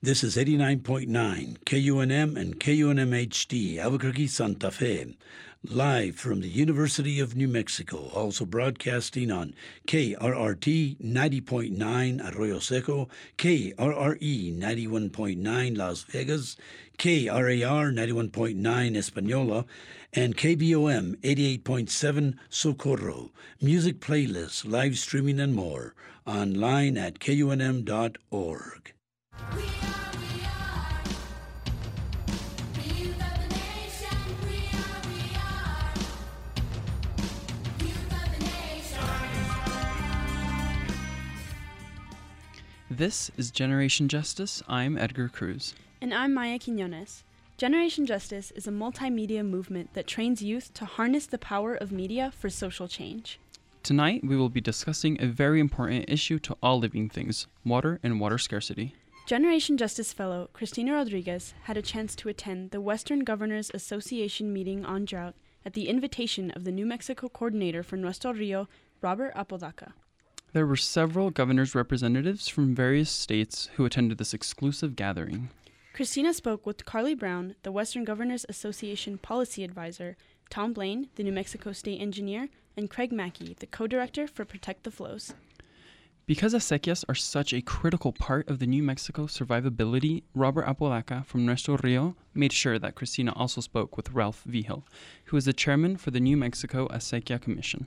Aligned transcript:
This 0.00 0.22
is 0.22 0.36
89.9 0.36 1.64
KUNM 1.64 2.36
and 2.36 2.60
KUNM 2.60 3.26
HD, 3.26 3.78
Albuquerque, 3.78 4.28
Santa 4.28 4.70
Fe. 4.70 5.16
Live 5.64 6.14
from 6.14 6.40
the 6.40 6.48
University 6.48 7.18
of 7.18 7.34
New 7.34 7.48
Mexico, 7.48 8.08
also 8.14 8.44
broadcasting 8.44 9.32
on 9.32 9.54
KRRT 9.88 11.00
90.9 11.00 12.32
Arroyo 12.32 12.60
Seco, 12.60 13.08
KRRE 13.38 14.56
91.9 14.56 15.76
Las 15.76 16.02
Vegas, 16.04 16.56
KRAR 16.96 17.92
91.9 17.92 18.96
Espanola, 18.96 19.64
and 20.12 20.36
KBOM 20.36 21.16
88.7 21.22 22.36
Socorro. 22.48 23.32
Music 23.60 23.98
playlists, 23.98 24.64
live 24.64 24.96
streaming, 24.96 25.40
and 25.40 25.56
more 25.56 25.96
online 26.24 26.96
at 26.96 27.18
kunm.org. 27.18 28.92
We 29.54 29.62
are, 29.62 30.10
we 30.18 30.44
are. 30.44 31.02
The 32.74 32.82
youth 32.94 33.20
of 33.20 33.34
the 33.40 33.48
nation. 33.54 34.18
We 34.44 34.58
are, 34.76 35.00
we 35.08 35.20
are. 35.36 35.94
Youth 37.80 38.12
of 38.12 38.26
the 38.32 38.40
nation. 38.44 39.08
This 42.90 43.30
is 43.36 43.50
Generation 43.50 44.08
Justice. 44.08 44.62
I'm 44.68 44.98
Edgar 44.98 45.28
Cruz. 45.28 45.74
And 46.00 46.12
I'm 46.12 46.34
Maya 46.34 46.58
Quinones. 46.58 47.24
Generation 47.56 48.06
Justice 48.06 48.50
is 48.52 48.66
a 48.66 48.70
multimedia 48.70 49.44
movement 49.44 49.94
that 49.94 50.06
trains 50.06 50.42
youth 50.42 50.72
to 50.74 50.84
harness 50.84 51.26
the 51.26 51.38
power 51.38 51.74
of 51.74 51.90
media 51.90 52.32
for 52.36 52.48
social 52.48 52.86
change. 52.86 53.40
Tonight, 53.82 54.22
we 54.22 54.36
will 54.36 54.48
be 54.48 54.60
discussing 54.60 55.16
a 55.20 55.26
very 55.26 55.60
important 55.60 56.04
issue 56.08 56.38
to 56.40 56.56
all 56.62 56.78
living 56.78 57.08
things 57.08 57.46
water 57.64 57.98
and 58.02 58.20
water 58.20 58.36
scarcity. 58.38 58.94
Generation 59.28 59.76
Justice 59.76 60.14
Fellow 60.14 60.48
Christina 60.54 60.94
Rodriguez 60.94 61.52
had 61.64 61.76
a 61.76 61.82
chance 61.82 62.16
to 62.16 62.30
attend 62.30 62.70
the 62.70 62.80
Western 62.80 63.24
Governors 63.24 63.70
Association 63.74 64.54
meeting 64.54 64.86
on 64.86 65.04
drought 65.04 65.34
at 65.66 65.74
the 65.74 65.90
invitation 65.90 66.50
of 66.52 66.64
the 66.64 66.72
New 66.72 66.86
Mexico 66.86 67.28
coordinator 67.28 67.82
for 67.82 67.98
Nuestro 67.98 68.32
Rio, 68.32 68.70
Robert 69.02 69.32
Apodaca. 69.36 69.92
There 70.54 70.66
were 70.66 70.76
several 70.76 71.28
governors' 71.28 71.74
representatives 71.74 72.48
from 72.48 72.74
various 72.74 73.10
states 73.10 73.68
who 73.74 73.84
attended 73.84 74.16
this 74.16 74.32
exclusive 74.32 74.96
gathering. 74.96 75.50
Christina 75.92 76.32
spoke 76.32 76.64
with 76.64 76.86
Carlee 76.86 77.12
Brown, 77.12 77.54
the 77.64 77.70
Western 77.70 78.04
Governors 78.04 78.46
Association 78.48 79.18
policy 79.18 79.62
advisor, 79.62 80.16
Tom 80.48 80.72
Blaine, 80.72 81.10
the 81.16 81.22
New 81.22 81.32
Mexico 81.32 81.72
state 81.72 82.00
engineer, 82.00 82.48
and 82.78 82.88
Craig 82.88 83.12
Mackey, 83.12 83.54
the 83.60 83.66
co 83.66 83.86
director 83.86 84.26
for 84.26 84.46
Protect 84.46 84.84
the 84.84 84.90
Flows. 84.90 85.34
Because 86.28 86.52
acequias 86.52 87.06
are 87.08 87.14
such 87.14 87.54
a 87.54 87.62
critical 87.62 88.12
part 88.12 88.50
of 88.50 88.58
the 88.58 88.66
New 88.66 88.82
Mexico 88.82 89.22
survivability, 89.22 90.24
Robert 90.34 90.66
Apodaca 90.68 91.24
from 91.26 91.46
Nuestro 91.46 91.78
Rio 91.78 92.16
made 92.34 92.52
sure 92.52 92.78
that 92.78 92.94
Christina 92.94 93.32
also 93.34 93.62
spoke 93.62 93.96
with 93.96 94.10
Ralph 94.10 94.42
Vigil, 94.44 94.86
who 95.24 95.38
is 95.38 95.46
the 95.46 95.54
chairman 95.54 95.96
for 95.96 96.10
the 96.10 96.20
New 96.20 96.36
Mexico 96.36 96.86
Acequia 96.88 97.40
Commission. 97.40 97.86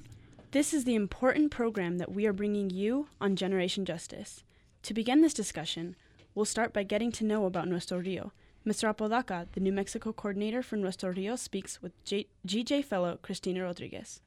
This 0.53 0.73
is 0.73 0.85
the 0.85 0.95
important 0.95 1.51
program 1.51 1.99
that 1.99 2.11
we 2.11 2.25
are 2.25 2.33
bringing 2.33 2.71
you 2.71 3.09
on 3.21 3.35
Generation 3.35 3.85
Justice. 3.85 4.43
To 4.81 4.95
begin 4.95 5.21
this 5.21 5.35
discussion, 5.35 5.95
we'll 6.33 6.45
start 6.45 6.73
by 6.73 6.81
getting 6.81 7.11
to 7.11 7.23
know 7.23 7.45
about 7.45 7.67
Nuestro 7.67 7.99
Rio. 7.99 8.31
Mr. 8.65 8.89
Apodaca, 8.89 9.49
the 9.51 9.59
New 9.59 9.71
Mexico 9.71 10.11
coordinator 10.11 10.63
for 10.63 10.77
Nuestro 10.77 11.11
Rio, 11.11 11.35
speaks 11.35 11.79
with 11.83 11.91
J- 12.05 12.25
GJ 12.47 12.85
fellow 12.85 13.19
Christina 13.21 13.61
Rodriguez. 13.61 14.19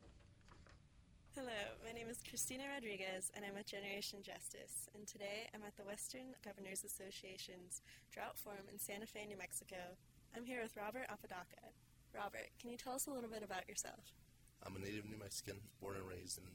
Hello, 1.35 1.51
my 1.85 1.91
name 1.91 2.09
is 2.09 2.19
Christina 2.35 2.67
Rodriguez, 2.67 3.31
and 3.39 3.47
I'm 3.47 3.55
with 3.55 3.71
Generation 3.71 4.19
Justice. 4.19 4.91
And 4.99 5.07
today 5.07 5.47
I'm 5.55 5.63
at 5.63 5.79
the 5.79 5.87
Western 5.87 6.35
Governors 6.43 6.83
Association's 6.83 7.79
Drought 8.11 8.35
Forum 8.35 8.67
in 8.67 8.75
Santa 8.75 9.07
Fe, 9.07 9.23
New 9.31 9.39
Mexico. 9.39 9.95
I'm 10.35 10.43
here 10.43 10.59
with 10.59 10.75
Robert 10.75 11.07
Apodaca. 11.07 11.71
Robert, 12.11 12.51
can 12.59 12.75
you 12.75 12.77
tell 12.77 12.99
us 12.99 13.07
a 13.07 13.15
little 13.15 13.31
bit 13.31 13.47
about 13.47 13.71
yourself? 13.71 14.19
I'm 14.67 14.75
a 14.75 14.83
native 14.83 15.07
New 15.07 15.15
Mexican, 15.15 15.63
born 15.79 15.95
and 15.95 16.11
raised 16.11 16.43
in 16.43 16.51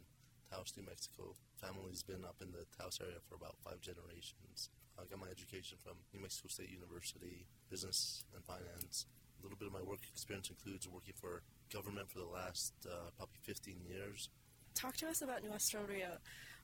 Taos, 0.52 0.76
New 0.76 0.84
Mexico. 0.84 1.32
Family's 1.56 2.04
been 2.04 2.28
up 2.28 2.44
in 2.44 2.52
the 2.52 2.68
Taos 2.76 3.00
area 3.00 3.24
for 3.24 3.40
about 3.40 3.56
five 3.64 3.80
generations. 3.80 4.68
I 5.00 5.08
got 5.08 5.24
my 5.24 5.32
education 5.32 5.80
from 5.80 5.96
New 6.12 6.20
Mexico 6.20 6.52
State 6.52 6.76
University, 6.76 7.48
business 7.72 8.28
and 8.36 8.44
finance. 8.44 9.08
A 9.40 9.48
little 9.48 9.56
bit 9.56 9.72
of 9.72 9.76
my 9.80 9.88
work 9.88 10.04
experience 10.12 10.52
includes 10.52 10.92
working 10.92 11.16
for 11.16 11.40
government 11.72 12.12
for 12.12 12.20
the 12.20 12.28
last 12.28 12.76
uh, 12.84 13.16
probably 13.16 13.40
15 13.48 13.80
years. 13.88 14.28
Talk 14.76 14.96
to 14.98 15.08
us 15.08 15.22
about 15.22 15.44
Nuestro 15.44 15.82
Rio. 15.88 16.18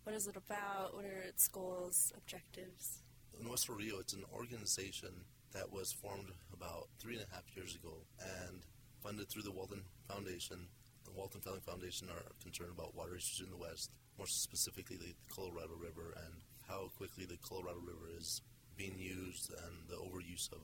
What 0.04 0.16
is 0.16 0.28
it 0.28 0.36
about? 0.36 0.94
What 0.96 1.06
are 1.06 1.22
its 1.28 1.48
goals, 1.48 2.14
objectives? 2.16 3.02
Nuestro 3.42 3.76
Rio, 3.76 4.00
it's 4.00 4.14
an 4.14 4.24
organization 4.34 5.10
that 5.54 5.72
was 5.72 5.92
formed 5.92 6.32
about 6.54 6.88
three 7.00 7.16
and 7.16 7.26
a 7.30 7.36
half 7.36 7.44
years 7.56 7.76
ago 7.76 7.94
and 8.20 8.62
funded 9.04 9.30
through 9.30 9.44
the 9.44 9.52
Walton 9.52 9.82
Foundation. 10.08 10.68
The 11.04 11.12
Walton 11.12 11.42
Family 11.42 11.60
Foundation 11.66 12.08
are 12.10 12.24
concerned 12.42 12.72
about 12.74 12.96
water 12.96 13.16
issues 13.16 13.42
in 13.46 13.52
the 13.52 13.58
West, 13.58 13.92
more 14.18 14.28
specifically 14.28 14.98
the 14.98 15.14
Colorado 15.34 15.76
River 15.80 16.14
and 16.26 16.42
how 16.68 16.90
quickly 16.98 17.26
the 17.26 17.38
Colorado 17.38 17.80
River 17.80 18.10
is 18.18 18.42
being 18.78 18.98
used 18.98 19.52
and 19.52 19.88
the 19.88 19.96
overuse 19.96 20.52
of 20.52 20.60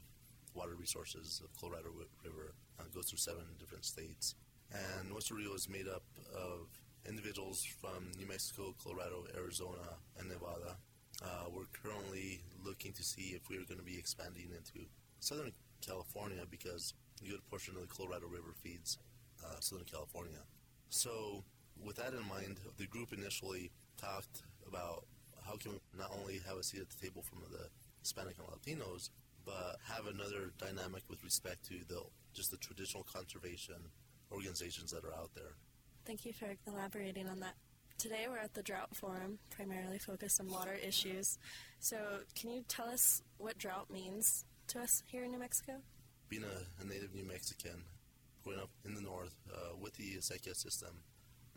water 0.53 0.75
resources 0.75 1.41
of 1.44 1.50
Colorado 1.59 1.90
River 2.23 2.53
uh, 2.79 2.84
goes 2.94 3.09
through 3.09 3.19
seven 3.19 3.44
different 3.59 3.85
states. 3.85 4.35
And 4.72 5.09
Nuestro 5.09 5.38
Rio 5.38 5.53
is 5.53 5.69
made 5.69 5.88
up 5.88 6.03
of 6.34 6.68
individuals 7.08 7.64
from 7.64 8.12
New 8.18 8.28
Mexico, 8.28 8.76
Colorado, 8.82 9.26
Arizona, 9.36 9.98
and 10.20 10.28
Nevada. 10.30 10.78
Uh, 11.24 11.46
we're 11.54 11.70
currently 11.72 12.42
looking 12.64 12.94
to 12.94 13.04
see 13.04 13.34
if 13.36 13.50
we're 13.50 13.66
going 13.66 13.80
to 13.80 13.86
be 13.86 13.98
expanding 13.98 14.50
into 14.56 14.88
Southern 15.20 15.52
California 15.86 16.44
because 16.50 16.94
a 17.24 17.30
good 17.30 17.48
portion 17.50 17.76
of 17.76 17.82
the 17.82 17.88
Colorado 17.88 18.28
River 18.28 18.54
feeds 18.64 18.98
uh, 19.46 19.60
Southern 19.60 19.86
California. 19.86 20.40
So, 20.90 21.44
with 21.84 21.98
that 21.98 22.14
in 22.14 22.28
mind, 22.28 22.58
the 22.78 22.88
group 22.88 23.14
initially 23.14 23.72
talked 23.98 24.44
about 24.68 25.06
how 25.46 25.58
can 25.58 25.72
we 25.74 25.80
not 25.98 26.12
only 26.20 26.40
have 26.48 26.58
a 26.58 26.64
seat 26.64 26.82
at 26.82 26.90
the 26.90 27.06
table 27.06 27.22
from 27.22 27.40
the 27.52 27.68
Hispanic 28.00 28.36
and 28.40 28.48
Latinos, 28.48 29.10
but 29.46 29.78
have 29.88 30.08
another 30.08 30.54
dynamic 30.58 31.04
with 31.10 31.24
respect 31.24 31.66
to 31.66 31.76
the 31.88 32.02
just 32.34 32.52
the 32.52 32.58
traditional 32.58 33.04
conservation 33.04 33.76
organizations 34.32 34.92
that 34.92 35.04
are 35.04 35.14
out 35.14 35.32
there. 35.36 35.56
Thank 36.06 36.26
you 36.26 36.34
for 36.34 36.56
elaborating 36.68 37.28
on 37.28 37.40
that. 37.42 37.54
Today 37.98 38.26
we're 38.28 38.40
at 38.40 38.54
the 38.54 38.64
Drought 38.64 38.96
Forum, 38.96 39.38
primarily 39.50 40.00
focused 40.00 40.42
on 40.42 40.50
water 40.50 40.74
issues. 40.74 41.38
So, 41.80 41.98
can 42.36 42.50
you 42.50 42.64
tell 42.68 42.88
us 42.88 43.22
what 43.38 43.58
drought 43.58 43.92
means 43.92 44.46
to 44.68 44.80
us 44.82 45.04
here 45.06 45.24
in 45.24 45.32
New 45.32 45.40
Mexico? 45.40 45.74
being 46.32 46.44
a, 46.46 46.82
a 46.82 46.88
native 46.88 47.14
New 47.14 47.26
Mexican, 47.26 47.84
growing 48.42 48.58
up 48.58 48.70
in 48.86 48.96
the 48.96 49.02
north 49.02 49.36
uh, 49.54 49.76
with 49.82 49.94
the 49.96 50.16
acequia 50.16 50.56
system, 50.56 51.04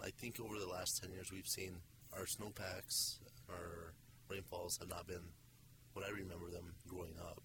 I 0.02 0.10
think 0.10 0.40
over 0.40 0.58
the 0.58 0.66
last 0.66 1.00
10 1.00 1.12
years 1.12 1.30
we've 1.30 1.46
seen 1.46 1.76
our 2.12 2.26
snowpacks, 2.26 3.20
our 3.48 3.94
rainfalls 4.28 4.78
have 4.78 4.88
not 4.90 5.06
been 5.06 5.22
what 5.92 6.04
I 6.04 6.10
remember 6.10 6.50
them 6.50 6.74
growing 6.88 7.14
up. 7.20 7.40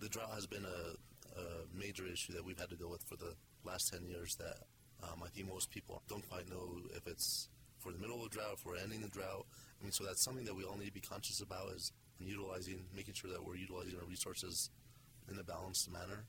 The 0.00 0.08
drought 0.08 0.32
has 0.34 0.48
been 0.48 0.64
a, 0.64 1.38
a 1.40 1.44
major 1.72 2.04
issue 2.04 2.32
that 2.32 2.44
we've 2.44 2.58
had 2.58 2.70
to 2.70 2.76
deal 2.76 2.90
with 2.90 3.04
for 3.04 3.14
the 3.14 3.34
last 3.64 3.92
10 3.92 4.04
years 4.08 4.34
that 4.34 4.66
um, 5.02 5.22
I 5.24 5.28
think 5.28 5.48
most 5.48 5.70
people 5.70 6.02
don't 6.08 6.28
quite 6.28 6.48
know 6.48 6.80
if 6.94 7.06
it's 7.06 7.48
for 7.78 7.92
the 7.92 7.98
middle 7.98 8.16
of 8.16 8.30
the 8.30 8.36
drought, 8.36 8.58
we're 8.64 8.76
ending 8.76 9.00
the 9.00 9.08
drought. 9.08 9.46
I 9.80 9.84
mean, 9.84 9.92
so 9.92 10.04
that's 10.04 10.22
something 10.22 10.44
that 10.44 10.54
we 10.54 10.62
all 10.62 10.76
need 10.76 10.86
to 10.86 10.92
be 10.92 11.00
conscious 11.00 11.40
about 11.40 11.72
is 11.72 11.92
utilizing, 12.20 12.84
making 12.94 13.14
sure 13.14 13.30
that 13.30 13.44
we're 13.44 13.56
utilizing 13.56 13.98
our 13.98 14.06
resources 14.06 14.70
in 15.30 15.38
a 15.38 15.42
balanced 15.42 15.90
manner. 15.92 16.24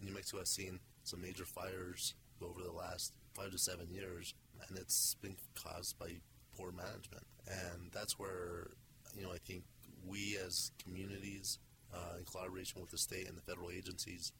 New 0.00 0.12
Mexico 0.12 0.38
has 0.38 0.50
seen 0.50 0.78
some 1.02 1.20
major 1.20 1.44
fires 1.44 2.14
over 2.40 2.62
the 2.62 2.72
last 2.72 3.12
five 3.34 3.50
to 3.50 3.58
seven 3.58 3.88
years, 3.90 4.34
and 4.68 4.78
it's 4.78 5.16
been 5.20 5.36
caused 5.54 5.98
by 5.98 6.10
poor 6.56 6.70
management. 6.70 7.26
And 7.48 7.90
that's 7.92 8.18
where, 8.18 8.70
you 9.16 9.22
know, 9.22 9.32
I 9.32 9.38
think 9.38 9.64
we 10.06 10.38
as 10.44 10.70
communities, 10.82 11.58
uh, 11.92 12.18
in 12.18 12.24
collaboration 12.24 12.80
with 12.80 12.90
the 12.90 12.98
state 12.98 13.28
and 13.28 13.36
the 13.36 13.42
federal 13.42 13.70
agencies, 13.70 14.32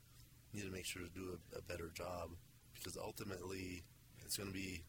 need 0.52 0.62
to 0.64 0.70
make 0.70 0.84
sure 0.84 1.02
to 1.02 1.08
do 1.08 1.36
a, 1.54 1.58
a 1.58 1.62
better 1.62 1.90
job 1.92 2.30
because 2.84 2.98
ultimately 3.02 3.82
it's 4.24 4.36
going 4.36 4.48
to 4.48 4.54
be 4.54 4.82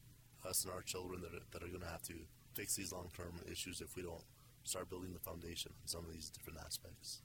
us 0.48 0.66
and 0.66 0.74
our 0.74 0.82
children 0.82 1.22
that 1.22 1.34
are, 1.34 1.44
that 1.52 1.64
are 1.64 1.70
going 1.70 1.82
to 1.82 1.88
have 1.88 2.02
to 2.04 2.14
fix 2.54 2.76
these 2.76 2.92
long 2.92 3.10
term 3.16 3.34
issues 3.50 3.82
if 3.82 3.96
we 3.96 4.04
don't 4.04 4.24
start 4.64 4.90
building 4.90 5.14
the 5.14 5.20
foundation 5.20 5.72
in 5.82 5.88
some 5.88 6.06
of 6.06 6.12
these 6.12 6.30
different 6.30 6.60
aspects. 6.64 7.22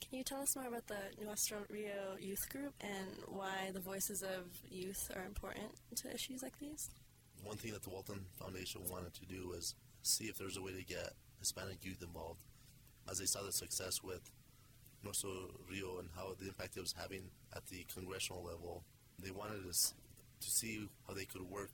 Can 0.00 0.18
you 0.18 0.24
tell 0.24 0.42
us 0.42 0.54
more 0.54 0.66
about 0.66 0.86
the 0.86 1.24
Nuestro 1.24 1.58
Rio 1.70 2.16
Youth 2.20 2.48
Group 2.50 2.74
and 2.80 3.16
why 3.26 3.70
the 3.72 3.80
voices 3.80 4.22
of 4.22 4.44
youth 4.70 5.10
are 5.16 5.24
important 5.24 5.72
to 5.96 6.12
issues 6.12 6.42
like 6.42 6.58
these? 6.58 6.90
One 7.42 7.56
thing 7.56 7.72
that 7.72 7.82
the 7.82 7.90
Walton 7.90 8.20
Foundation 8.38 8.82
wanted 8.90 9.14
to 9.14 9.26
do 9.26 9.48
was 9.48 9.74
see 10.02 10.24
if 10.24 10.36
there's 10.36 10.56
a 10.56 10.62
way 10.62 10.72
to 10.72 10.84
get 10.84 11.12
Hispanic 11.38 11.78
youth 11.82 12.02
involved. 12.02 12.42
As 13.10 13.18
they 13.18 13.26
saw 13.26 13.42
the 13.42 13.52
success 13.52 14.02
with 14.02 14.30
Nuestro 15.02 15.30
Rio 15.70 15.98
and 15.98 16.08
how 16.14 16.34
the 16.38 16.48
impact 16.48 16.76
it 16.76 16.80
was 16.80 16.94
having 16.98 17.30
at 17.54 17.66
the 17.66 17.86
congressional 17.92 18.42
level, 18.42 18.84
they 19.18 19.30
wanted 19.30 19.66
us 19.68 19.94
to 20.40 20.50
see 20.50 20.88
how 21.06 21.14
they 21.14 21.24
could 21.24 21.42
work 21.42 21.72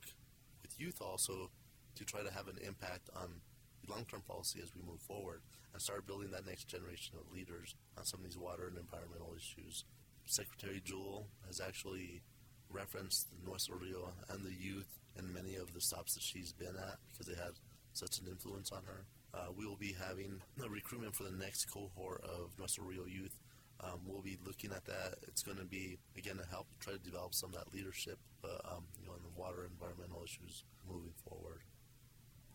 with 0.62 0.78
youth 0.78 1.00
also 1.00 1.50
to 1.96 2.04
try 2.04 2.22
to 2.22 2.32
have 2.32 2.48
an 2.48 2.58
impact 2.66 3.10
on 3.16 3.40
long-term 3.88 4.22
policy 4.26 4.60
as 4.62 4.74
we 4.74 4.82
move 4.82 5.00
forward 5.00 5.40
and 5.72 5.82
start 5.82 6.06
building 6.06 6.30
that 6.30 6.46
next 6.46 6.68
generation 6.68 7.16
of 7.18 7.32
leaders 7.32 7.74
on 7.98 8.04
some 8.04 8.20
of 8.20 8.26
these 8.26 8.38
water 8.38 8.68
and 8.68 8.78
environmental 8.78 9.34
issues. 9.36 9.84
Secretary 10.26 10.80
Jewell 10.84 11.26
has 11.46 11.60
actually 11.60 12.22
referenced 12.70 13.26
Nuestro 13.44 13.76
Rio 13.78 14.12
and 14.28 14.44
the 14.44 14.54
youth 14.54 15.00
in 15.18 15.32
many 15.32 15.56
of 15.56 15.74
the 15.74 15.80
stops 15.80 16.14
that 16.14 16.22
she's 16.22 16.52
been 16.52 16.76
at 16.76 16.98
because 17.10 17.26
they 17.26 17.34
had 17.34 17.54
such 17.92 18.18
an 18.20 18.28
influence 18.28 18.70
on 18.70 18.82
her. 18.86 19.04
Uh, 19.34 19.52
we 19.56 19.66
will 19.66 19.76
be 19.76 19.94
having 20.08 20.40
a 20.64 20.68
recruitment 20.68 21.14
for 21.14 21.24
the 21.24 21.36
next 21.36 21.66
cohort 21.66 22.22
of 22.24 22.50
Nuestro 22.58 22.84
Rio 22.84 23.06
youth. 23.06 23.36
Um, 23.82 24.00
we'll 24.06 24.22
be 24.22 24.36
looking 24.46 24.72
at 24.72 24.84
that. 24.84 25.14
It's 25.26 25.42
going 25.42 25.58
to 25.58 25.64
be 25.64 25.98
again 26.16 26.36
to 26.36 26.46
help 26.50 26.66
try 26.80 26.92
to 26.92 26.98
develop 26.98 27.34
some 27.34 27.50
of 27.50 27.56
that 27.56 27.72
leadership, 27.74 28.18
uh, 28.44 28.76
um, 28.76 28.84
you 29.00 29.06
know, 29.06 29.14
in 29.14 29.22
the 29.22 29.40
water 29.40 29.68
environmental 29.70 30.22
issues 30.22 30.64
moving 30.88 31.12
forward. 31.28 31.60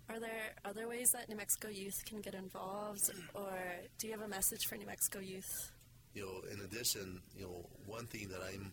Are 0.07 0.19
there 0.19 0.53
other 0.63 0.87
ways 0.87 1.09
that 1.13 1.29
New 1.29 1.35
Mexico 1.35 1.69
youth 1.69 2.05
can 2.05 2.21
get 2.21 2.35
involved, 2.35 3.09
or 3.33 3.57
do 3.97 4.05
you 4.05 4.13
have 4.13 4.21
a 4.21 4.27
message 4.27 4.65
for 4.69 4.77
New 4.77 4.85
Mexico 4.85 5.19
youth? 5.19 5.71
you 6.15 6.23
know, 6.23 6.41
in 6.49 6.63
addition, 6.63 7.21
you 7.37 7.43
know, 7.43 7.67
one 7.85 8.07
thing 8.07 8.29
that 8.29 8.39
I'm 8.41 8.71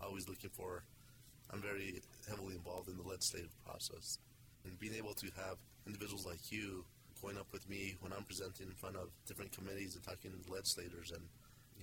always 0.00 0.28
looking 0.28 0.50
for, 0.50 0.84
I'm 1.50 1.60
very 1.60 2.00
heavily 2.28 2.54
involved 2.54 2.88
in 2.88 2.96
the 2.96 3.02
legislative 3.02 3.50
process. 3.66 4.18
And 4.64 4.78
being 4.78 4.94
able 4.94 5.12
to 5.14 5.26
have 5.36 5.58
individuals 5.86 6.24
like 6.24 6.50
you 6.50 6.84
going 7.20 7.36
up 7.36 7.48
with 7.52 7.68
me 7.68 7.96
when 8.00 8.12
I'm 8.12 8.22
presenting 8.22 8.68
in 8.68 8.74
front 8.74 8.96
of 8.96 9.10
different 9.26 9.50
committees 9.52 9.96
and 9.96 10.04
talking 10.04 10.30
to 10.30 10.52
legislators 10.52 11.10
and, 11.10 11.22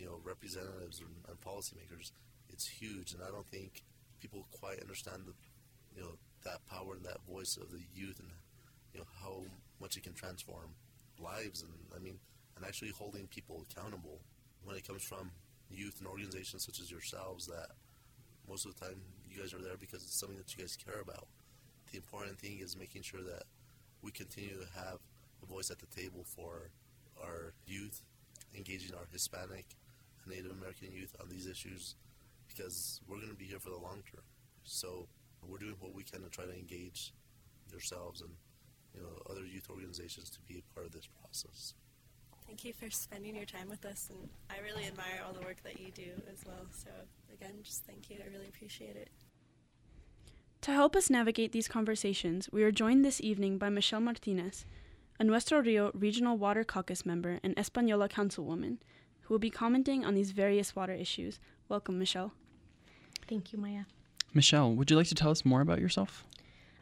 you 0.01 0.07
know, 0.07 0.17
representatives 0.23 0.99
and, 0.99 1.13
and 1.29 1.39
policymakers, 1.39 2.11
it's 2.49 2.67
huge. 2.67 3.13
And 3.13 3.21
I 3.21 3.29
don't 3.29 3.45
think 3.45 3.83
people 4.19 4.47
quite 4.51 4.81
understand 4.81 5.23
the, 5.27 5.33
you 5.95 6.01
know, 6.01 6.17
that 6.43 6.65
power 6.65 6.95
and 6.95 7.05
that 7.05 7.21
voice 7.29 7.55
of 7.55 7.71
the 7.71 7.81
youth 7.93 8.19
and, 8.19 8.29
you 8.93 8.99
know, 8.99 9.05
how 9.21 9.43
much 9.79 9.97
it 9.97 10.03
can 10.03 10.13
transform 10.13 10.73
lives 11.19 11.61
and, 11.61 11.71
I 11.95 11.99
mean, 11.99 12.17
and 12.57 12.65
actually 12.65 12.89
holding 12.89 13.27
people 13.27 13.63
accountable 13.69 14.19
when 14.63 14.75
it 14.75 14.87
comes 14.87 15.03
from 15.03 15.29
youth 15.69 15.97
and 15.99 16.07
organizations 16.07 16.65
such 16.65 16.79
as 16.79 16.89
yourselves 16.89 17.45
that 17.45 17.69
most 18.49 18.65
of 18.65 18.73
the 18.73 18.85
time 18.85 18.99
you 19.29 19.39
guys 19.39 19.53
are 19.53 19.61
there 19.61 19.77
because 19.79 20.01
it's 20.01 20.19
something 20.19 20.37
that 20.37 20.51
you 20.57 20.63
guys 20.63 20.75
care 20.75 20.99
about. 20.99 21.27
The 21.91 21.97
important 21.97 22.39
thing 22.39 22.59
is 22.59 22.75
making 22.75 23.03
sure 23.03 23.21
that 23.21 23.43
we 24.01 24.11
continue 24.11 24.57
to 24.57 24.79
have 24.79 24.97
a 25.43 25.45
voice 25.45 25.69
at 25.69 25.77
the 25.77 25.85
table 25.85 26.23
for 26.25 26.71
our 27.21 27.53
youth, 27.67 28.01
engaging 28.57 28.95
our 28.95 29.05
Hispanic 29.11 29.65
Native 30.27 30.51
American 30.51 30.91
youth 30.91 31.15
on 31.21 31.29
these 31.29 31.47
issues 31.47 31.95
because 32.47 33.01
we're 33.07 33.17
going 33.17 33.29
to 33.29 33.35
be 33.35 33.45
here 33.45 33.59
for 33.59 33.69
the 33.69 33.77
long 33.77 34.03
term. 34.11 34.23
So 34.63 35.07
we're 35.47 35.57
doing 35.57 35.75
what 35.79 35.93
we 35.93 36.03
can 36.03 36.21
to 36.23 36.29
try 36.29 36.45
to 36.45 36.53
engage 36.53 37.13
yourselves 37.71 38.21
and 38.21 38.31
you 38.93 39.01
know 39.01 39.21
other 39.29 39.45
youth 39.45 39.69
organizations 39.69 40.29
to 40.31 40.39
be 40.41 40.59
a 40.59 40.73
part 40.73 40.85
of 40.85 40.91
this 40.91 41.07
process. 41.07 41.73
Thank 42.45 42.65
you 42.65 42.73
for 42.73 42.89
spending 42.89 43.35
your 43.35 43.45
time 43.45 43.69
with 43.69 43.85
us, 43.85 44.09
and 44.09 44.27
I 44.49 44.61
really 44.61 44.85
admire 44.85 45.21
all 45.25 45.31
the 45.31 45.45
work 45.45 45.63
that 45.63 45.79
you 45.79 45.89
do 45.91 46.11
as 46.29 46.43
well. 46.45 46.65
So, 46.71 46.89
again, 47.33 47.53
just 47.63 47.85
thank 47.85 48.09
you. 48.09 48.17
I 48.21 48.29
really 48.29 48.49
appreciate 48.49 48.97
it. 48.97 49.09
To 50.63 50.71
help 50.71 50.95
us 50.95 51.09
navigate 51.09 51.53
these 51.53 51.69
conversations, 51.69 52.49
we 52.51 52.63
are 52.63 52.71
joined 52.71 53.05
this 53.05 53.21
evening 53.21 53.57
by 53.57 53.69
Michelle 53.69 54.01
Martinez, 54.01 54.65
a 55.17 55.23
Nuestro 55.23 55.61
Rio 55.61 55.91
Regional 55.93 56.37
Water 56.37 56.65
Caucus 56.65 57.05
member 57.05 57.39
and 57.41 57.55
Española 57.55 58.09
councilwoman, 58.09 58.79
who 59.21 59.33
will 59.33 59.39
be 59.39 59.49
commenting 59.49 60.05
on 60.05 60.13
these 60.13 60.31
various 60.31 60.75
water 60.75 60.93
issues. 60.93 61.39
Welcome, 61.69 61.97
Michelle. 61.99 62.33
Thank 63.27 63.53
you, 63.53 63.59
Maya. 63.59 63.83
Michelle, 64.33 64.73
would 64.73 64.89
you 64.89 64.97
like 64.97 65.07
to 65.07 65.15
tell 65.15 65.31
us 65.31 65.45
more 65.45 65.61
about 65.61 65.79
yourself? 65.79 66.25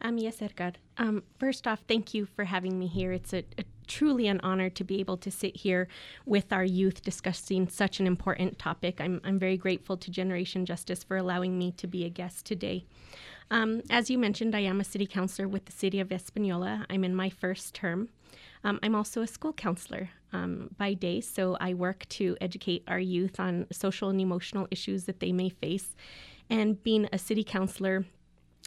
Um, 0.01 0.17
yes, 0.17 0.41
Edgar. 0.41 0.73
Um, 0.97 1.23
first 1.39 1.67
off, 1.67 1.81
thank 1.87 2.13
you 2.13 2.25
for 2.25 2.45
having 2.45 2.79
me 2.79 2.87
here. 2.87 3.11
It's 3.11 3.33
a, 3.33 3.43
a 3.57 3.63
truly 3.87 4.27
an 4.27 4.39
honor 4.41 4.69
to 4.69 4.83
be 4.83 4.99
able 4.99 5.17
to 5.17 5.31
sit 5.31 5.57
here 5.57 5.87
with 6.25 6.53
our 6.53 6.63
youth 6.63 7.01
discussing 7.01 7.67
such 7.67 7.99
an 7.99 8.07
important 8.07 8.59
topic. 8.59 9.01
I'm, 9.01 9.19
I'm 9.23 9.39
very 9.39 9.57
grateful 9.57 9.97
to 9.97 10.11
Generation 10.11 10.65
Justice 10.65 11.03
for 11.03 11.17
allowing 11.17 11.57
me 11.57 11.71
to 11.73 11.87
be 11.87 12.05
a 12.05 12.09
guest 12.09 12.45
today. 12.45 12.85
Um, 13.51 13.81
as 13.89 14.09
you 14.09 14.17
mentioned, 14.17 14.55
I 14.55 14.59
am 14.61 14.79
a 14.79 14.83
city 14.83 15.07
councilor 15.07 15.47
with 15.47 15.65
the 15.65 15.71
city 15.71 15.99
of 15.99 16.11
Espanola. 16.11 16.85
I'm 16.89 17.03
in 17.03 17.15
my 17.15 17.29
first 17.29 17.73
term. 17.73 18.09
Um, 18.63 18.79
I'm 18.83 18.95
also 18.95 19.21
a 19.21 19.27
school 19.27 19.53
counselor 19.53 20.11
um, 20.33 20.69
by 20.77 20.93
day, 20.93 21.21
so 21.21 21.57
I 21.59 21.73
work 21.73 22.07
to 22.09 22.37
educate 22.39 22.83
our 22.87 22.99
youth 22.99 23.39
on 23.39 23.67
social 23.71 24.09
and 24.09 24.21
emotional 24.21 24.67
issues 24.71 25.05
that 25.05 25.19
they 25.19 25.31
may 25.31 25.49
face. 25.49 25.95
And 26.49 26.81
being 26.83 27.07
a 27.11 27.17
city 27.17 27.43
councilor 27.43 28.05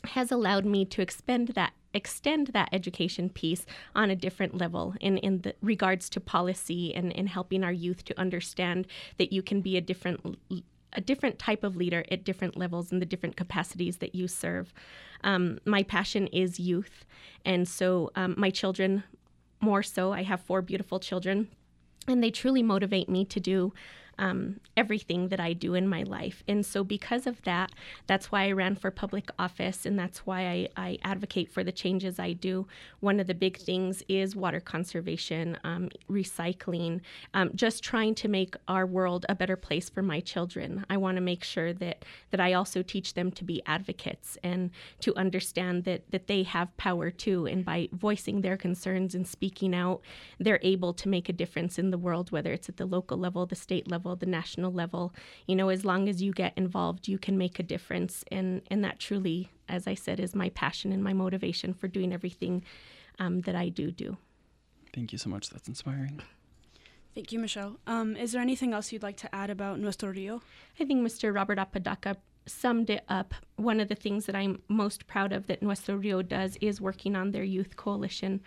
has 0.05 0.33
allowed 0.33 0.65
me 0.65 0.85
to 0.87 1.03
expend 1.03 1.49
that 1.49 1.73
extend 1.95 2.49
that 2.49 2.71
education 2.73 3.29
piece 3.29 3.67
on 3.95 4.09
a 4.09 4.17
different 4.17 4.57
level 4.57 4.95
in, 5.01 5.19
in 5.19 5.43
the 5.43 5.55
regards 5.61 6.09
to 6.09 6.19
policy 6.19 6.95
and, 6.95 7.15
and 7.15 7.29
helping 7.29 7.63
our 7.63 7.73
youth 7.73 8.03
to 8.03 8.19
understand 8.19 8.87
that 9.19 9.31
you 9.31 9.43
can 9.43 9.61
be 9.61 9.77
a 9.77 9.81
different 9.81 10.39
a 10.95 11.01
different 11.01 11.39
type 11.39 11.65
of 11.65 11.77
leader 11.77 12.05
at 12.11 12.25
different 12.25 12.57
levels 12.57 12.93
and 12.93 13.01
the 13.01 13.07
different 13.07 13.37
capacities 13.37 13.99
that 13.99 14.15
you 14.15 14.29
serve. 14.29 14.75
Um, 15.25 15.59
my 15.65 15.83
passion 15.83 16.27
is 16.29 16.61
youth, 16.61 17.07
and 17.45 17.67
so 17.67 18.11
um, 18.15 18.35
my 18.37 18.51
children 18.51 19.05
more 19.63 19.83
so. 19.83 20.13
I 20.13 20.23
have 20.25 20.41
four 20.41 20.61
beautiful 20.61 21.01
children, 21.01 21.49
and 22.09 22.23
they 22.23 22.31
truly 22.31 22.63
motivate 22.63 23.09
me 23.09 23.25
to 23.27 23.41
do 23.41 23.73
um, 24.19 24.61
everything 24.77 25.29
that 25.29 25.41
I 25.41 25.53
do 25.53 25.75
in 25.75 25.89
my 25.89 26.03
life. 26.03 26.43
And 26.47 26.65
so, 26.65 26.85
because 26.85 27.27
of 27.27 27.43
that, 27.43 27.73
that's 28.07 28.31
why 28.33 28.45
I 28.45 28.53
ran 28.53 28.77
for 28.77 28.91
public 28.91 29.31
office, 29.39 29.87
and 29.87 29.99
that's 29.99 30.27
why 30.27 30.47
I, 30.47 30.69
I 30.77 30.99
advocate 31.05 31.51
for 31.51 31.65
the 31.65 31.73
changes 31.73 32.19
I 32.19 32.33
do. 32.33 32.67
One 33.01 33.21
of 33.21 33.27
the 33.27 33.35
big 33.35 33.59
things 33.59 34.03
is 34.09 34.37
water 34.37 34.61
conservation, 34.61 35.59
um, 35.65 35.91
recycling, 36.11 37.01
um, 37.35 37.51
just 37.55 37.83
trying 37.83 38.15
to 38.17 38.29
make 38.29 38.57
our 38.69 38.87
world 38.87 39.27
a 39.29 39.35
better 39.35 39.57
place 39.57 39.89
for 39.89 40.03
my 40.03 40.21
children. 40.21 40.85
I 40.91 40.97
want 40.97 41.17
to 41.17 41.23
make 41.23 41.45
sure 41.45 41.73
that 41.75 42.05
that 42.31 42.41
I 42.41 42.53
also 42.53 42.83
teach 42.83 43.15
them 43.15 43.31
to 43.33 43.45
be 43.45 43.63
advocates 43.67 44.39
and 44.43 44.71
to 45.01 45.15
understand 45.17 45.85
that 45.85 46.11
that 46.11 46.27
they 46.27 46.43
have 46.43 46.77
power 46.77 47.11
too, 47.11 47.47
and 47.47 47.65
by 47.65 47.89
voicing 47.93 48.41
their 48.41 48.57
concerns 48.57 49.15
and 49.15 49.27
speaking 49.27 49.75
out, 49.75 50.01
they're 50.39 50.61
able 50.63 50.93
to 50.95 51.09
make 51.09 51.29
a 51.29 51.33
difference 51.33 51.79
in 51.79 51.91
the 51.91 51.99
world, 51.99 52.31
whether 52.31 52.53
it's 52.53 52.69
at 52.69 52.77
the 52.77 52.87
local 52.87 53.17
level, 53.17 53.47
the 53.47 53.55
state 53.55 53.91
level, 53.91 54.02
the 54.17 54.27
national 54.27 54.73
level. 54.73 55.15
You 55.47 55.57
know, 55.57 55.69
as 55.69 55.85
long 55.85 56.09
as 56.09 56.23
you 56.23 56.33
get 56.33 56.53
involved, 56.57 57.09
you 57.09 57.19
can 57.19 57.39
make 57.39 57.59
a 57.59 57.63
difference, 57.63 58.25
and 58.31 58.63
and 58.71 58.85
that 58.85 58.99
truly, 58.99 59.51
as 59.69 59.87
I 59.87 59.95
said, 59.95 60.21
is 60.21 60.35
my 60.35 60.51
passion 60.51 60.93
and 60.93 61.03
my 61.03 61.13
motivation 61.13 61.75
for 61.75 61.89
doing 61.89 62.13
everything 62.13 62.65
um, 63.19 63.41
that 63.43 63.55
I 63.55 63.69
do 63.69 63.91
do. 63.91 64.17
Thank 64.93 65.13
you 65.13 65.19
so 65.19 65.31
much. 65.31 65.51
That's 65.51 65.69
inspiring. 65.69 66.21
Thank 67.15 67.33
you, 67.33 67.39
Michelle. 67.39 67.79
Um, 67.87 68.17
is 68.17 68.33
there 68.33 68.41
anything 68.41 68.73
else 68.73 68.91
you'd 68.91 69.03
like 69.03 69.19
to 69.19 69.35
add 69.35 69.51
about 69.51 69.79
Nuestro 69.79 70.11
Rio? 70.11 70.41
I 70.81 70.85
think 70.85 71.07
Mr. 71.07 71.35
Robert 71.35 71.59
Apodaca 71.59 72.17
summed 72.47 72.91
it 72.91 73.05
up. 73.09 73.35
One 73.57 73.81
of 73.81 73.89
the 73.89 73.95
things 73.95 74.27
that 74.27 74.35
I'm 74.35 74.63
most 74.69 75.07
proud 75.07 75.33
of 75.33 75.47
that 75.47 75.63
Nuestro 75.63 75.97
Rio 75.97 76.23
does 76.23 76.57
is 76.61 76.81
working 76.81 77.15
on 77.15 77.31
their 77.31 77.45
youth 77.45 77.77
coalition. 77.77 78.41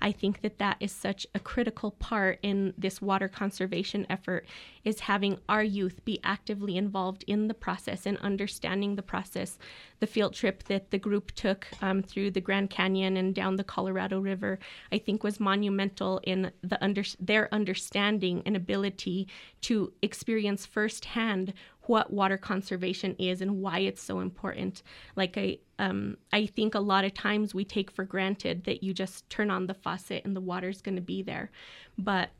I 0.00 0.12
think 0.12 0.40
that 0.42 0.58
that 0.58 0.76
is 0.80 0.92
such 0.92 1.26
a 1.34 1.40
critical 1.40 1.90
part 1.92 2.38
in 2.42 2.74
this 2.78 3.02
water 3.02 3.28
conservation 3.28 4.06
effort 4.08 4.46
is 4.84 5.00
having 5.00 5.38
our 5.48 5.62
youth 5.62 6.04
be 6.04 6.20
actively 6.24 6.76
involved 6.76 7.24
in 7.26 7.48
the 7.48 7.54
process 7.54 8.06
and 8.06 8.16
understanding 8.18 8.96
the 8.96 9.02
process. 9.02 9.58
The 10.00 10.06
field 10.06 10.34
trip 10.34 10.64
that 10.64 10.90
the 10.90 10.98
group 10.98 11.32
took 11.32 11.68
um, 11.82 12.02
through 12.02 12.32
the 12.32 12.40
Grand 12.40 12.70
Canyon 12.70 13.16
and 13.16 13.34
down 13.34 13.56
the 13.56 13.64
Colorado 13.64 14.18
River, 14.20 14.58
I 14.90 14.98
think, 14.98 15.22
was 15.22 15.38
monumental 15.38 16.20
in 16.24 16.50
the 16.62 16.82
under- 16.82 17.04
their 17.18 17.52
understanding 17.54 18.42
and 18.44 18.56
ability 18.56 19.28
to 19.62 19.92
experience 20.02 20.66
firsthand 20.66 21.54
what 21.82 22.12
water 22.12 22.38
conservation 22.38 23.16
is 23.18 23.40
and 23.40 23.60
why 23.60 23.80
it's 23.80 24.02
so 24.02 24.20
important. 24.20 24.82
Like 25.16 25.36
I, 25.36 25.58
um, 25.78 26.16
I 26.32 26.46
think 26.46 26.74
a 26.74 26.80
lot 26.80 27.04
of 27.04 27.14
times 27.14 27.54
we 27.54 27.64
take 27.64 27.90
for 27.90 28.04
granted 28.04 28.64
that 28.64 28.82
you 28.82 28.94
just 28.94 29.28
turn 29.28 29.50
on 29.50 29.66
the 29.66 29.74
faucet 29.74 30.24
and 30.24 30.36
the 30.36 30.40
water's 30.40 30.82
going 30.82 30.96
to 30.96 31.02
be 31.02 31.22
there, 31.22 31.50
but 31.98 32.30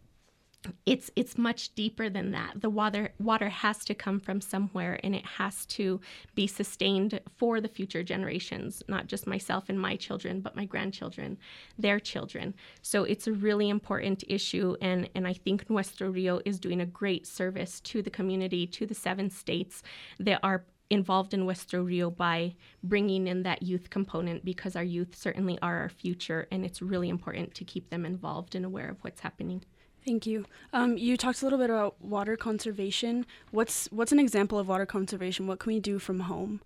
it's 0.84 1.10
it's 1.16 1.38
much 1.38 1.74
deeper 1.74 2.10
than 2.10 2.32
that. 2.32 2.60
The 2.60 2.68
water 2.68 3.12
water 3.18 3.48
has 3.48 3.84
to 3.86 3.94
come 3.94 4.20
from 4.20 4.40
somewhere, 4.40 5.00
and 5.02 5.14
it 5.14 5.24
has 5.24 5.64
to 5.66 6.00
be 6.34 6.46
sustained 6.46 7.20
for 7.38 7.60
the 7.60 7.68
future 7.68 8.02
generations, 8.02 8.82
not 8.86 9.06
just 9.06 9.26
myself 9.26 9.64
and 9.68 9.80
my 9.80 9.96
children, 9.96 10.40
but 10.40 10.56
my 10.56 10.66
grandchildren, 10.66 11.38
their 11.78 11.98
children. 11.98 12.54
So 12.82 13.04
it's 13.04 13.26
a 13.26 13.32
really 13.32 13.70
important 13.70 14.22
issue, 14.28 14.76
and 14.82 15.08
and 15.14 15.26
I 15.26 15.32
think 15.32 15.70
Nuestro 15.70 16.10
Rio 16.10 16.40
is 16.44 16.60
doing 16.60 16.80
a 16.82 16.86
great 16.86 17.26
service 17.26 17.80
to 17.80 18.02
the 18.02 18.10
community, 18.10 18.66
to 18.66 18.86
the 18.86 18.94
seven 18.94 19.30
states 19.30 19.82
that 20.18 20.40
are 20.42 20.64
involved 20.90 21.32
in 21.32 21.40
Nuestro 21.40 21.82
Rio 21.82 22.10
by 22.10 22.56
bringing 22.82 23.28
in 23.28 23.44
that 23.44 23.62
youth 23.62 23.88
component 23.90 24.44
because 24.44 24.74
our 24.74 24.82
youth 24.82 25.16
certainly 25.16 25.58
are 25.62 25.78
our 25.78 25.88
future, 25.88 26.48
and 26.50 26.66
it's 26.66 26.82
really 26.82 27.08
important 27.08 27.54
to 27.54 27.64
keep 27.64 27.88
them 27.88 28.04
involved 28.04 28.54
and 28.54 28.66
aware 28.66 28.90
of 28.90 28.98
what's 29.02 29.20
happening. 29.20 29.64
Thank 30.10 30.26
you. 30.26 30.44
Um, 30.72 30.98
you 30.98 31.16
talked 31.16 31.40
a 31.40 31.44
little 31.44 31.58
bit 31.60 31.70
about 31.70 31.94
water 32.02 32.36
conservation. 32.36 33.24
What's 33.52 33.86
what's 33.92 34.10
an 34.10 34.18
example 34.18 34.58
of 34.58 34.66
water 34.66 34.84
conservation? 34.84 35.46
What 35.46 35.60
can 35.60 35.72
we 35.72 35.78
do 35.78 36.00
from 36.00 36.18
home? 36.18 36.62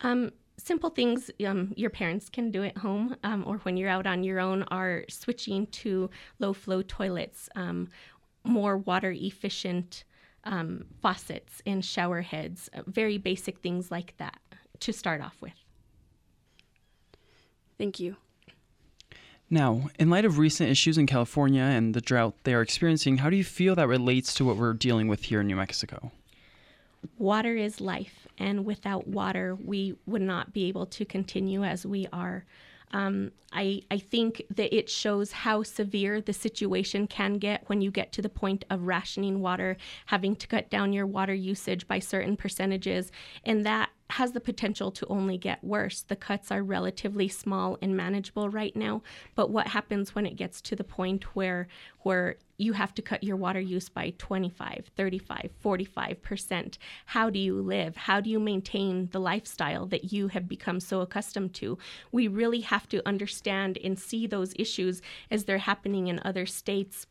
Um, 0.00 0.32
simple 0.56 0.90
things 0.90 1.30
um, 1.46 1.72
your 1.76 1.90
parents 1.90 2.28
can 2.28 2.50
do 2.50 2.64
at 2.64 2.78
home 2.78 3.14
um, 3.22 3.44
or 3.46 3.58
when 3.58 3.76
you're 3.76 3.88
out 3.88 4.08
on 4.08 4.24
your 4.24 4.40
own 4.40 4.64
are 4.72 5.04
switching 5.08 5.68
to 5.68 6.10
low 6.40 6.52
flow 6.52 6.82
toilets, 6.82 7.48
um, 7.54 7.90
more 8.42 8.76
water 8.76 9.12
efficient 9.16 10.02
um, 10.42 10.86
faucets 11.00 11.62
and 11.64 11.84
shower 11.84 12.22
heads, 12.22 12.68
uh, 12.74 12.82
very 12.88 13.18
basic 13.18 13.60
things 13.60 13.92
like 13.92 14.16
that 14.16 14.40
to 14.80 14.92
start 14.92 15.20
off 15.20 15.36
with. 15.40 15.64
Thank 17.78 18.00
you. 18.00 18.16
Now, 19.50 19.90
in 19.98 20.10
light 20.10 20.24
of 20.24 20.38
recent 20.38 20.70
issues 20.70 20.96
in 20.96 21.06
California 21.06 21.62
and 21.62 21.92
the 21.92 22.00
drought 22.00 22.34
they 22.44 22.54
are 22.54 22.62
experiencing, 22.62 23.18
how 23.18 23.30
do 23.30 23.36
you 23.36 23.44
feel 23.44 23.74
that 23.74 23.88
relates 23.88 24.32
to 24.34 24.44
what 24.44 24.56
we're 24.56 24.74
dealing 24.74 25.08
with 25.08 25.24
here 25.24 25.40
in 25.40 25.48
New 25.48 25.56
Mexico? 25.56 26.12
water 27.18 27.56
is 27.56 27.80
life, 27.80 28.26
and 28.38 28.64
without 28.64 29.06
water, 29.06 29.54
we 29.54 29.96
would 30.06 30.22
not 30.22 30.52
be 30.52 30.66
able 30.66 30.86
to 30.86 31.04
continue 31.04 31.64
as 31.64 31.86
we 31.86 32.06
are. 32.12 32.44
Um, 32.92 33.30
I, 33.52 33.82
I 33.90 33.98
think 33.98 34.42
that 34.50 34.74
it 34.76 34.90
shows 34.90 35.30
how 35.30 35.62
severe 35.62 36.20
the 36.20 36.32
situation 36.32 37.06
can 37.06 37.34
get 37.34 37.62
when 37.68 37.80
you 37.80 37.90
get 37.90 38.12
to 38.12 38.22
the 38.22 38.28
point 38.28 38.64
of 38.68 38.82
rationing 38.82 39.40
water, 39.40 39.76
having 40.06 40.34
to 40.36 40.46
cut 40.48 40.70
down 40.70 40.92
your 40.92 41.06
water 41.06 41.34
usage 41.34 41.86
by 41.86 42.00
certain 42.00 42.36
percentages, 42.36 43.12
and 43.44 43.64
that 43.64 43.90
has 44.12 44.32
the 44.32 44.40
potential 44.40 44.90
to 44.90 45.06
only 45.08 45.38
get 45.38 45.62
worse. 45.62 46.02
The 46.02 46.16
cuts 46.16 46.50
are 46.50 46.62
relatively 46.62 47.28
small 47.28 47.78
and 47.80 47.96
manageable 47.96 48.48
right 48.48 48.74
now, 48.74 49.02
but 49.34 49.50
what 49.50 49.68
happens 49.68 50.14
when 50.14 50.26
it 50.26 50.36
gets 50.36 50.60
to 50.62 50.76
the 50.76 50.84
point 50.84 51.24
where 51.36 51.68
where 52.02 52.36
you 52.56 52.72
have 52.72 52.94
to 52.94 53.02
cut 53.02 53.22
your 53.22 53.36
water 53.36 53.60
use 53.60 53.88
by 53.88 54.12
25, 54.18 54.90
35, 54.96 55.50
45%? 55.62 56.78
How 57.06 57.30
do 57.30 57.38
you 57.38 57.60
live? 57.60 57.96
How 57.96 58.20
do 58.20 58.30
you 58.30 58.40
maintain 58.40 59.08
the 59.12 59.20
lifestyle 59.20 59.86
that 59.86 60.12
you 60.12 60.28
have 60.28 60.48
become 60.48 60.80
so 60.80 61.00
accustomed 61.00 61.54
to? 61.54 61.78
We 62.12 62.28
really 62.28 62.60
have 62.60 62.88
to 62.90 63.06
understand 63.06 63.78
and 63.82 63.98
see 63.98 64.26
those 64.26 64.54
issues 64.56 65.02
as 65.30 65.44
they're 65.44 65.58
happening 65.58 66.08
in 66.08 66.20
other 66.24 66.46
states 66.46 67.06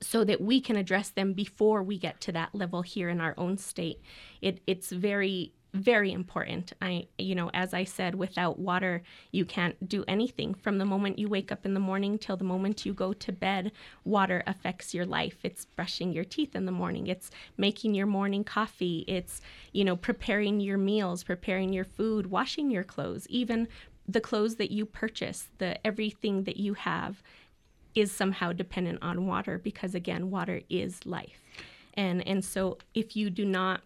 so 0.00 0.24
that 0.24 0.40
we 0.40 0.60
can 0.60 0.76
address 0.76 1.10
them 1.10 1.32
before 1.32 1.82
we 1.82 1.98
get 1.98 2.20
to 2.20 2.32
that 2.32 2.54
level 2.54 2.82
here 2.82 3.08
in 3.08 3.20
our 3.20 3.34
own 3.38 3.56
state. 3.56 4.00
It, 4.40 4.60
it's 4.66 4.90
very 4.90 5.52
very 5.76 6.12
important. 6.12 6.72
I 6.80 7.06
you 7.18 7.34
know, 7.34 7.50
as 7.54 7.74
I 7.74 7.84
said, 7.84 8.14
without 8.14 8.58
water 8.58 9.02
you 9.30 9.44
can't 9.44 9.88
do 9.88 10.04
anything. 10.08 10.54
From 10.54 10.78
the 10.78 10.84
moment 10.84 11.18
you 11.18 11.28
wake 11.28 11.52
up 11.52 11.64
in 11.64 11.74
the 11.74 11.80
morning 11.80 12.18
till 12.18 12.36
the 12.36 12.44
moment 12.44 12.86
you 12.86 12.92
go 12.92 13.12
to 13.12 13.32
bed, 13.32 13.72
water 14.04 14.42
affects 14.46 14.94
your 14.94 15.06
life. 15.06 15.36
It's 15.42 15.64
brushing 15.64 16.12
your 16.12 16.24
teeth 16.24 16.54
in 16.54 16.66
the 16.66 16.72
morning. 16.72 17.06
It's 17.06 17.30
making 17.56 17.94
your 17.94 18.06
morning 18.06 18.44
coffee. 18.44 19.04
It's, 19.06 19.40
you 19.72 19.84
know, 19.84 19.96
preparing 19.96 20.60
your 20.60 20.78
meals, 20.78 21.22
preparing 21.22 21.72
your 21.72 21.84
food, 21.84 22.30
washing 22.30 22.70
your 22.70 22.84
clothes, 22.84 23.26
even 23.28 23.68
the 24.08 24.20
clothes 24.20 24.56
that 24.56 24.70
you 24.70 24.86
purchase, 24.86 25.48
the 25.58 25.84
everything 25.86 26.44
that 26.44 26.56
you 26.56 26.74
have 26.74 27.22
is 27.94 28.12
somehow 28.12 28.52
dependent 28.52 28.98
on 29.02 29.26
water 29.26 29.58
because 29.58 29.94
again 29.94 30.30
water 30.30 30.60
is 30.68 31.04
life 31.06 31.42
and 31.94 32.26
and 32.28 32.44
so 32.44 32.76
if 32.94 33.16
you 33.16 33.30
do 33.30 33.44
not 33.44 33.80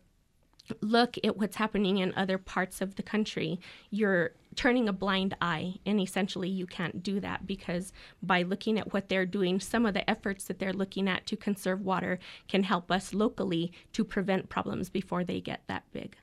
look 0.80 1.16
at 1.24 1.36
what's 1.36 1.56
happening 1.56 1.98
in 1.98 2.12
other 2.14 2.38
parts 2.38 2.80
of 2.80 2.96
the 2.96 3.02
country 3.02 3.58
you're 3.90 4.32
turning 4.56 4.88
a 4.88 4.92
blind 4.92 5.36
eye 5.40 5.74
and 5.86 6.00
essentially 6.00 6.48
you 6.48 6.66
can't 6.66 7.02
do 7.02 7.20
that 7.20 7.46
because 7.46 7.92
by 8.22 8.42
looking 8.42 8.78
at 8.78 8.92
what 8.92 9.08
they're 9.08 9.26
doing 9.26 9.60
some 9.60 9.86
of 9.86 9.94
the 9.94 10.08
efforts 10.08 10.44
that 10.44 10.58
they're 10.58 10.72
looking 10.72 11.08
at 11.08 11.26
to 11.26 11.36
conserve 11.36 11.80
water 11.80 12.18
can 12.48 12.62
help 12.64 12.90
us 12.90 13.14
locally 13.14 13.72
to 13.92 14.04
prevent 14.04 14.48
problems 14.48 14.90
before 14.90 15.24
they 15.24 15.40
get 15.40 15.62
that 15.66 15.84
big 15.92 16.16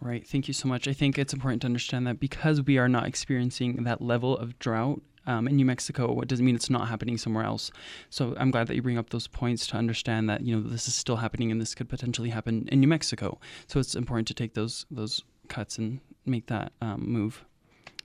Right. 0.00 0.26
Thank 0.26 0.46
you 0.46 0.52
so 0.52 0.68
much. 0.68 0.86
I 0.86 0.92
think 0.92 1.18
it's 1.18 1.32
important 1.32 1.62
to 1.62 1.66
understand 1.66 2.06
that 2.06 2.20
because 2.20 2.62
we 2.62 2.76
are 2.76 2.88
not 2.88 3.06
experiencing 3.06 3.84
that 3.84 4.02
level 4.02 4.36
of 4.36 4.58
drought 4.58 5.00
um, 5.26 5.48
in 5.48 5.56
New 5.56 5.64
Mexico, 5.64 6.20
it 6.20 6.28
doesn't 6.28 6.44
mean 6.44 6.54
it's 6.54 6.70
not 6.70 6.88
happening 6.88 7.18
somewhere 7.18 7.44
else. 7.44 7.70
So 8.10 8.34
I'm 8.38 8.50
glad 8.50 8.66
that 8.68 8.76
you 8.76 8.82
bring 8.82 8.98
up 8.98 9.10
those 9.10 9.26
points 9.26 9.66
to 9.68 9.76
understand 9.76 10.28
that 10.30 10.42
you 10.42 10.54
know 10.54 10.68
this 10.68 10.88
is 10.88 10.94
still 10.94 11.16
happening 11.16 11.50
and 11.50 11.60
this 11.60 11.74
could 11.74 11.88
potentially 11.88 12.30
happen 12.30 12.68
in 12.70 12.80
New 12.80 12.88
Mexico. 12.88 13.38
So 13.66 13.80
it's 13.80 13.94
important 13.94 14.28
to 14.28 14.34
take 14.34 14.54
those 14.54 14.86
those 14.90 15.22
cuts 15.48 15.78
and 15.78 16.00
make 16.24 16.46
that 16.46 16.72
um, 16.80 17.04
move. 17.06 17.44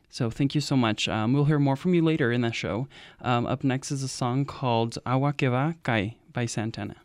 So 0.10 0.30
thank 0.30 0.54
you 0.54 0.62
so 0.62 0.76
much. 0.76 1.08
Um, 1.08 1.32
we'll 1.34 1.46
hear 1.46 1.60
more 1.60 1.78
from 1.78 1.94
you 1.94 2.02
later 2.04 2.32
in 2.32 2.42
the 2.42 2.52
show. 2.52 2.88
Um, 3.22 3.46
up 3.46 3.64
next 3.64 3.92
is 3.92 4.04
a 4.04 4.10
song 4.10 4.44
called 4.46 4.98
que 5.38 5.50
va 5.50 5.76
cae 5.84 6.18
by 6.34 6.46
Santana. 6.46 6.98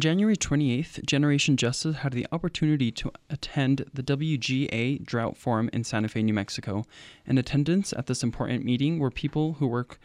On 0.00 0.02
January 0.02 0.34
28th, 0.34 1.04
Generation 1.04 1.58
Justice 1.58 1.96
had 1.96 2.14
the 2.14 2.26
opportunity 2.32 2.90
to 2.90 3.12
attend 3.28 3.84
the 3.92 4.02
WGA 4.02 5.04
Drought 5.04 5.36
Forum 5.36 5.68
in 5.74 5.84
Santa 5.84 6.08
Fe, 6.08 6.22
New 6.22 6.32
Mexico. 6.32 6.86
In 7.26 7.36
attendance 7.36 7.92
at 7.92 8.06
this 8.06 8.22
important 8.22 8.64
meeting 8.64 8.98
were 8.98 9.10
people 9.10 9.56
who 9.58 9.66
work 9.66 9.98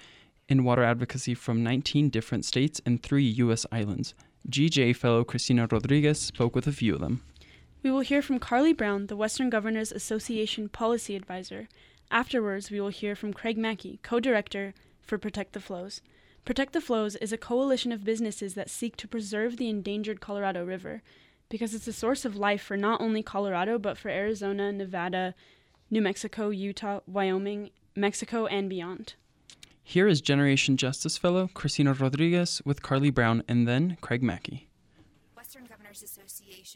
in 0.50 0.66
water 0.66 0.84
advocacy 0.84 1.34
from 1.34 1.64
19 1.64 2.10
different 2.10 2.44
states 2.44 2.82
and 2.86 3.02
three 3.02 3.24
U.S. 3.24 3.66
islands. 3.72 4.14
GJ 4.50 4.98
fellow 4.98 5.24
Cristina 5.24 5.66
Rodriguez 5.66 6.20
spoke 6.20 6.56
with 6.56 6.68
a 6.68 6.74
few 6.74 6.96
of 6.96 7.00
them. 7.00 7.24
We 7.82 7.90
will 7.90 8.02
hear 8.02 8.22
from 8.22 8.38
Carlee 8.38 8.76
Brown, 8.76 9.08
the 9.08 9.16
Western 9.16 9.50
Governors 9.50 9.94
Association 9.94 10.68
Policy 10.68 11.16
Advisor. 11.16 11.70
Afterwards, 12.12 12.70
we 12.70 12.82
will 12.82 12.90
hear 12.90 13.16
from 13.16 13.32
Craig 13.32 13.58
Mackey, 13.58 14.02
co 14.04 14.20
director 14.20 14.74
for 15.04 15.18
Protect 15.18 15.54
the 15.54 15.62
Flows. 15.62 16.02
Protect 16.46 16.74
the 16.74 16.82
Flows 16.82 17.16
is 17.16 17.34
a 17.34 17.40
coalition 17.40 17.92
of 17.92 18.04
businesses 18.04 18.54
that 18.54 18.70
seek 18.70 18.96
to 18.98 19.08
preserve 19.08 19.58
the 19.58 19.68
endangered 19.68 20.22
Colorado 20.22 20.64
River 20.64 21.02
because 21.50 21.74
it's 21.74 21.88
a 21.88 21.94
source 21.94 22.24
of 22.24 22.36
life 22.36 22.62
for 22.62 22.78
not 22.78 23.02
only 23.02 23.24
Colorado, 23.24 23.80
but 23.80 23.98
for 23.98 24.10
Arizona, 24.10 24.72
Nevada, 24.72 25.34
New 25.90 26.04
Mexico, 26.04 26.50
Utah, 26.50 27.00
Wyoming, 27.08 27.72
Mexico, 27.96 28.46
and 28.46 28.70
beyond. 28.70 29.16
Here 29.84 30.08
is 30.08 30.22
Generation 30.22 30.78
Justice 30.78 31.18
fellow 31.18 31.50
Cristina 31.56 31.94
Rodriguez 31.94 32.62
with 32.64 32.84
Carlee 32.84 33.14
Brown 33.14 33.42
and 33.48 33.68
then 33.68 33.98
Craig 34.02 34.22
Mackey. 34.22 34.68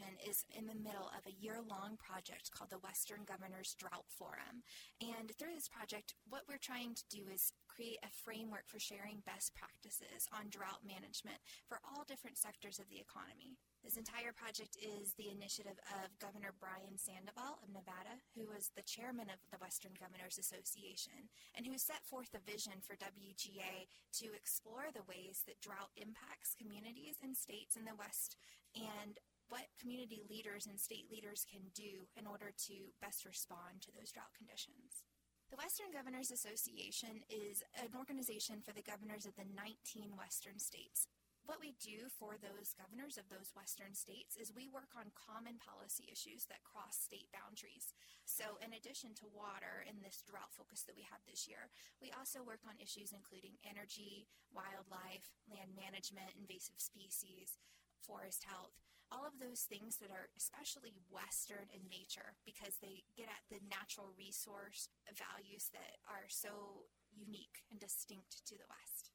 Association 0.00 0.16
is 0.28 0.44
in 0.56 0.66
the 0.66 0.78
middle 0.78 1.10
of 1.12 1.26
a 1.26 1.36
year 1.40 1.58
long 1.68 1.96
project 1.96 2.50
called 2.50 2.70
the 2.70 2.82
Western 2.84 3.24
Governors 3.24 3.76
Drought 3.78 4.08
Forum. 4.08 4.64
And 5.00 5.32
through 5.36 5.54
this 5.54 5.68
project, 5.68 6.14
what 6.28 6.42
we're 6.48 6.62
trying 6.62 6.94
to 6.94 7.04
do 7.10 7.28
is 7.32 7.52
create 7.68 8.00
a 8.02 8.12
framework 8.24 8.68
for 8.68 8.78
sharing 8.80 9.22
best 9.26 9.54
practices 9.54 10.28
on 10.32 10.50
drought 10.50 10.84
management 10.84 11.40
for 11.68 11.80
all 11.84 12.04
different 12.04 12.38
sectors 12.38 12.78
of 12.78 12.88
the 12.88 13.00
economy. 13.00 13.56
This 13.84 13.96
entire 13.96 14.36
project 14.36 14.76
is 14.76 15.16
the 15.16 15.32
initiative 15.32 15.80
of 16.04 16.20
Governor 16.20 16.52
Brian 16.60 17.00
Sandoval 17.00 17.60
of 17.64 17.72
Nevada, 17.72 18.20
who 18.36 18.44
was 18.52 18.68
the 18.76 18.84
chairman 18.84 19.32
of 19.32 19.40
the 19.48 19.60
Western 19.60 19.96
Governors 19.96 20.36
Association, 20.36 21.32
and 21.56 21.64
who 21.64 21.80
set 21.80 22.04
forth 22.04 22.36
a 22.36 22.44
vision 22.44 22.84
for 22.84 23.00
WGA 23.00 23.88
to 24.20 24.36
explore 24.36 24.92
the 24.92 25.06
ways 25.08 25.48
that 25.48 25.64
drought 25.64 25.96
impacts 25.96 26.56
communities 26.56 27.16
and 27.24 27.32
states 27.32 27.76
in 27.76 27.88
the 27.88 27.96
West 27.96 28.36
and 28.76 29.18
what 29.50 29.66
community 29.82 30.22
leaders 30.30 30.70
and 30.70 30.78
state 30.78 31.10
leaders 31.10 31.44
can 31.44 31.74
do 31.74 32.06
in 32.14 32.24
order 32.24 32.54
to 32.70 32.94
best 33.02 33.26
respond 33.26 33.82
to 33.82 33.90
those 33.90 34.14
drought 34.14 34.30
conditions. 34.38 35.02
The 35.50 35.58
Western 35.58 35.90
Governors 35.90 36.30
Association 36.30 37.26
is 37.26 37.66
an 37.74 37.90
organization 37.98 38.62
for 38.62 38.70
the 38.70 38.86
governors 38.86 39.26
of 39.26 39.34
the 39.34 39.50
19 39.50 40.14
Western 40.14 40.62
states. 40.62 41.10
What 41.42 41.58
we 41.58 41.74
do 41.82 42.06
for 42.14 42.38
those 42.38 42.78
governors 42.78 43.18
of 43.18 43.26
those 43.26 43.50
Western 43.58 43.90
states 43.98 44.38
is 44.38 44.54
we 44.54 44.70
work 44.70 44.94
on 44.94 45.10
common 45.18 45.58
policy 45.58 46.06
issues 46.06 46.46
that 46.46 46.62
cross 46.62 46.94
state 46.94 47.26
boundaries. 47.34 47.90
So, 48.22 48.62
in 48.62 48.70
addition 48.70 49.18
to 49.18 49.34
water 49.34 49.82
and 49.82 49.98
this 49.98 50.22
drought 50.22 50.54
focus 50.54 50.86
that 50.86 50.94
we 50.94 51.02
have 51.10 51.26
this 51.26 51.50
year, 51.50 51.66
we 51.98 52.14
also 52.14 52.46
work 52.46 52.62
on 52.70 52.78
issues 52.78 53.10
including 53.10 53.58
energy, 53.66 54.30
wildlife, 54.54 55.34
land 55.50 55.74
management, 55.74 56.38
invasive 56.38 56.78
species, 56.78 57.58
forest 58.06 58.46
health, 58.46 58.78
all 59.10 59.26
of 59.26 59.38
those 59.42 59.66
things 59.66 59.98
that 59.98 60.10
are 60.10 60.30
especially 60.38 60.94
Western 61.10 61.66
in 61.74 61.82
nature 61.90 62.38
because 62.46 62.78
they 62.78 63.02
get 63.18 63.26
at 63.26 63.42
the 63.50 63.58
natural 63.66 64.14
resource 64.14 64.88
values 65.10 65.70
that 65.74 65.98
are 66.06 66.30
so 66.30 66.86
unique 67.10 67.66
and 67.70 67.82
distinct 67.82 68.46
to 68.46 68.54
the 68.54 68.70
West. 68.70 69.09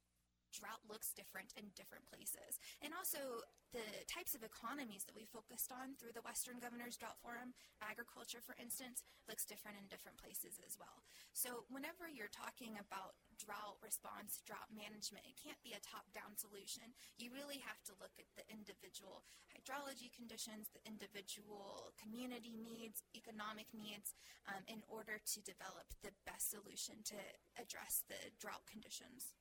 Drought 0.55 0.83
looks 0.87 1.11
different 1.11 1.51
in 1.59 1.75
different 1.75 2.07
places. 2.07 2.57
And 2.79 2.95
also, 2.95 3.43
the 3.75 3.83
types 4.07 4.31
of 4.31 4.43
economies 4.43 5.03
that 5.03 5.17
we 5.19 5.27
focused 5.27 5.67
on 5.67 5.99
through 5.99 6.15
the 6.15 6.23
Western 6.23 6.63
Governors 6.63 6.95
Drought 6.95 7.19
Forum, 7.19 7.51
agriculture, 7.83 8.39
for 8.39 8.55
instance, 8.55 9.03
looks 9.27 9.43
different 9.43 9.75
in 9.75 9.91
different 9.91 10.15
places 10.15 10.63
as 10.63 10.79
well. 10.79 11.03
So, 11.35 11.67
whenever 11.67 12.07
you're 12.07 12.31
talking 12.31 12.79
about 12.79 13.19
drought 13.35 13.83
response, 13.83 14.39
drought 14.47 14.71
management, 14.71 15.27
it 15.27 15.35
can't 15.35 15.59
be 15.59 15.75
a 15.75 15.83
top 15.83 16.07
down 16.15 16.39
solution. 16.39 16.95
You 17.19 17.35
really 17.35 17.59
have 17.67 17.83
to 17.91 17.97
look 17.99 18.15
at 18.15 18.31
the 18.39 18.47
individual 18.47 19.27
hydrology 19.51 20.07
conditions, 20.15 20.71
the 20.71 20.83
individual 20.87 21.91
community 21.99 22.55
needs, 22.55 23.03
economic 23.11 23.67
needs, 23.75 24.15
um, 24.47 24.63
in 24.67 24.79
order 24.87 25.19
to 25.19 25.37
develop 25.43 25.91
the 25.99 26.15
best 26.23 26.51
solution 26.51 27.03
to 27.11 27.19
address 27.59 28.07
the 28.07 28.19
drought 28.39 28.63
conditions. 28.69 29.35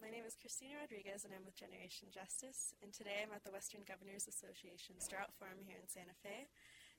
My 0.00 0.10
name 0.10 0.26
is 0.26 0.34
Christina 0.34 0.80
Rodriguez, 0.82 1.22
and 1.22 1.30
I'm 1.30 1.46
with 1.46 1.58
Generation 1.58 2.10
Justice. 2.10 2.74
And 2.82 2.90
today 2.90 3.22
I'm 3.22 3.34
at 3.34 3.46
the 3.46 3.54
Western 3.54 3.86
Governors 3.86 4.26
Association's 4.26 5.06
Drought 5.06 5.30
Forum 5.38 5.62
here 5.62 5.78
in 5.78 5.86
Santa 5.86 6.14
Fe. 6.22 6.50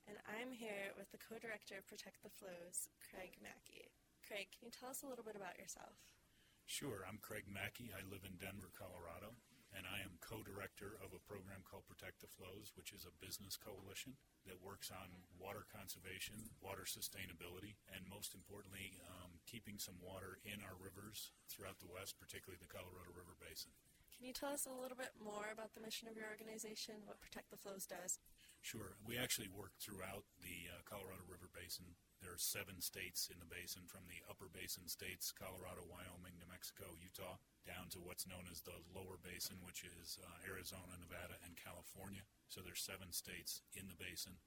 And 0.08 0.16
I'm 0.30 0.54
here 0.54 0.94
with 0.96 1.10
the 1.12 1.20
co 1.20 1.36
director 1.42 1.76
of 1.76 1.90
Protect 1.90 2.22
the 2.22 2.32
Flows, 2.32 2.88
Craig 3.02 3.36
Mackey. 3.42 3.92
Craig, 4.24 4.54
can 4.54 4.70
you 4.70 4.74
tell 4.74 4.94
us 4.94 5.02
a 5.04 5.10
little 5.10 5.26
bit 5.26 5.36
about 5.36 5.58
yourself? 5.58 5.98
Sure, 6.66 7.06
I'm 7.06 7.22
Craig 7.22 7.46
Mackey. 7.50 7.94
I 7.94 8.02
live 8.06 8.26
in 8.26 8.38
Denver, 8.42 8.74
Colorado, 8.74 9.38
and 9.76 9.84
I 9.84 10.00
am 10.00 10.16
co 10.24 10.40
director 10.40 10.96
of 11.04 11.12
a 11.12 11.22
program 11.28 11.62
called 11.68 11.84
Protect 11.86 12.24
the 12.24 12.32
Flows, 12.32 12.72
which 12.80 12.96
is 12.96 13.04
a 13.04 13.20
business 13.20 13.60
coalition 13.60 14.16
that 14.48 14.64
works 14.64 14.88
on 14.88 15.28
water 15.36 15.68
conservation, 15.68 16.50
water 16.64 16.88
sustainability, 16.88 17.76
and 17.92 18.08
most 18.08 18.32
importantly, 18.32 18.96
um, 19.06 19.36
keeping 19.44 19.76
some 19.76 20.00
water 20.00 20.40
in 20.48 20.64
our 20.64 20.80
rivers 20.80 21.36
throughout 21.52 21.78
the 21.84 21.92
West, 21.92 22.16
particularly 22.16 22.58
the 22.64 22.72
Colorado 22.72 23.12
River 23.12 23.36
Basin. 23.36 23.76
Can 24.16 24.24
you 24.24 24.32
tell 24.32 24.56
us 24.56 24.64
a 24.64 24.72
little 24.72 24.96
bit 24.96 25.12
more 25.20 25.52
about 25.52 25.76
the 25.76 25.84
mission 25.84 26.08
of 26.08 26.16
your 26.16 26.32
organization, 26.32 27.04
what 27.04 27.20
Protect 27.20 27.52
the 27.52 27.60
Flows 27.60 27.84
does? 27.84 28.24
Sure. 28.66 28.98
We 29.06 29.22
actually 29.22 29.54
work 29.54 29.78
throughout 29.78 30.26
the 30.42 30.74
uh, 30.74 30.82
Colorado 30.90 31.22
River 31.30 31.54
Basin. 31.54 31.86
There 32.18 32.34
are 32.34 32.42
seven 32.42 32.82
states 32.82 33.30
in 33.30 33.38
the 33.38 33.46
basin, 33.46 33.86
from 33.86 34.10
the 34.10 34.26
upper 34.26 34.50
basin 34.50 34.90
states 34.90 35.30
Colorado, 35.30 35.86
Wyoming, 35.86 36.34
New 36.42 36.50
Mexico, 36.50 36.98
Utah, 36.98 37.38
down 37.62 37.94
to 37.94 38.02
what's 38.02 38.26
known 38.26 38.50
as 38.50 38.66
the 38.66 38.74
lower 38.90 39.22
basin, 39.22 39.62
which 39.62 39.86
is 39.86 40.18
uh, 40.18 40.50
Arizona, 40.50 40.98
Nevada, 40.98 41.38
and 41.46 41.54
California. 41.54 42.26
So 42.50 42.66
there's 42.66 42.82
seven 42.82 43.14
states 43.14 43.62
in 43.78 43.86
the 43.86 44.02
basin. 44.02 44.42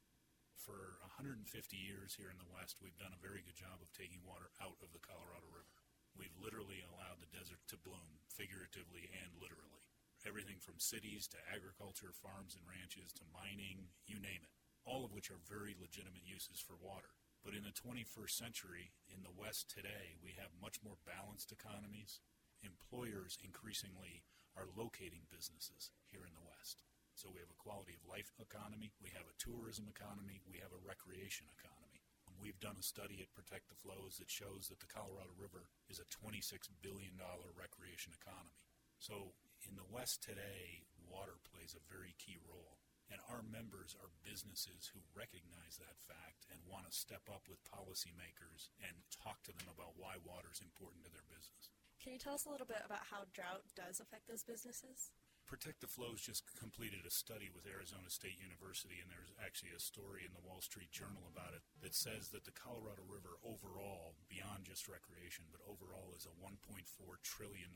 For 0.59 0.99
150 1.15 1.47
years 1.79 2.19
here 2.19 2.35
in 2.35 2.43
the 2.43 2.51
West, 2.51 2.83
we've 2.83 2.99
done 2.99 3.15
a 3.15 3.23
very 3.23 3.47
good 3.47 3.55
job 3.55 3.79
of 3.79 3.95
taking 3.95 4.27
water 4.27 4.51
out 4.59 4.83
of 4.83 4.91
the 4.91 4.99
Colorado 4.99 5.47
River. 5.47 5.79
We've 6.19 6.35
literally 6.43 6.83
allowed 6.83 7.23
the 7.23 7.31
desert 7.31 7.63
to 7.71 7.79
bloom, 7.79 8.19
figuratively 8.27 9.15
and 9.15 9.31
literally. 9.39 9.78
Everything 10.27 10.59
from 10.59 10.83
cities 10.83 11.31
to 11.31 11.39
agriculture, 11.47 12.11
farms 12.11 12.59
and 12.59 12.67
ranches 12.67 13.15
to 13.15 13.31
mining, 13.31 13.95
you 14.07 14.19
name 14.19 14.43
it. 14.43 14.55
All 14.83 15.07
of 15.07 15.15
which 15.15 15.31
are 15.31 15.39
very 15.47 15.79
legitimate 15.79 16.27
uses 16.27 16.59
for 16.59 16.75
water. 16.81 17.15
But 17.45 17.55
in 17.55 17.63
the 17.63 17.77
21st 17.77 18.35
century, 18.35 18.91
in 19.07 19.23
the 19.23 19.35
West 19.35 19.71
today, 19.71 20.19
we 20.19 20.35
have 20.35 20.59
much 20.59 20.83
more 20.83 20.99
balanced 21.07 21.55
economies. 21.55 22.19
Employers 22.67 23.39
increasingly 23.39 24.27
are 24.59 24.67
locating 24.75 25.31
businesses 25.31 25.95
here 26.11 26.27
in 26.27 26.35
the 26.35 26.43
West. 26.43 26.83
So 27.15 27.31
we 27.31 27.39
have 27.39 27.51
a 27.51 27.63
quality 27.63 27.95
of 27.95 28.07
life 28.07 28.35
economy, 28.43 28.95
we 28.99 29.11
have 29.15 29.27
a 29.27 29.39
tourism 29.39 29.87
economy, 29.87 30.43
we 30.47 30.59
have 30.59 30.75
a 30.75 30.83
recreation 30.83 31.47
economy. 31.51 32.03
We've 32.39 32.59
done 32.63 32.79
a 32.79 32.87
study 32.87 33.19
at 33.19 33.35
Protect 33.35 33.67
the 33.67 33.75
Flows 33.75 34.23
that 34.23 34.31
shows 34.31 34.71
that 34.71 34.79
the 34.79 34.87
Colorado 34.87 35.35
River 35.35 35.67
is 35.91 35.99
a 35.99 36.07
$26 36.07 36.71
billion 36.79 37.19
recreation 37.59 38.15
economy. 38.15 38.55
So 39.03 39.35
in 39.69 39.77
the 39.77 39.93
West 39.93 40.25
today, 40.25 40.89
water 41.05 41.37
plays 41.45 41.77
a 41.77 41.85
very 41.93 42.17
key 42.17 42.41
role. 42.49 42.81
And 43.09 43.25
our 43.33 43.41
members 43.41 43.97
are 43.97 44.13
businesses 44.21 44.93
who 44.93 45.01
recognize 45.17 45.81
that 45.81 45.97
fact 46.05 46.45
and 46.53 46.61
want 46.69 46.85
to 46.85 46.93
step 46.93 47.25
up 47.33 47.49
with 47.49 47.65
policymakers 47.65 48.69
and 48.85 48.93
talk 49.09 49.41
to 49.49 49.55
them 49.57 49.69
about 49.73 49.97
why 49.97 50.21
water 50.21 50.53
is 50.53 50.61
important 50.61 51.09
to 51.09 51.13
their 51.13 51.25
business. 51.25 51.73
Can 51.97 52.13
you 52.13 52.21
tell 52.21 52.37
us 52.37 52.45
a 52.45 52.53
little 52.53 52.69
bit 52.69 52.85
about 52.85 53.09
how 53.09 53.25
drought 53.33 53.65
does 53.73 53.97
affect 53.97 54.29
those 54.29 54.45
businesses? 54.45 55.13
Protect 55.49 55.81
the 55.81 55.89
Flows 55.89 56.21
just 56.21 56.45
completed 56.61 57.09
a 57.09 57.11
study 57.11 57.49
with 57.49 57.65
Arizona 57.65 58.13
State 58.13 58.37
University, 58.37 59.01
and 59.01 59.09
there's 59.09 59.33
actually 59.41 59.73
a 59.73 59.81
story 59.81 60.29
in 60.29 60.37
the 60.37 60.45
Wall 60.45 60.61
Street 60.61 60.93
Journal 60.93 61.25
about 61.25 61.57
it 61.57 61.65
that 61.81 61.97
says 61.97 62.29
that 62.37 62.45
the 62.45 62.53
Colorado 62.53 63.01
River 63.09 63.41
overall, 63.41 64.21
beyond 64.29 64.69
just 64.69 64.85
recreation, 64.93 65.49
but 65.49 65.65
overall 65.65 66.13
is 66.13 66.29
a 66.29 66.37
$1.4 66.37 66.85
trillion 67.25 67.73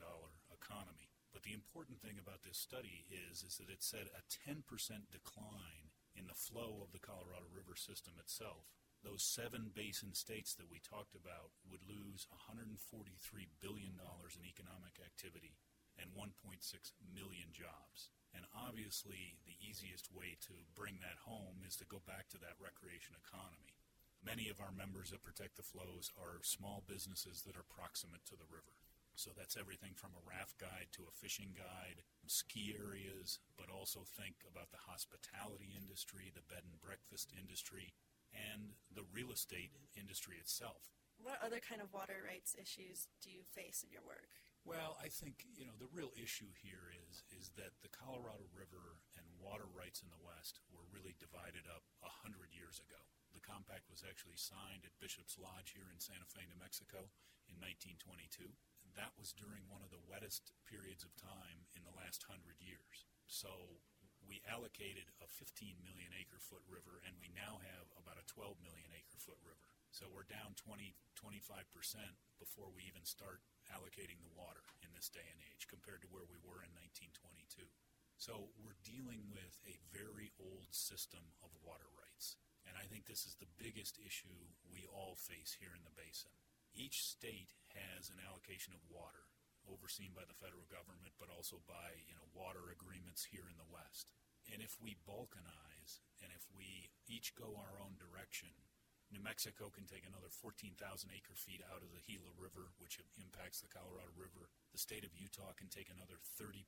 economy. 0.53 1.09
But 1.33 1.41
the 1.41 1.57
important 1.57 1.97
thing 1.97 2.21
about 2.21 2.45
this 2.45 2.61
study 2.61 3.09
is, 3.09 3.41
is 3.41 3.57
that 3.57 3.73
it 3.73 3.81
said 3.81 4.05
a 4.13 4.21
10% 4.21 4.61
decline 5.09 5.89
in 6.13 6.29
the 6.29 6.37
flow 6.37 6.85
of 6.85 6.93
the 6.93 7.01
Colorado 7.01 7.49
River 7.49 7.73
system 7.73 8.13
itself. 8.21 8.69
Those 9.01 9.25
seven 9.25 9.73
basin 9.73 10.13
states 10.13 10.53
that 10.55 10.69
we 10.69 10.79
talked 10.79 11.17
about 11.17 11.51
would 11.67 11.83
lose 11.83 12.29
$143 12.29 12.77
billion 13.59 13.97
in 13.97 14.43
economic 14.45 14.95
activity 15.01 15.57
and 15.97 16.13
1.6 16.13 16.61
million 17.11 17.49
jobs. 17.51 18.13
And 18.33 18.45
obviously, 18.53 19.37
the 19.45 19.57
easiest 19.57 20.13
way 20.13 20.37
to 20.47 20.53
bring 20.73 21.01
that 21.01 21.21
home 21.25 21.65
is 21.65 21.75
to 21.81 21.89
go 21.89 22.01
back 22.05 22.29
to 22.33 22.41
that 22.45 22.61
recreation 22.61 23.17
economy. 23.17 23.77
Many 24.23 24.47
of 24.47 24.61
our 24.61 24.71
members 24.71 25.11
that 25.11 25.25
Protect 25.25 25.57
the 25.57 25.67
Flows 25.67 26.09
are 26.15 26.41
small 26.41 26.81
businesses 26.87 27.43
that 27.43 27.57
are 27.57 27.67
proximate 27.67 28.23
to 28.31 28.39
the 28.39 28.47
river. 28.47 28.82
So 29.15 29.29
that's 29.37 29.57
everything 29.57 29.93
from 29.93 30.17
a 30.17 30.25
raft 30.25 30.57
guide 30.57 30.89
to 30.97 31.05
a 31.05 31.13
fishing 31.13 31.53
guide, 31.53 32.01
ski 32.25 32.73
areas, 32.73 33.37
but 33.53 33.69
also 33.69 34.01
think 34.01 34.41
about 34.49 34.73
the 34.73 34.81
hospitality 34.89 35.77
industry, 35.77 36.33
the 36.33 36.45
bed 36.49 36.65
and 36.65 36.81
breakfast 36.81 37.29
industry, 37.37 37.93
and 38.33 38.73
the 38.89 39.05
real 39.13 39.29
estate 39.29 39.69
industry 39.93 40.41
itself. 40.41 40.89
What 41.21 41.37
other 41.45 41.61
kind 41.61 41.77
of 41.77 41.93
water 41.93 42.25
rights 42.25 42.57
issues 42.57 43.05
do 43.21 43.29
you 43.29 43.45
face 43.53 43.85
in 43.85 43.93
your 43.93 44.03
work? 44.03 44.33
Well, 44.65 44.95
I 44.97 45.11
think 45.11 45.43
you 45.59 45.67
know 45.67 45.75
the 45.75 45.91
real 45.91 46.15
issue 46.15 46.49
here 46.55 46.87
is 47.05 47.27
is 47.35 47.51
that 47.59 47.75
the 47.83 47.91
Colorado 47.91 48.47
River 48.55 48.97
and 49.19 49.27
water 49.35 49.67
rights 49.67 49.99
in 49.99 50.07
the 50.07 50.23
West 50.23 50.63
were 50.71 50.87
really 50.87 51.19
divided 51.19 51.67
up 51.67 51.83
a 51.99 52.11
hundred 52.23 52.55
years 52.55 52.79
ago. 52.79 52.99
The 53.35 53.43
compact 53.43 53.91
was 53.91 54.07
actually 54.07 54.39
signed 54.39 54.87
at 54.87 54.95
Bishop's 55.03 55.35
Lodge 55.35 55.75
here 55.75 55.91
in 55.91 55.99
Santa 55.99 56.25
Fe, 56.31 56.47
New 56.47 56.55
Mexico, 56.57 57.11
in 57.51 57.59
1922. 57.59 58.55
That 58.93 59.17
was 59.17 59.33
during 59.33 59.65
one 59.69 59.81
of 59.81 59.89
the 59.89 60.01
wettest 60.05 60.53
periods 60.69 61.01
of 61.01 61.17
time 61.17 61.65
in 61.73 61.81
the 61.81 61.97
last 61.97 62.29
hundred 62.29 62.61
years. 62.61 63.09
So 63.25 63.81
we 64.23 64.45
allocated 64.47 65.11
a 65.19 65.27
15 65.27 65.81
million 65.83 66.13
acre 66.15 66.39
foot 66.39 66.63
river, 66.69 67.01
and 67.03 67.17
we 67.19 67.33
now 67.33 67.59
have 67.59 67.91
about 67.97 68.21
a 68.21 68.29
12 68.29 68.61
million 68.63 68.93
acre 68.93 69.19
foot 69.19 69.39
river. 69.43 69.67
So 69.91 70.09
we're 70.09 70.29
down 70.29 70.57
20, 70.57 70.95
25 71.17 71.69
percent 71.73 72.17
before 72.41 72.69
we 72.73 72.85
even 72.89 73.05
start 73.05 73.41
allocating 73.69 74.21
the 74.21 74.33
water 74.33 74.65
in 74.81 74.89
this 74.93 75.09
day 75.09 75.25
and 75.25 75.41
age 75.53 75.69
compared 75.69 76.01
to 76.05 76.11
where 76.11 76.25
we 76.25 76.39
were 76.41 76.65
in 76.65 76.73
1922. 76.73 77.65
So 78.17 78.53
we're 78.57 78.77
dealing 78.85 79.27
with 79.33 79.57
a 79.65 79.81
very 79.89 80.31
old 80.37 80.71
system 80.71 81.33
of 81.41 81.53
water 81.61 81.89
rights. 81.97 82.37
And 82.63 82.79
I 82.79 82.87
think 82.87 83.05
this 83.05 83.27
is 83.27 83.35
the 83.35 83.51
biggest 83.59 83.99
issue 83.99 84.53
we 84.71 84.87
all 84.87 85.19
face 85.19 85.59
here 85.59 85.75
in 85.75 85.83
the 85.83 85.93
basin. 85.93 86.31
Each 86.73 87.05
state 87.05 87.53
has 87.77 88.09
an 88.09 88.17
allocation 88.21 88.73
of 88.73 88.81
water 88.89 89.29
overseen 89.69 90.11
by 90.11 90.27
the 90.27 90.35
federal 90.37 90.67
government, 90.67 91.15
but 91.21 91.31
also 91.31 91.61
by 91.69 92.03
you 92.09 92.17
know 92.17 92.27
water 92.33 92.73
agreements 92.73 93.29
here 93.29 93.47
in 93.47 93.57
the 93.61 93.69
West. 93.69 94.11
And 94.51 94.59
if 94.59 94.75
we 94.81 94.99
balkanize 95.07 96.03
and 96.19 96.33
if 96.35 96.49
we 96.51 96.91
each 97.07 97.31
go 97.37 97.55
our 97.55 97.79
own 97.79 97.95
direction, 97.95 98.51
New 99.13 99.21
Mexico 99.21 99.69
can 99.69 99.85
take 99.85 100.09
another 100.09 100.33
14,000 100.41 100.73
acre 101.13 101.37
feet 101.37 101.61
out 101.69 101.85
of 101.85 101.93
the 101.93 102.01
Gila 102.01 102.33
River, 102.33 102.73
which 102.81 102.97
impacts 103.13 103.61
the 103.61 103.69
Colorado 103.69 104.09
River. 104.17 104.49
The 104.73 104.81
state 104.81 105.05
of 105.05 105.13
Utah 105.13 105.53
can 105.53 105.69
take 105.69 105.93
another 105.93 106.17
30% 106.41 106.65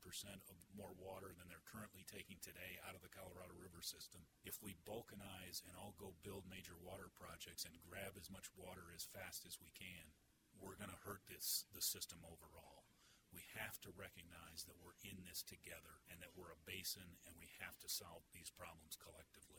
of 0.53 0.61
more 0.77 0.93
water 0.93 1.33
than 1.33 1.49
they're 1.49 1.65
currently 1.65 2.05
taking 2.05 2.37
today 2.45 2.77
out 2.85 2.93
of 2.93 3.01
the 3.01 3.09
Colorado 3.09 3.57
River 3.57 3.81
system. 3.81 4.29
If 4.45 4.61
we 4.61 4.77
balkanize 4.85 5.65
and 5.65 5.73
all 5.73 5.97
go 5.97 6.13
build 6.21 6.45
major 6.45 6.77
water 6.77 7.09
projects 7.17 7.65
and 7.65 7.81
grab 7.81 8.13
as 8.13 8.29
much 8.29 8.53
water 8.53 8.93
as 8.93 9.09
fast 9.09 9.49
as 9.49 9.57
we 9.57 9.73
can, 9.73 10.13
we're 10.61 10.77
going 10.77 10.93
to 10.93 11.01
hurt 11.01 11.25
this 11.25 11.65
the 11.73 11.81
system 11.81 12.21
overall. 12.29 12.85
We 13.33 13.41
have 13.57 13.81
to 13.89 13.97
recognize 13.97 14.69
that 14.69 14.77
we're 14.77 15.01
in 15.01 15.25
this 15.25 15.41
together 15.41 16.05
and 16.13 16.21
that 16.21 16.37
we're 16.37 16.53
a 16.53 16.65
basin 16.69 17.17
and 17.25 17.33
we 17.41 17.49
have 17.57 17.81
to 17.81 17.89
solve 17.89 18.29
these 18.37 18.53
problems 18.53 19.01
collectively. 19.01 19.54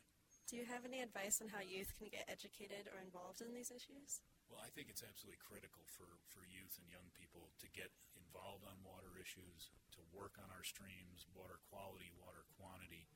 Do 0.47 0.55
you 0.55 0.63
have 0.71 0.87
any 0.87 1.03
advice 1.03 1.43
on 1.43 1.51
how 1.51 1.59
youth 1.59 1.91
can 1.99 2.07
get 2.07 2.31
educated 2.31 2.87
or 2.95 3.03
involved 3.03 3.43
in 3.43 3.51
these 3.51 3.75
issues? 3.75 4.23
Well, 4.47 4.63
I 4.63 4.71
think 4.71 4.87
it's 4.87 5.03
absolutely 5.03 5.43
critical 5.43 5.83
for, 5.91 6.07
for 6.31 6.47
youth 6.47 6.79
and 6.79 6.87
young 6.87 7.11
people 7.19 7.51
to 7.59 7.67
get 7.75 7.91
involved 8.15 8.63
on 8.63 8.79
water 8.87 9.19
issues, 9.19 9.75
to 9.99 10.07
work 10.15 10.39
on 10.39 10.47
our 10.55 10.63
streams, 10.63 11.27
water 11.35 11.59
quality, 11.67 12.15
water 12.15 12.47
quantity, 12.55 13.11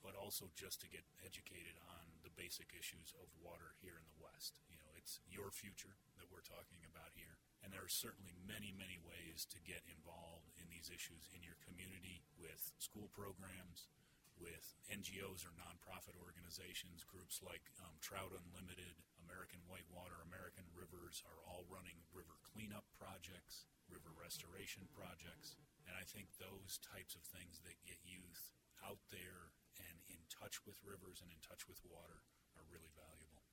but 0.00 0.16
also 0.16 0.48
just 0.56 0.80
to 0.80 0.88
get 0.88 1.04
educated 1.20 1.76
on 1.84 2.08
the 2.24 2.32
basic 2.32 2.72
issues 2.72 3.12
of 3.20 3.28
water 3.36 3.76
here 3.84 4.00
in 4.00 4.08
the 4.08 4.16
West. 4.16 4.56
You 4.72 4.80
know, 4.80 4.88
it's 4.96 5.20
your 5.28 5.52
future 5.52 6.00
that 6.16 6.32
we're 6.32 6.48
talking 6.48 6.80
about 6.88 7.12
here. 7.12 7.36
And 7.60 7.68
there 7.68 7.84
are 7.84 7.92
certainly 7.92 8.32
many, 8.48 8.72
many 8.72 8.96
ways 9.04 9.44
to 9.52 9.60
get 9.60 9.84
involved 9.84 10.48
in 10.56 10.72
these 10.72 10.88
issues 10.88 11.28
in 11.36 11.44
your 11.44 11.60
community 11.60 12.24
with 12.40 12.72
school 12.80 13.12
programs, 13.12 13.92
with 14.40 14.74
NGOs 14.88 15.44
or 15.44 15.52
nonprofit 15.54 16.16
organizations. 16.16 17.04
Groups 17.04 17.44
like 17.44 17.68
um, 17.78 18.00
Trout 18.00 18.32
Unlimited, 18.32 18.96
American 19.20 19.60
Whitewater, 19.68 20.24
American 20.24 20.64
Rivers 20.72 21.20
are 21.28 21.44
all 21.44 21.68
running 21.68 22.00
river 22.10 22.40
cleanup 22.42 22.88
projects, 22.96 23.68
river 23.86 24.10
restoration 24.16 24.88
projects. 24.90 25.60
And 25.84 25.94
I 25.94 26.08
think 26.08 26.32
those 26.40 26.80
types 26.80 27.12
of 27.14 27.22
things 27.22 27.60
that 27.62 27.84
get 27.84 28.00
youth 28.02 28.50
out 28.80 29.04
there 29.12 29.52
and 29.76 29.96
in 30.08 30.24
touch 30.32 30.64
with 30.64 30.80
rivers 30.80 31.20
and 31.20 31.28
in 31.28 31.40
touch 31.44 31.68
with 31.68 31.84
water 31.84 32.24
are 32.56 32.66
really 32.72 32.90
valuable. 32.96 33.44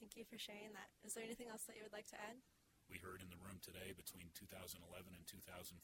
Thank 0.00 0.16
you 0.16 0.24
for 0.24 0.38
sharing 0.40 0.72
that. 0.72 0.88
Is 1.04 1.14
there 1.14 1.26
anything 1.26 1.50
else 1.52 1.66
that 1.66 1.76
you 1.76 1.84
would 1.84 1.94
like 1.94 2.08
to 2.14 2.18
add? 2.18 2.40
We 2.88 3.02
heard 3.02 3.20
in 3.20 3.28
the 3.28 3.42
room 3.42 3.60
today 3.60 3.92
between 3.92 4.32
2011 4.32 4.80
and 5.12 5.26
2014 5.28 5.76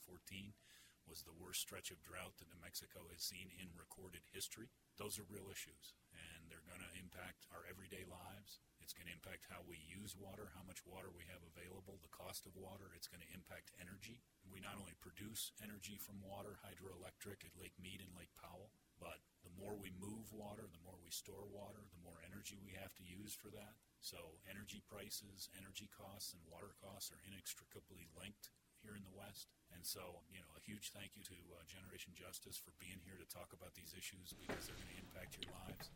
was 1.08 1.22
the 1.22 1.36
worst 1.36 1.60
stretch 1.60 1.92
of 1.92 2.02
drought 2.02 2.36
that 2.40 2.50
New 2.50 2.60
Mexico 2.60 3.06
has 3.12 3.22
seen 3.22 3.52
in 3.60 3.70
recorded 3.76 4.24
history. 4.32 4.72
Those 4.96 5.18
are 5.20 5.26
real 5.28 5.52
issues, 5.52 5.94
and 6.12 6.48
they're 6.48 6.64
going 6.66 6.82
to 6.82 6.98
impact 6.98 7.46
our 7.52 7.64
everyday 7.68 8.02
lives. 8.08 8.62
It's 8.80 8.92
going 8.92 9.08
to 9.08 9.16
impact 9.16 9.48
how 9.48 9.64
we 9.64 9.80
use 9.80 10.12
water, 10.12 10.52
how 10.52 10.64
much 10.68 10.84
water 10.84 11.08
we 11.08 11.24
have 11.32 11.40
available, 11.40 11.96
the 12.04 12.12
cost 12.12 12.44
of 12.44 12.52
water. 12.52 12.92
It's 12.92 13.08
going 13.08 13.24
to 13.24 13.34
impact 13.36 13.72
energy. 13.80 14.20
We 14.44 14.60
not 14.60 14.76
only 14.76 14.92
produce 15.00 15.56
energy 15.64 15.96
from 15.96 16.20
water, 16.20 16.60
hydroelectric 16.60 17.48
at 17.48 17.56
Lake 17.56 17.76
Mead 17.80 18.04
and 18.04 18.12
Lake 18.12 18.32
Powell, 18.36 18.68
but 19.00 19.24
the 19.40 19.56
more 19.56 19.72
we 19.72 19.92
move 19.96 20.28
water, 20.32 20.68
the 20.68 20.84
more 20.84 21.00
we 21.00 21.08
store 21.08 21.48
water, 21.48 21.88
the 21.88 22.04
more 22.04 22.20
energy 22.28 22.60
we 22.60 22.76
have 22.76 22.92
to 23.00 23.04
use 23.04 23.32
for 23.32 23.48
that. 23.56 23.80
So 24.04 24.36
energy 24.44 24.84
prices, 24.84 25.48
energy 25.56 25.88
costs, 25.88 26.36
and 26.36 26.44
water 26.52 26.76
costs 26.76 27.08
are 27.08 27.24
inextricably 27.24 28.04
linked 28.12 28.52
here 28.84 28.92
in 28.92 29.04
the 29.08 29.16
West. 29.16 29.48
And 29.74 29.84
so, 29.84 30.22
you 30.30 30.38
know, 30.38 30.48
a 30.56 30.62
huge 30.62 30.94
thank 30.94 31.12
you 31.18 31.22
to 31.28 31.36
uh, 31.52 31.60
Generation 31.66 32.14
Justice 32.14 32.56
for 32.56 32.72
being 32.80 32.96
here 33.04 33.18
to 33.18 33.28
talk 33.28 33.52
about 33.52 33.74
these 33.74 33.92
issues 33.92 34.32
because 34.32 34.64
they're 34.64 34.78
going 34.78 34.94
to 34.94 35.02
impact 35.02 35.36
your 35.36 35.50
lives 35.66 35.90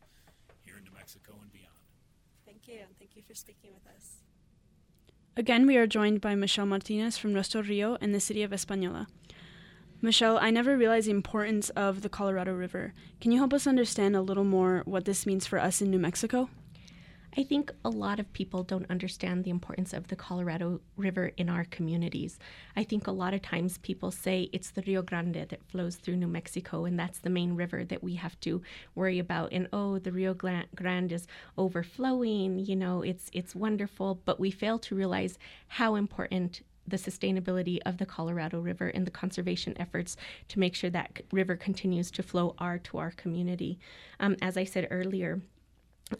here 0.61 0.77
in 0.77 0.83
New 0.83 0.93
Mexico 0.93 1.33
and 1.41 1.51
beyond. 1.51 1.79
Thank 2.45 2.67
you, 2.67 2.85
and 2.85 2.93
thank 2.99 3.15
you 3.15 3.23
for 3.23 3.33
speaking 3.33 3.71
with 3.73 3.87
us. 3.95 4.21
Again, 5.37 5.65
we 5.65 5.77
are 5.77 5.87
joined 5.87 6.21
by 6.21 6.35
Michelle 6.35 6.65
Martinez 6.65 7.17
from 7.17 7.33
Nuestro 7.33 7.63
Rio 7.63 7.95
in 7.95 8.11
the 8.11 8.19
city 8.19 8.43
of 8.43 8.51
Española. 8.51 9.07
Michelle, 10.01 10.37
I 10.37 10.49
never 10.49 10.77
realized 10.77 11.07
the 11.07 11.11
importance 11.11 11.69
of 11.71 12.01
the 12.01 12.09
Colorado 12.09 12.53
River. 12.53 12.93
Can 13.19 13.31
you 13.31 13.37
help 13.37 13.53
us 13.53 13.67
understand 13.67 14.15
a 14.15 14.21
little 14.21 14.43
more 14.43 14.81
what 14.85 15.05
this 15.05 15.25
means 15.25 15.45
for 15.45 15.59
us 15.59 15.81
in 15.81 15.91
New 15.91 15.99
Mexico? 15.99 16.49
I 17.37 17.43
think 17.43 17.71
a 17.85 17.89
lot 17.89 18.19
of 18.19 18.31
people 18.33 18.63
don't 18.63 18.89
understand 18.89 19.43
the 19.43 19.51
importance 19.51 19.93
of 19.93 20.07
the 20.07 20.15
Colorado 20.15 20.81
River 20.97 21.31
in 21.37 21.47
our 21.47 21.65
communities. 21.65 22.39
I 22.75 22.83
think 22.83 23.05
a 23.05 23.11
lot 23.11 23.33
of 23.33 23.41
times 23.41 23.77
people 23.77 24.11
say 24.11 24.49
it's 24.51 24.71
the 24.71 24.83
Rio 24.85 25.01
Grande 25.01 25.45
that 25.49 25.63
flows 25.69 25.95
through 25.95 26.17
New 26.17 26.27
Mexico, 26.27 26.85
and 26.85 26.99
that's 26.99 27.19
the 27.19 27.29
main 27.29 27.55
river 27.55 27.85
that 27.85 28.03
we 28.03 28.15
have 28.15 28.39
to 28.41 28.61
worry 28.95 29.19
about. 29.19 29.51
And 29.51 29.67
oh, 29.71 29.99
the 29.99 30.11
Rio 30.11 30.33
Grande 30.33 31.11
is 31.11 31.27
overflowing. 31.57 32.59
You 32.59 32.75
know, 32.75 33.01
it's 33.03 33.29
it's 33.31 33.55
wonderful, 33.55 34.19
but 34.25 34.39
we 34.39 34.49
fail 34.49 34.79
to 34.79 34.95
realize 34.95 35.37
how 35.67 35.95
important 35.95 36.61
the 36.87 36.97
sustainability 36.97 37.77
of 37.85 37.97
the 37.97 38.05
Colorado 38.05 38.59
River 38.59 38.87
and 38.87 39.05
the 39.05 39.11
conservation 39.11 39.75
efforts 39.79 40.17
to 40.47 40.59
make 40.59 40.73
sure 40.73 40.89
that 40.89 41.21
river 41.31 41.55
continues 41.55 42.09
to 42.11 42.23
flow 42.23 42.55
are 42.57 42.79
to 42.79 42.97
our 42.97 43.11
community. 43.11 43.79
Um, 44.19 44.35
as 44.41 44.57
I 44.57 44.63
said 44.63 44.87
earlier, 44.89 45.39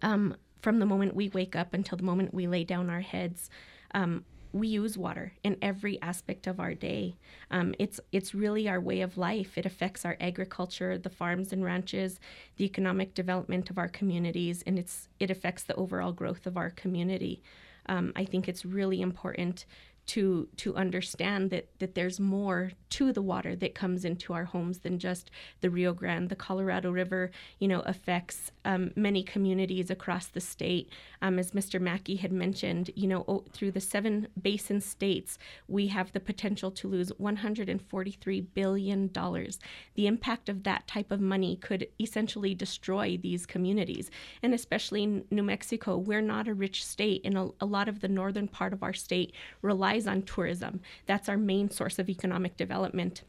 um, 0.03 0.35
from 0.61 0.79
the 0.79 0.85
moment 0.85 1.15
we 1.15 1.29
wake 1.29 1.55
up 1.55 1.73
until 1.73 1.97
the 1.97 2.03
moment 2.03 2.33
we 2.33 2.47
lay 2.47 2.63
down 2.63 2.89
our 2.89 3.01
heads, 3.01 3.49
um, 3.93 4.25
we 4.51 4.67
use 4.67 4.97
water 4.97 5.33
in 5.43 5.57
every 5.61 6.01
aspect 6.01 6.47
of 6.47 6.59
our 6.59 6.73
day. 6.73 7.15
Um, 7.51 7.75
it's 7.77 7.99
it's 8.11 8.33
really 8.33 8.67
our 8.67 8.79
way 8.79 9.01
of 9.01 9.17
life. 9.17 9.57
It 9.57 9.65
affects 9.65 10.05
our 10.05 10.17
agriculture, 10.19 10.97
the 10.97 11.09
farms 11.09 11.53
and 11.53 11.63
ranches, 11.63 12.19
the 12.57 12.65
economic 12.65 13.13
development 13.13 13.69
of 13.69 13.77
our 13.77 13.87
communities, 13.87 14.63
and 14.65 14.79
it's 14.79 15.07
it 15.19 15.29
affects 15.29 15.63
the 15.63 15.75
overall 15.75 16.11
growth 16.11 16.47
of 16.47 16.57
our 16.57 16.71
community. 16.71 17.43
Um, 17.85 18.11
I 18.15 18.25
think 18.25 18.47
it's 18.47 18.65
really 18.65 19.01
important 19.01 19.65
to 20.09 20.47
to 20.57 20.75
understand 20.75 21.51
that 21.51 21.67
that 21.77 21.93
there's 21.93 22.19
more 22.19 22.71
to 22.89 23.13
the 23.13 23.21
water 23.21 23.55
that 23.55 23.75
comes 23.75 24.03
into 24.03 24.33
our 24.33 24.45
homes 24.45 24.79
than 24.79 24.97
just 24.97 25.29
the 25.61 25.69
Rio 25.69 25.93
Grande. 25.93 26.29
The 26.29 26.35
Colorado 26.35 26.89
River, 26.89 27.29
you 27.59 27.67
know, 27.67 27.81
affects 27.81 28.51
um, 28.65 28.91
many 28.95 29.21
communities 29.21 29.91
across 29.91 30.25
the 30.25 30.41
state. 30.41 30.89
Um, 31.21 31.39
as 31.39 31.51
Mr. 31.51 31.81
Mackey 31.81 32.15
had 32.15 32.31
mentioned, 32.31 32.91
you 32.95 33.07
know, 33.07 33.43
through 33.51 33.71
the 33.71 33.81
seven 33.81 34.27
basin 34.41 34.81
states, 34.81 35.37
we 35.67 35.87
have 35.87 36.11
the 36.11 36.19
potential 36.19 36.71
to 36.71 36.87
lose 36.87 37.09
143 37.17 38.41
billion 38.41 39.07
dollars. 39.09 39.59
The 39.95 40.07
impact 40.07 40.49
of 40.49 40.63
that 40.63 40.87
type 40.87 41.11
of 41.11 41.19
money 41.19 41.57
could 41.57 41.87
essentially 41.99 42.55
destroy 42.55 43.17
these 43.17 43.45
communities, 43.45 44.09
and 44.41 44.53
especially 44.53 45.03
in 45.03 45.25
New 45.31 45.43
Mexico, 45.43 45.97
we're 45.97 46.21
not 46.21 46.47
a 46.47 46.53
rich 46.53 46.85
state, 46.85 47.21
and 47.25 47.37
a, 47.37 47.49
a 47.59 47.65
lot 47.65 47.89
of 47.89 47.99
the 47.99 48.07
northern 48.07 48.47
part 48.47 48.73
of 48.73 48.83
our 48.83 48.93
state 48.93 49.33
relies 49.61 50.07
on 50.07 50.21
tourism. 50.21 50.79
That's 51.05 51.29
our 51.29 51.37
main 51.37 51.69
source 51.69 51.99
of 51.99 52.09
economic 52.09 52.57
development. 52.57 53.23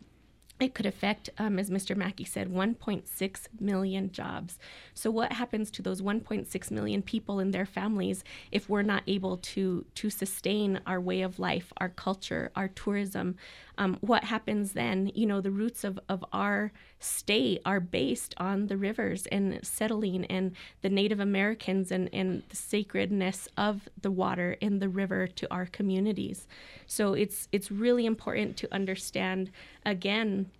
It 0.61 0.75
could 0.75 0.85
affect, 0.85 1.31
um, 1.39 1.59
as 1.59 1.71
Mr. 1.71 1.97
Mackey 1.97 2.25
said, 2.25 2.49
1.6 2.49 3.49
million 3.59 4.13
jobs. 4.13 4.59
So, 4.93 5.11
what 5.11 5.33
happens 5.33 5.71
to 5.73 5.83
those 5.83 6.03
1.6 6.03 6.71
million 6.71 7.01
people 7.01 7.39
and 7.39 7.53
their 7.53 7.65
families 7.65 8.23
if 8.53 8.69
we're 8.69 8.83
not 8.83 9.03
able 9.07 9.39
to 9.39 9.87
to 9.95 10.11
sustain 10.11 10.81
our 10.87 11.01
way 11.01 11.23
of 11.23 11.39
life, 11.39 11.73
our 11.79 11.89
culture, 11.89 12.53
our 12.55 12.69
tourism? 12.69 13.37
Um, 13.81 13.97
what 14.03 14.25
happens 14.25 14.73
then? 14.73 15.11
You 15.15 15.25
know, 15.25 15.41
the 15.41 15.51
roots 15.51 15.85
of, 15.85 15.99
of 16.07 16.23
our 16.35 16.71
state 16.99 17.63
are 17.65 17.81
based 17.81 18.35
on 18.37 18.67
the 18.67 18.77
rivers 18.77 19.27
and 19.33 19.59
settling 19.63 20.27
and 20.27 20.55
the 20.83 20.91
Native 20.91 21.19
Americans 21.19 21.91
and, 21.91 22.11
and 22.13 22.43
the 22.51 22.57
sacredness 22.57 23.49
of 23.57 23.89
the 24.01 24.11
water 24.11 24.59
in 24.61 24.81
the 24.81 24.91
river 24.91 25.27
to 25.27 25.51
our 25.51 25.65
communities. 25.65 26.47
So 26.87 27.15
it's 27.15 27.49
it's 27.53 27.71
really 27.71 28.05
important 28.05 28.59
to 28.59 28.75
understand 28.75 29.51
again 29.87 30.51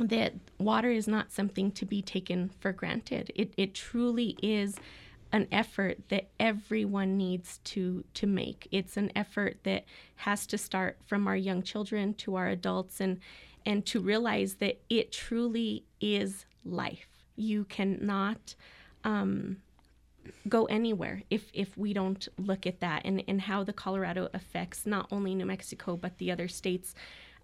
that 0.00 0.34
water 0.58 0.90
is 0.90 1.06
not 1.06 1.30
something 1.30 1.70
to 1.70 1.86
be 1.86 2.02
taken 2.02 2.50
for 2.58 2.72
granted. 2.72 3.30
It 3.36 3.54
it 3.56 3.74
truly 3.74 4.36
is 4.42 4.74
an 5.32 5.48
effort 5.50 6.08
that 6.08 6.28
everyone 6.38 7.16
needs 7.16 7.58
to 7.64 8.04
to 8.14 8.26
make. 8.26 8.68
It's 8.70 8.96
an 8.96 9.10
effort 9.16 9.58
that 9.64 9.84
has 10.16 10.46
to 10.48 10.58
start 10.58 10.98
from 11.06 11.26
our 11.26 11.36
young 11.36 11.62
children 11.62 12.14
to 12.14 12.36
our 12.36 12.48
adults 12.48 13.00
and 13.00 13.20
and 13.64 13.84
to 13.86 14.00
realize 14.00 14.54
that 14.54 14.80
it 14.88 15.12
truly 15.12 15.84
is 16.00 16.46
life. 16.64 17.08
You 17.34 17.64
cannot 17.64 18.54
um, 19.04 19.58
go 20.48 20.64
anywhere 20.66 21.22
if 21.30 21.50
if 21.52 21.76
we 21.76 21.92
don't 21.92 22.28
look 22.38 22.66
at 22.66 22.80
that 22.80 23.02
and 23.04 23.22
and 23.26 23.42
how 23.42 23.64
the 23.64 23.72
Colorado 23.72 24.28
affects 24.32 24.86
not 24.86 25.08
only 25.10 25.34
New 25.34 25.46
Mexico 25.46 25.96
but 25.96 26.18
the 26.18 26.30
other 26.30 26.48
states. 26.48 26.94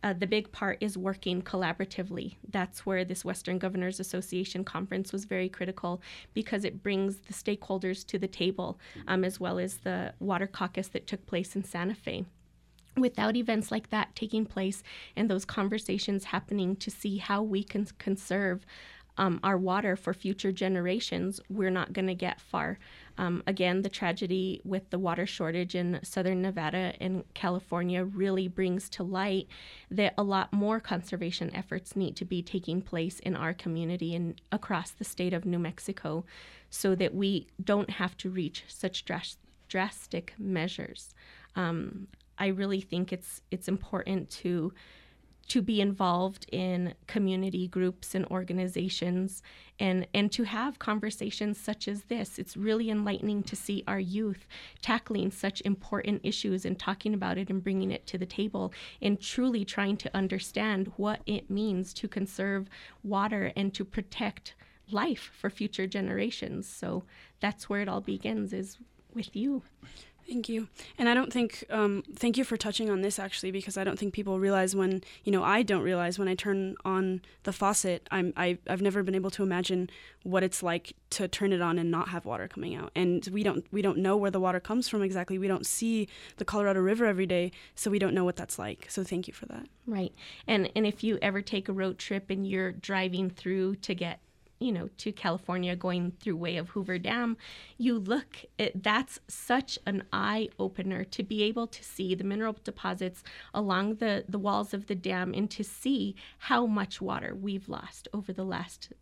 Uh, 0.02 0.12
the 0.12 0.26
big 0.26 0.50
part 0.50 0.78
is 0.80 0.98
working 0.98 1.42
collaboratively. 1.42 2.36
That's 2.48 2.84
where 2.84 3.04
this 3.04 3.24
Western 3.24 3.58
Governors 3.58 4.00
Association 4.00 4.64
conference 4.64 5.12
was 5.12 5.24
very 5.24 5.48
critical 5.48 6.02
because 6.34 6.64
it 6.64 6.82
brings 6.82 7.18
the 7.18 7.32
stakeholders 7.32 8.04
to 8.06 8.18
the 8.18 8.26
table, 8.26 8.80
um, 9.06 9.24
as 9.24 9.38
well 9.38 9.58
as 9.58 9.78
the 9.78 10.12
water 10.18 10.46
caucus 10.46 10.88
that 10.88 11.06
took 11.06 11.24
place 11.26 11.54
in 11.54 11.62
Santa 11.62 11.94
Fe 11.94 12.24
without 12.96 13.36
events 13.36 13.70
like 13.70 13.90
that 13.90 14.14
taking 14.14 14.44
place 14.44 14.82
and 15.16 15.30
those 15.30 15.44
conversations 15.44 16.24
happening 16.24 16.76
to 16.76 16.90
see 16.90 17.16
how 17.18 17.42
we 17.42 17.64
can 17.64 17.86
conserve 17.98 18.66
um, 19.18 19.40
our 19.42 19.58
water 19.58 19.94
for 19.96 20.14
future 20.14 20.52
generations, 20.52 21.40
we're 21.48 21.70
not 21.70 21.92
going 21.92 22.06
to 22.06 22.14
get 22.14 22.40
far. 22.40 22.78
Um, 23.18 23.42
again, 23.46 23.82
the 23.82 23.90
tragedy 23.90 24.60
with 24.64 24.88
the 24.88 24.98
water 24.98 25.26
shortage 25.26 25.74
in 25.74 26.00
southern 26.02 26.40
Nevada 26.40 26.94
and 26.98 27.24
California 27.34 28.04
really 28.04 28.48
brings 28.48 28.88
to 28.90 29.02
light 29.02 29.48
that 29.90 30.14
a 30.16 30.22
lot 30.22 30.52
more 30.52 30.80
conservation 30.80 31.54
efforts 31.54 31.94
need 31.94 32.16
to 32.16 32.24
be 32.24 32.42
taking 32.42 32.80
place 32.80 33.18
in 33.18 33.36
our 33.36 33.52
community 33.52 34.14
and 34.14 34.40
across 34.50 34.92
the 34.92 35.04
state 35.04 35.34
of 35.34 35.44
New 35.44 35.58
Mexico 35.58 36.24
so 36.70 36.94
that 36.94 37.14
we 37.14 37.46
don't 37.62 37.90
have 37.90 38.16
to 38.16 38.30
reach 38.30 38.64
such 38.66 39.04
dras- 39.04 39.36
drastic 39.68 40.32
measures. 40.38 41.14
Um, 41.54 42.08
I 42.38 42.46
really 42.46 42.80
think 42.80 43.12
it's 43.12 43.42
it's 43.50 43.68
important 43.68 44.30
to 44.30 44.72
to 45.48 45.60
be 45.60 45.80
involved 45.80 46.46
in 46.52 46.94
community 47.06 47.68
groups 47.68 48.14
and 48.14 48.26
organizations 48.26 49.42
and 49.78 50.06
and 50.14 50.30
to 50.32 50.44
have 50.44 50.78
conversations 50.78 51.58
such 51.58 51.88
as 51.88 52.04
this 52.04 52.38
it's 52.38 52.56
really 52.56 52.90
enlightening 52.90 53.42
to 53.42 53.56
see 53.56 53.82
our 53.86 53.98
youth 53.98 54.46
tackling 54.80 55.30
such 55.30 55.60
important 55.62 56.20
issues 56.22 56.64
and 56.64 56.78
talking 56.78 57.12
about 57.14 57.38
it 57.38 57.50
and 57.50 57.64
bringing 57.64 57.90
it 57.90 58.06
to 58.06 58.16
the 58.16 58.26
table 58.26 58.72
and 59.00 59.20
truly 59.20 59.64
trying 59.64 59.96
to 59.96 60.16
understand 60.16 60.92
what 60.96 61.20
it 61.26 61.50
means 61.50 61.92
to 61.92 62.06
conserve 62.06 62.68
water 63.02 63.52
and 63.56 63.74
to 63.74 63.84
protect 63.84 64.54
life 64.90 65.30
for 65.34 65.50
future 65.50 65.86
generations. 65.86 66.68
So 66.68 67.04
that's 67.40 67.68
where 67.68 67.80
it 67.80 67.88
all 67.88 68.00
begins 68.00 68.52
is 68.52 68.78
with 69.14 69.34
you. 69.34 69.62
Thank 70.28 70.48
you. 70.48 70.68
And 70.98 71.08
I 71.08 71.14
don't 71.14 71.32
think, 71.32 71.64
um, 71.68 72.02
thank 72.16 72.38
you 72.38 72.44
for 72.44 72.56
touching 72.56 72.88
on 72.88 73.02
this 73.02 73.18
actually, 73.18 73.50
because 73.50 73.76
I 73.76 73.84
don't 73.84 73.98
think 73.98 74.14
people 74.14 74.38
realize 74.38 74.74
when, 74.74 75.02
you 75.24 75.32
know, 75.32 75.42
I 75.42 75.62
don't 75.62 75.82
realize 75.82 76.18
when 76.18 76.28
I 76.28 76.34
turn 76.34 76.76
on 76.84 77.20
the 77.42 77.52
faucet, 77.52 78.08
I'm, 78.10 78.32
I, 78.36 78.58
I've 78.68 78.80
never 78.80 79.02
been 79.02 79.14
able 79.14 79.30
to 79.32 79.42
imagine 79.42 79.90
what 80.22 80.42
it's 80.42 80.62
like 80.62 80.94
to 81.10 81.28
turn 81.28 81.52
it 81.52 81.60
on 81.60 81.78
and 81.78 81.90
not 81.90 82.08
have 82.08 82.24
water 82.24 82.48
coming 82.48 82.74
out. 82.74 82.92
And 82.94 83.28
we 83.32 83.42
don't, 83.42 83.66
we 83.72 83.82
don't 83.82 83.98
know 83.98 84.16
where 84.16 84.30
the 84.30 84.40
water 84.40 84.60
comes 84.60 84.88
from 84.88 85.02
exactly. 85.02 85.38
We 85.38 85.48
don't 85.48 85.66
see 85.66 86.08
the 86.36 86.44
Colorado 86.44 86.80
River 86.80 87.04
every 87.04 87.26
day, 87.26 87.52
so 87.74 87.90
we 87.90 87.98
don't 87.98 88.14
know 88.14 88.24
what 88.24 88.36
that's 88.36 88.58
like. 88.58 88.86
So 88.88 89.04
thank 89.04 89.26
you 89.28 89.34
for 89.34 89.46
that. 89.46 89.66
Right. 89.86 90.14
And 90.46 90.70
and 90.76 90.86
if 90.86 91.02
you 91.02 91.18
ever 91.20 91.42
take 91.42 91.68
a 91.68 91.72
road 91.72 91.98
trip 91.98 92.30
and 92.30 92.46
you're 92.46 92.72
driving 92.72 93.28
through 93.28 93.76
to 93.76 93.94
get 93.94 94.20
you 94.62 94.72
know 94.72 94.88
to 94.96 95.12
California 95.12 95.74
going 95.74 96.12
through 96.20 96.36
way 96.36 96.56
of 96.56 96.70
Hoover 96.70 96.98
Dam 96.98 97.36
you 97.78 97.98
look 97.98 98.44
at 98.58 98.82
that's 98.82 99.20
such 99.28 99.78
an 99.86 100.04
eye 100.12 100.48
opener 100.58 101.04
to 101.04 101.22
be 101.22 101.42
able 101.42 101.66
to 101.66 101.82
see 101.82 102.14
the 102.14 102.24
mineral 102.24 102.56
deposits 102.64 103.22
along 103.52 103.96
the 103.96 104.24
the 104.28 104.38
walls 104.38 104.72
of 104.72 104.86
the 104.86 104.94
dam 104.94 105.34
and 105.34 105.50
to 105.50 105.64
see 105.64 106.14
how 106.38 106.66
much 106.66 107.00
water 107.00 107.34
we've 107.34 107.68
lost 107.68 108.08
over 108.12 108.32
the 108.32 108.44
last 108.44 108.92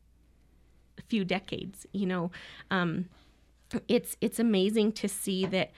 few 1.08 1.24
decades 1.24 1.86
you 1.92 2.06
know? 2.06 2.30
Um 2.70 3.08
it's 3.88 4.16
it's 4.20 4.38
amazing 4.38 4.92
to 4.92 5.08
see 5.08 5.46
that 5.46 5.70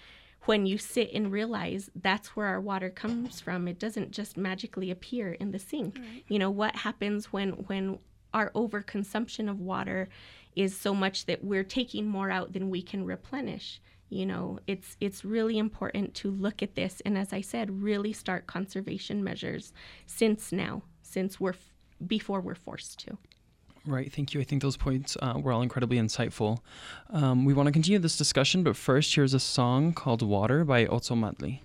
when 0.45 0.67
you 0.67 0.77
sit 0.77 1.13
and 1.13 1.31
realize 1.31 1.89
that's 1.95 2.35
where 2.35 2.47
our 2.47 2.61
water 2.61 2.91
comes 2.91 3.41
from 3.41 3.69
it 3.69 3.79
doesn't 3.79 4.11
just 4.11 4.37
magically 4.37 4.91
appear 4.91 5.33
in 5.35 5.51
the 5.53 5.59
sink. 5.59 5.99
You 6.29 6.39
know 6.39 6.51
what 6.51 6.77
happens 6.77 7.33
when 7.33 7.51
when 7.51 7.99
our 8.35 8.51
overconsumption 8.51 9.49
of 9.49 9.61
water 9.61 10.09
is 10.55 10.77
so 10.77 10.95
much 10.95 11.27
that 11.27 11.45
we're 11.45 11.65
taking 11.65 12.07
more 12.07 12.31
out 12.31 12.53
than 12.53 12.71
we 12.71 12.83
can 12.83 13.05
replenish 13.05 13.81
you 14.13 14.27
know 14.27 14.59
it's 14.67 14.97
it's 15.01 15.25
really 15.25 15.57
important 15.59 16.15
to 16.15 16.31
look 16.31 16.63
at 16.63 16.75
this 16.75 17.01
and 17.07 17.17
as 17.17 17.33
i 17.33 17.41
said 17.41 17.83
really 17.83 18.13
start 18.13 18.47
conservation 18.47 19.25
measures 19.25 19.73
since 20.07 20.53
now 20.53 20.83
since 21.03 21.41
we're 21.41 21.51
f- 21.51 21.73
before 22.07 22.41
we're 22.41 22.55
forced 22.55 22.99
to 22.99 23.17
Right, 23.85 24.13
thank 24.13 24.33
you. 24.33 24.41
I 24.41 24.45
think 24.45 24.63
those 24.63 24.77
points 24.77 25.17
uh, 25.21 25.35
were 25.43 25.53
all 25.53 25.61
incredibly 25.61 25.99
insightful. 25.99 26.59
Um, 27.11 27.45
we 27.45 27.53
want 27.53 27.67
to 27.67 27.73
continue 27.73 27.99
this 27.99 28.17
discussion, 28.17 28.63
but 28.63 28.77
first, 28.77 29.13
here's 29.13 29.35
a 29.35 29.41
song 29.41 29.93
called 29.93 30.23
Water 30.23 30.65
by 30.65 30.87
Otso 30.87 31.17
Madli. 31.17 31.59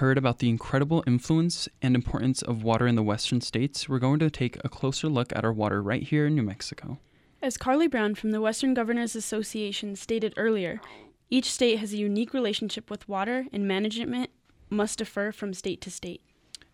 Heard 0.00 0.16
about 0.16 0.38
the 0.38 0.48
incredible 0.48 1.04
influence 1.06 1.68
and 1.82 1.94
importance 1.94 2.40
of 2.40 2.62
water 2.62 2.86
in 2.86 2.94
the 2.94 3.02
western 3.02 3.42
states, 3.42 3.86
we're 3.86 3.98
going 3.98 4.18
to 4.20 4.30
take 4.30 4.56
a 4.64 4.68
closer 4.70 5.08
look 5.08 5.30
at 5.36 5.44
our 5.44 5.52
water 5.52 5.82
right 5.82 6.02
here 6.02 6.26
in 6.26 6.34
New 6.34 6.42
Mexico. 6.42 6.98
As 7.42 7.58
Carlee 7.58 7.90
Brown 7.90 8.14
from 8.14 8.30
the 8.30 8.40
Western 8.40 8.72
Governors 8.72 9.14
Association 9.14 9.94
stated 9.96 10.32
earlier, 10.38 10.80
each 11.28 11.52
state 11.52 11.80
has 11.80 11.92
a 11.92 11.98
unique 11.98 12.32
relationship 12.32 12.88
with 12.88 13.10
water 13.10 13.44
and 13.52 13.68
management 13.68 14.30
must 14.70 14.96
differ 14.96 15.32
from 15.32 15.52
state 15.52 15.82
to 15.82 15.90
state. 15.90 16.22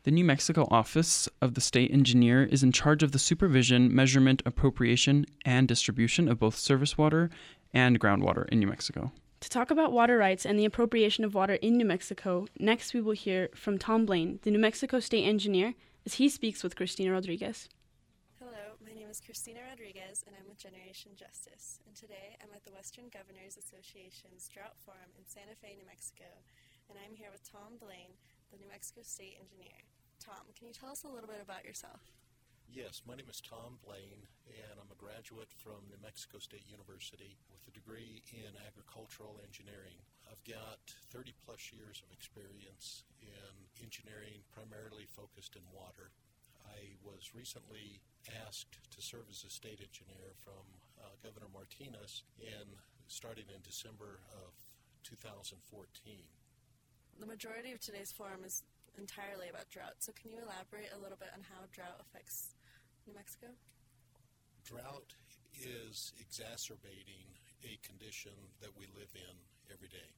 The 0.04 0.12
New 0.12 0.24
Mexico 0.24 0.68
Office 0.70 1.28
of 1.42 1.54
the 1.54 1.60
State 1.60 1.90
Engineer 1.90 2.44
is 2.44 2.62
in 2.62 2.70
charge 2.70 3.02
of 3.02 3.10
the 3.10 3.18
supervision, 3.18 3.92
measurement, 3.92 4.40
appropriation, 4.46 5.26
and 5.44 5.66
distribution 5.66 6.28
of 6.28 6.38
both 6.38 6.54
surface 6.54 6.96
water 6.96 7.30
and 7.74 7.98
groundwater 7.98 8.48
in 8.50 8.60
New 8.60 8.68
Mexico. 8.68 9.10
To 9.46 9.50
talk 9.50 9.70
about 9.70 9.94
water 9.94 10.18
rights 10.18 10.42
and 10.42 10.58
the 10.58 10.66
appropriation 10.66 11.22
of 11.22 11.30
water 11.30 11.54
in 11.62 11.78
New 11.78 11.86
Mexico, 11.86 12.50
next 12.58 12.90
we 12.92 13.00
will 13.00 13.14
hear 13.14 13.46
from 13.54 13.78
Tom 13.78 14.02
Blaine, 14.02 14.40
the 14.42 14.50
New 14.50 14.58
Mexico 14.58 14.98
State 14.98 15.22
Engineer, 15.22 15.78
as 16.04 16.18
he 16.18 16.28
speaks 16.28 16.64
with 16.64 16.74
Christina 16.74 17.12
Rodriguez. 17.12 17.68
Hello, 18.42 18.74
my 18.82 18.90
name 18.90 19.06
is 19.06 19.22
Christina 19.22 19.62
Rodriguez, 19.70 20.26
and 20.26 20.34
I'm 20.34 20.50
with 20.50 20.58
Generation 20.58 21.14
Justice. 21.14 21.78
And 21.86 21.94
today 21.94 22.34
I'm 22.42 22.50
at 22.58 22.66
the 22.66 22.74
Western 22.74 23.06
Governors 23.06 23.54
Association's 23.54 24.50
Drought 24.50 24.74
Forum 24.82 25.14
in 25.14 25.22
Santa 25.30 25.54
Fe, 25.54 25.78
New 25.78 25.86
Mexico. 25.86 26.26
And 26.90 26.98
I'm 26.98 27.14
here 27.14 27.30
with 27.30 27.46
Tom 27.46 27.78
Blaine, 27.78 28.18
the 28.50 28.58
New 28.58 28.66
Mexico 28.66 29.06
State 29.06 29.38
Engineer. 29.38 29.78
Tom, 30.18 30.42
can 30.58 30.66
you 30.66 30.74
tell 30.74 30.90
us 30.90 31.06
a 31.06 31.08
little 31.08 31.30
bit 31.30 31.38
about 31.38 31.62
yourself? 31.62 32.10
Yes, 32.72 33.00
my 33.08 33.16
name 33.16 33.30
is 33.30 33.40
Tom 33.40 33.78
Blaine, 33.80 34.26
and 34.50 34.76
I'm 34.76 34.92
a 34.92 35.00
graduate 35.00 35.48
from 35.56 35.86
New 35.88 35.96
Mexico 36.02 36.36
State 36.36 36.68
University 36.68 37.38
with 37.48 37.64
a 37.64 37.72
degree 37.72 38.20
in 38.36 38.52
agricultural 38.68 39.40
engineering. 39.40 39.96
I've 40.28 40.42
got 40.44 40.84
30 41.08 41.32
plus 41.46 41.72
years 41.72 42.02
of 42.04 42.12
experience 42.12 43.08
in 43.22 43.54
engineering, 43.80 44.44
primarily 44.52 45.08
focused 45.08 45.56
in 45.56 45.64
water. 45.72 46.12
I 46.68 46.98
was 47.00 47.32
recently 47.32 48.04
asked 48.44 48.76
to 48.92 49.00
serve 49.00 49.30
as 49.30 49.46
a 49.46 49.50
state 49.50 49.80
engineer 49.80 50.36
from 50.36 50.66
uh, 51.00 51.16
Governor 51.24 51.48
Martinez 51.48 52.28
in 52.36 52.66
starting 53.08 53.48
in 53.48 53.62
December 53.64 54.20
of 54.36 54.52
2014. 55.06 55.56
The 57.16 57.30
majority 57.30 57.72
of 57.72 57.80
today's 57.80 58.12
forum 58.12 58.44
is 58.44 58.64
entirely 58.98 59.48
about 59.48 59.70
drought, 59.70 59.96
so 60.04 60.12
can 60.12 60.28
you 60.28 60.44
elaborate 60.44 60.92
a 60.92 61.00
little 61.00 61.16
bit 61.16 61.32
on 61.32 61.40
how 61.40 61.64
drought 61.72 62.00
affects 62.00 62.55
New 63.06 63.14
Mexico? 63.14 63.54
Drought 64.66 65.14
is 65.54 66.10
exacerbating 66.18 67.38
a 67.62 67.78
condition 67.86 68.34
that 68.58 68.74
we 68.74 68.90
live 68.98 69.14
in 69.14 69.34
every 69.70 69.86
day. 69.86 70.10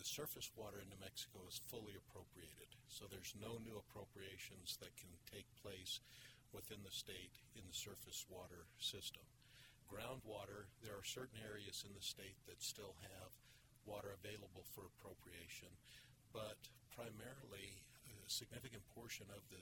The 0.00 0.08
surface 0.08 0.48
water 0.56 0.80
in 0.80 0.88
New 0.88 1.00
Mexico 1.04 1.44
is 1.44 1.60
fully 1.68 1.92
appropriated, 2.00 2.72
so 2.88 3.04
there's 3.04 3.36
no 3.36 3.60
new 3.60 3.76
appropriations 3.76 4.80
that 4.80 4.96
can 4.96 5.12
take 5.28 5.48
place 5.60 6.00
within 6.56 6.80
the 6.80 6.92
state 6.92 7.36
in 7.52 7.64
the 7.68 7.76
surface 7.76 8.24
water 8.32 8.64
system. 8.80 9.24
Groundwater, 9.84 10.72
there 10.80 10.96
are 10.96 11.04
certain 11.04 11.38
areas 11.44 11.84
in 11.84 11.92
the 11.92 12.04
state 12.04 12.40
that 12.48 12.64
still 12.64 12.96
have 13.04 13.30
water 13.84 14.16
available 14.16 14.64
for 14.72 14.88
appropriation, 14.88 15.68
but 16.32 16.56
primarily 16.88 17.84
a 18.08 18.16
significant 18.32 18.82
portion 18.96 19.28
of 19.28 19.44
the 19.52 19.60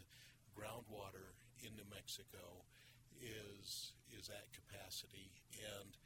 groundwater 0.55 1.35
in 1.65 1.73
New 1.77 1.89
Mexico 1.91 2.63
is 3.21 3.93
is 4.13 4.29
at 4.29 4.47
capacity 4.53 5.33
and 5.81 5.97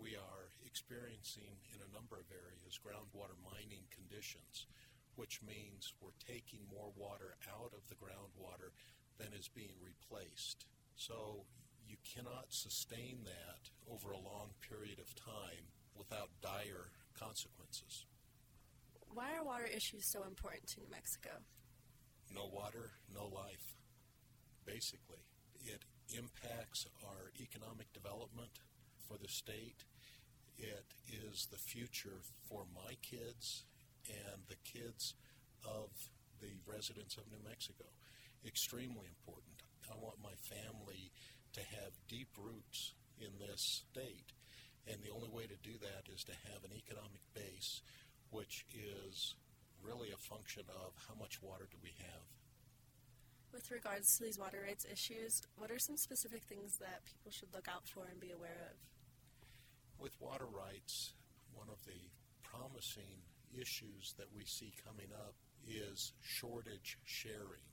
we 0.00 0.16
are 0.16 0.48
experiencing 0.64 1.52
in 1.70 1.78
a 1.84 1.92
number 1.92 2.16
of 2.16 2.24
areas 2.32 2.80
groundwater 2.80 3.36
mining 3.44 3.84
conditions 3.92 4.66
which 5.20 5.40
means 5.44 5.92
we're 6.00 6.16
taking 6.24 6.64
more 6.72 6.88
water 6.96 7.36
out 7.52 7.70
of 7.76 7.84
the 7.92 7.98
groundwater 8.00 8.72
than 9.20 9.28
is 9.36 9.48
being 9.52 9.76
replaced 9.84 10.64
so 10.96 11.44
you 11.86 11.96
cannot 12.02 12.48
sustain 12.48 13.20
that 13.28 13.68
over 13.92 14.12
a 14.12 14.18
long 14.24 14.48
period 14.64 14.98
of 14.98 15.12
time 15.14 15.68
without 15.94 16.30
dire 16.40 16.88
consequences 17.18 18.06
Why 19.12 19.36
are 19.36 19.44
water 19.44 19.68
issues 19.68 20.08
so 20.08 20.24
important 20.24 20.66
to 20.72 20.80
New 20.80 20.90
Mexico? 20.90 21.36
no 22.32 22.48
water, 22.48 22.92
no 23.12 23.26
life. 23.28 23.76
Basically, 24.66 25.22
it 25.64 25.82
impacts 26.16 26.86
our 27.04 27.30
economic 27.40 27.92
development 27.92 28.58
for 29.08 29.18
the 29.18 29.28
state. 29.28 29.84
It 30.58 30.94
is 31.10 31.48
the 31.50 31.58
future 31.58 32.22
for 32.48 32.64
my 32.74 32.94
kids 33.02 33.64
and 34.08 34.42
the 34.48 34.60
kids 34.64 35.14
of 35.64 35.90
the 36.40 36.58
residents 36.66 37.16
of 37.16 37.30
New 37.30 37.42
Mexico. 37.46 37.84
Extremely 38.46 39.06
important. 39.06 39.62
I 39.90 39.94
want 39.98 40.22
my 40.22 40.34
family 40.42 41.10
to 41.54 41.60
have 41.60 41.92
deep 42.08 42.28
roots 42.38 42.94
in 43.18 43.30
this 43.38 43.84
state. 43.86 44.32
And 44.90 44.98
the 45.02 45.14
only 45.14 45.30
way 45.30 45.46
to 45.46 45.58
do 45.62 45.78
that 45.78 46.10
is 46.12 46.24
to 46.24 46.34
have 46.50 46.64
an 46.64 46.74
economic 46.74 47.22
base, 47.34 47.82
which 48.30 48.66
is 48.74 49.34
really 49.82 50.10
a 50.10 50.26
function 50.26 50.64
of 50.70 50.94
how 51.06 51.14
much 51.14 51.42
water 51.42 51.68
do 51.70 51.78
we 51.82 51.94
have. 51.98 52.26
With 53.52 53.70
regards 53.70 54.16
to 54.16 54.24
these 54.24 54.38
water 54.38 54.64
rights 54.66 54.86
issues, 54.90 55.42
what 55.56 55.70
are 55.70 55.78
some 55.78 55.98
specific 55.98 56.42
things 56.44 56.78
that 56.78 57.04
people 57.04 57.30
should 57.30 57.52
look 57.52 57.68
out 57.68 57.84
for 57.84 58.08
and 58.10 58.18
be 58.18 58.32
aware 58.32 58.72
of? 58.72 58.76
With 60.00 60.16
water 60.20 60.48
rights, 60.48 61.12
one 61.52 61.68
of 61.68 61.84
the 61.84 62.00
promising 62.42 63.20
issues 63.52 64.14
that 64.16 64.32
we 64.34 64.44
see 64.46 64.72
coming 64.88 65.12
up 65.12 65.34
is 65.68 66.12
shortage 66.22 66.96
sharing. 67.04 67.68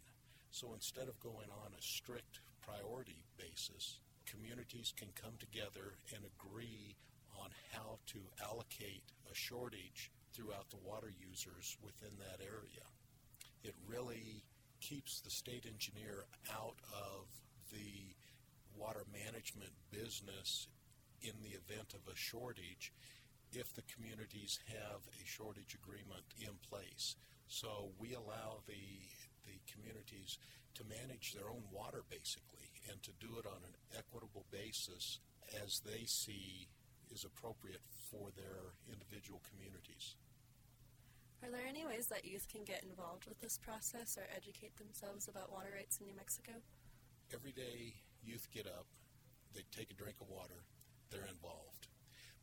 So 0.51 0.73
instead 0.73 1.07
of 1.07 1.17
going 1.21 1.47
on 1.63 1.71
a 1.71 1.81
strict 1.81 2.41
priority 2.61 3.23
basis, 3.37 3.99
communities 4.25 4.93
can 4.97 5.09
come 5.15 5.39
together 5.39 5.95
and 6.13 6.27
agree 6.27 6.97
on 7.39 7.49
how 7.71 7.99
to 8.07 8.19
allocate 8.43 9.07
a 9.31 9.33
shortage 9.33 10.11
throughout 10.33 10.69
the 10.69 10.83
water 10.83 11.13
users 11.15 11.77
within 11.81 12.11
that 12.19 12.43
area. 12.43 12.83
It 13.63 13.75
really 13.87 14.43
keeps 14.79 15.21
the 15.21 15.29
state 15.29 15.65
engineer 15.67 16.25
out 16.51 16.77
of 16.93 17.27
the 17.71 18.15
water 18.75 19.03
management 19.11 19.71
business 19.91 20.67
in 21.21 21.33
the 21.43 21.55
event 21.55 21.93
of 21.93 22.01
a 22.11 22.15
shortage 22.15 22.93
if 23.51 23.73
the 23.73 23.83
communities 23.93 24.59
have 24.67 25.01
a 25.09 25.25
shortage 25.25 25.75
agreement 25.75 26.23
in 26.39 26.53
place. 26.69 27.15
So 27.47 27.91
we 27.99 28.13
allow 28.13 28.61
the, 28.67 29.03
the 29.45 29.57
communities 29.67 30.37
to 30.75 30.83
manage 30.85 31.33
their 31.33 31.49
own 31.49 31.63
water 31.71 32.03
basically 32.09 32.69
and 32.89 33.01
to 33.03 33.11
do 33.19 33.37
it 33.39 33.45
on 33.45 33.59
an 33.65 33.75
equitable 33.97 34.45
basis 34.51 35.19
as 35.65 35.81
they 35.81 36.05
see 36.05 36.69
is 37.11 37.25
appropriate 37.25 37.81
for 38.11 38.29
their 38.37 38.77
individual 38.87 39.41
communities. 39.49 40.15
Are 41.43 41.51
there 41.51 41.67
any 41.67 41.85
ways 41.85 42.07
that 42.07 42.25
youth 42.25 42.47
can 42.51 42.63
get 42.63 42.83
involved 42.83 43.25
with 43.25 43.39
this 43.39 43.57
process 43.57 44.17
or 44.17 44.27
educate 44.35 44.75
themselves 44.77 45.27
about 45.27 45.51
water 45.51 45.71
rights 45.73 45.99
in 45.99 46.05
New 46.05 46.15
Mexico? 46.15 46.51
Every 47.33 47.51
day 47.51 47.95
youth 48.21 48.47
get 48.53 48.67
up, 48.67 48.85
they 49.55 49.63
take 49.71 49.89
a 49.89 49.95
drink 49.95 50.17
of 50.19 50.27
water, 50.27 50.67
they're 51.09 51.31
involved. 51.31 51.87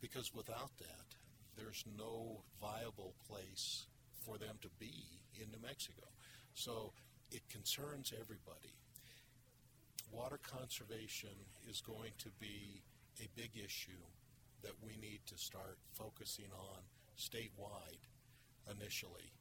Because 0.01 0.35
without 0.35 0.71
that, 0.79 1.13
there's 1.57 1.85
no 1.97 2.43
viable 2.61 3.15
place 3.29 3.87
for 4.25 4.39
them 4.39 4.57
to 4.63 4.69
be 4.79 5.21
in 5.35 5.51
New 5.51 5.61
Mexico. 5.63 6.09
So 6.55 6.93
it 7.31 7.49
concerns 7.49 8.15
everybody. 8.19 8.75
Water 10.11 10.41
conservation 10.43 11.37
is 11.69 11.83
going 11.83 12.13
to 12.19 12.31
be 12.41 12.83
a 13.21 13.29
big 13.37 13.51
issue 13.63 14.05
that 14.63 14.73
we 14.83 14.97
need 14.97 15.21
to 15.27 15.37
start 15.37 15.79
focusing 15.93 16.49
on 16.57 16.81
statewide 17.19 18.01
initially. 18.71 19.33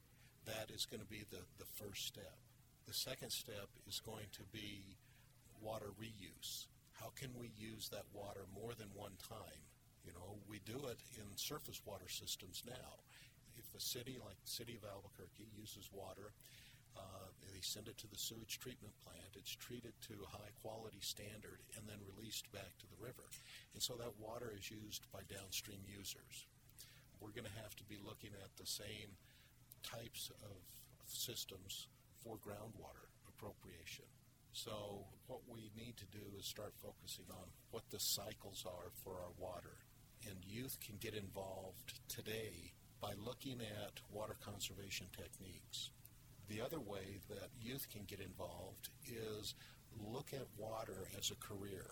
That 0.46 0.70
is 0.70 0.86
going 0.86 1.00
to 1.02 1.10
be 1.10 1.24
the, 1.30 1.42
the 1.58 1.68
first 1.74 2.06
step. 2.06 2.38
The 2.86 2.94
second 2.94 3.30
step 3.30 3.68
is 3.86 3.98
going 3.98 4.30
to 4.38 4.44
be 4.52 4.96
water 5.60 5.90
reuse. 5.98 6.66
How 6.94 7.10
can 7.18 7.30
we 7.38 7.50
use 7.58 7.88
that 7.90 8.06
water 8.14 8.46
more 8.54 8.72
than 8.78 8.88
one 8.94 9.18
time? 9.18 9.62
You 10.06 10.14
know, 10.14 10.38
we 10.46 10.62
do 10.62 10.78
it 10.86 11.02
in 11.18 11.26
surface 11.34 11.82
water 11.84 12.08
systems 12.08 12.62
now. 12.64 13.02
If 13.58 13.66
a 13.74 13.82
city 13.82 14.18
like 14.22 14.38
the 14.38 14.50
city 14.50 14.78
of 14.78 14.86
Albuquerque 14.86 15.50
uses 15.58 15.90
water, 15.90 16.30
uh, 16.96 17.28
they 17.42 17.60
send 17.60 17.88
it 17.88 17.98
to 17.98 18.08
the 18.08 18.16
sewage 18.16 18.58
treatment 18.58 18.94
plant. 19.04 19.34
It's 19.34 19.54
treated 19.54 19.92
to 20.08 20.14
a 20.22 20.32
high 20.32 20.54
quality 20.62 21.00
standard 21.00 21.60
and 21.76 21.84
then 21.88 21.98
released 22.16 22.50
back 22.52 22.70
to 22.78 22.86
the 22.86 23.02
river. 23.02 23.26
And 23.74 23.82
so 23.82 23.94
that 23.98 24.14
water 24.20 24.54
is 24.54 24.70
used 24.70 25.04
by 25.12 25.20
downstream 25.28 25.82
users. 25.84 26.46
We're 27.20 27.34
going 27.34 27.48
to 27.48 27.62
have 27.62 27.74
to 27.76 27.84
be 27.84 27.98
looking 28.04 28.30
at 28.42 28.56
the 28.56 28.66
same 28.66 29.16
types 29.82 30.30
of 30.42 30.56
systems 31.06 31.88
for 32.22 32.36
groundwater 32.36 33.08
appropriation. 33.28 34.04
So 34.52 35.04
what 35.26 35.40
we 35.46 35.70
need 35.76 35.96
to 35.98 36.06
do 36.06 36.24
is 36.38 36.46
start 36.46 36.72
focusing 36.82 37.26
on 37.30 37.46
what 37.70 37.84
the 37.90 38.00
cycles 38.00 38.64
are 38.66 38.90
for 39.04 39.12
our 39.12 39.32
water. 39.38 39.76
And 40.28 40.36
youth 40.44 40.78
can 40.80 40.96
get 40.98 41.14
involved 41.14 42.00
today 42.08 42.72
by 43.00 43.12
looking 43.24 43.60
at 43.60 44.00
water 44.10 44.36
conservation 44.42 45.06
techniques. 45.16 45.90
The 46.48 46.60
other 46.60 46.80
way 46.80 47.20
that 47.28 47.50
youth 47.60 47.86
can 47.90 48.04
get 48.06 48.20
involved 48.20 48.88
is 49.06 49.54
look 50.00 50.32
at 50.32 50.46
water 50.56 51.08
as 51.18 51.30
a 51.30 51.36
career. 51.36 51.86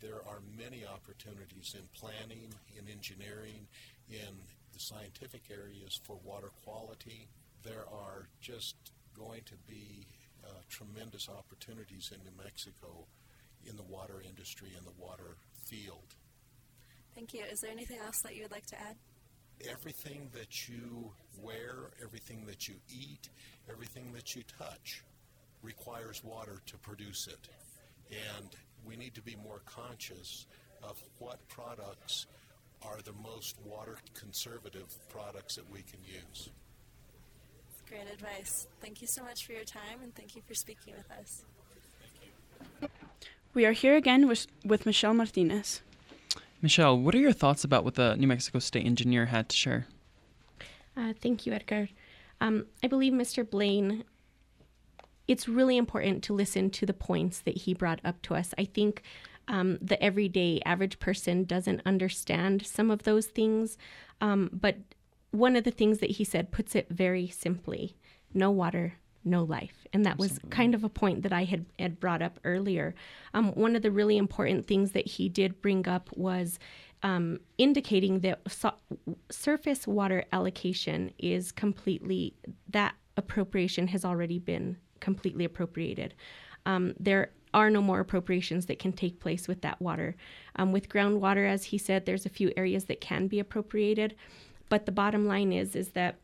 There 0.00 0.20
are 0.28 0.40
many 0.56 0.84
opportunities 0.86 1.74
in 1.76 1.86
planning, 1.94 2.52
in 2.76 2.88
engineering, 2.88 3.66
in 4.08 4.34
the 4.80 4.94
scientific 4.94 5.42
areas 5.50 6.00
for 6.04 6.18
water 6.24 6.50
quality. 6.64 7.28
There 7.62 7.84
are 7.92 8.28
just 8.40 8.76
going 9.16 9.42
to 9.46 9.54
be 9.66 10.06
uh, 10.44 10.48
tremendous 10.68 11.28
opportunities 11.28 12.12
in 12.14 12.22
New 12.24 12.42
Mexico 12.42 13.06
in 13.66 13.76
the 13.76 13.82
water 13.82 14.22
industry 14.26 14.68
and 14.76 14.86
the 14.86 14.98
water 14.98 15.36
field. 15.66 16.14
Thank 17.14 17.34
you. 17.34 17.42
Is 17.50 17.60
there 17.60 17.70
anything 17.70 17.98
else 18.04 18.22
that 18.22 18.34
you 18.34 18.42
would 18.42 18.52
like 18.52 18.66
to 18.66 18.80
add? 18.80 18.96
Everything 19.68 20.30
that 20.32 20.68
you 20.68 21.12
wear, 21.38 21.90
everything 22.02 22.46
that 22.46 22.66
you 22.66 22.74
eat, 22.88 23.28
everything 23.70 24.12
that 24.14 24.34
you 24.34 24.42
touch 24.58 25.02
requires 25.62 26.24
water 26.24 26.62
to 26.66 26.78
produce 26.78 27.26
it. 27.26 27.48
And 28.10 28.48
we 28.86 28.96
need 28.96 29.14
to 29.14 29.22
be 29.22 29.36
more 29.36 29.60
conscious 29.66 30.46
of 30.82 30.96
what 31.18 31.46
products 31.48 32.26
are 32.82 32.98
the 33.04 33.12
most 33.22 33.56
water 33.64 33.98
conservative 34.14 34.86
products 35.08 35.56
that 35.56 35.70
we 35.70 35.82
can 35.82 36.00
use. 36.04 36.50
Great 37.88 38.10
advice. 38.12 38.66
Thank 38.80 39.00
you 39.00 39.06
so 39.06 39.22
much 39.24 39.44
for 39.44 39.52
your 39.52 39.64
time 39.64 40.02
and 40.02 40.14
thank 40.14 40.36
you 40.36 40.42
for 40.46 40.54
speaking 40.54 40.94
with 40.96 41.10
us. 41.18 41.44
We 43.52 43.66
are 43.66 43.72
here 43.72 43.96
again 43.96 44.28
with, 44.28 44.46
with 44.64 44.86
Michelle 44.86 45.14
Martinez. 45.14 45.82
Michelle, 46.62 46.96
what 46.98 47.14
are 47.14 47.18
your 47.18 47.32
thoughts 47.32 47.64
about 47.64 47.84
what 47.84 47.94
the 47.94 48.14
New 48.16 48.28
Mexico 48.28 48.60
State 48.60 48.86
Engineer 48.86 49.26
had 49.26 49.48
to 49.48 49.56
share? 49.56 49.86
Uh, 50.96 51.14
thank 51.20 51.46
you, 51.46 51.52
Edgar. 51.52 51.88
Um, 52.40 52.66
I 52.82 52.86
believe 52.86 53.12
Mr. 53.12 53.48
Blaine, 53.48 54.04
it's 55.30 55.46
really 55.46 55.76
important 55.76 56.24
to 56.24 56.32
listen 56.32 56.70
to 56.70 56.84
the 56.84 56.92
points 56.92 57.38
that 57.42 57.56
he 57.56 57.72
brought 57.72 58.00
up 58.04 58.20
to 58.20 58.34
us. 58.34 58.52
I 58.58 58.64
think 58.64 59.02
um, 59.46 59.78
the 59.80 60.02
everyday 60.02 60.60
average 60.66 60.98
person 60.98 61.44
doesn't 61.44 61.82
understand 61.86 62.66
some 62.66 62.90
of 62.90 63.04
those 63.04 63.26
things, 63.26 63.78
um, 64.20 64.50
but 64.52 64.78
one 65.30 65.54
of 65.54 65.62
the 65.62 65.70
things 65.70 65.98
that 65.98 66.10
he 66.10 66.24
said 66.24 66.50
puts 66.50 66.74
it 66.74 66.88
very 66.90 67.28
simply 67.28 67.94
no 68.34 68.50
water, 68.50 68.94
no 69.24 69.44
life. 69.44 69.86
And 69.92 70.04
that 70.04 70.18
was 70.18 70.40
kind 70.50 70.74
of 70.74 70.82
a 70.82 70.88
point 70.88 71.22
that 71.22 71.32
I 71.32 71.44
had, 71.44 71.64
had 71.78 72.00
brought 72.00 72.22
up 72.22 72.40
earlier. 72.42 72.96
Um, 73.32 73.52
one 73.52 73.76
of 73.76 73.82
the 73.82 73.92
really 73.92 74.16
important 74.16 74.66
things 74.66 74.90
that 74.92 75.06
he 75.06 75.28
did 75.28 75.62
bring 75.62 75.86
up 75.86 76.10
was 76.16 76.58
um, 77.04 77.38
indicating 77.56 78.20
that 78.20 78.40
so- 78.48 78.74
surface 79.30 79.86
water 79.86 80.24
allocation 80.32 81.12
is 81.18 81.52
completely, 81.52 82.34
that 82.68 82.96
appropriation 83.16 83.86
has 83.88 84.04
already 84.04 84.40
been 84.40 84.76
completely 85.00 85.44
appropriated. 85.44 86.14
Um, 86.66 86.94
there 86.98 87.30
are 87.52 87.70
no 87.70 87.82
more 87.82 88.00
appropriations 88.00 88.66
that 88.66 88.78
can 88.78 88.92
take 88.92 89.20
place 89.20 89.48
with 89.48 89.60
that 89.62 89.80
water. 89.80 90.14
Um, 90.56 90.72
with 90.72 90.88
groundwater, 90.88 91.48
as 91.48 91.64
he 91.64 91.78
said, 91.78 92.06
there's 92.06 92.26
a 92.26 92.30
few 92.30 92.52
areas 92.56 92.84
that 92.84 93.00
can 93.00 93.26
be 93.26 93.40
appropriated, 93.40 94.14
but 94.68 94.86
the 94.86 94.92
bottom 94.92 95.26
line 95.26 95.52
is 95.52 95.74
is 95.74 95.90
that 95.90 96.16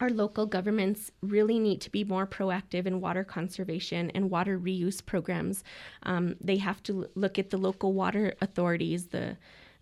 our 0.00 0.10
local 0.10 0.46
governments 0.46 1.12
really 1.20 1.60
need 1.60 1.80
to 1.80 1.90
be 1.90 2.02
more 2.02 2.26
proactive 2.26 2.86
in 2.86 3.00
water 3.00 3.22
conservation 3.22 4.10
and 4.10 4.30
water 4.30 4.58
reuse 4.58 5.04
programs. 5.04 5.62
Um, 6.02 6.34
they 6.40 6.56
have 6.56 6.82
to 6.84 7.06
look 7.14 7.38
at 7.38 7.50
the 7.50 7.56
local 7.56 7.92
water 7.92 8.34
authorities, 8.40 9.06
the 9.06 9.36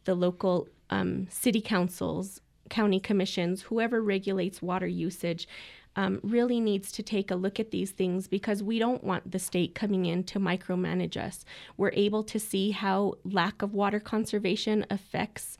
the 0.04 0.14
local 0.14 0.68
um, 0.88 1.26
city 1.30 1.60
councils, 1.60 2.40
county 2.68 3.00
commissions, 3.00 3.62
whoever 3.62 4.02
regulates 4.02 4.62
water 4.62 4.86
usage. 4.86 5.46
Um, 5.96 6.20
really 6.22 6.60
needs 6.60 6.92
to 6.92 7.02
take 7.02 7.32
a 7.32 7.34
look 7.34 7.58
at 7.58 7.72
these 7.72 7.90
things 7.90 8.28
because 8.28 8.62
we 8.62 8.78
don't 8.78 9.02
want 9.02 9.32
the 9.32 9.40
state 9.40 9.74
coming 9.74 10.06
in 10.06 10.22
to 10.24 10.38
micromanage 10.38 11.16
us. 11.16 11.44
We're 11.76 11.90
able 11.94 12.22
to 12.24 12.38
see 12.38 12.70
how 12.70 13.14
lack 13.24 13.60
of 13.60 13.74
water 13.74 13.98
conservation 13.98 14.86
affects 14.88 15.58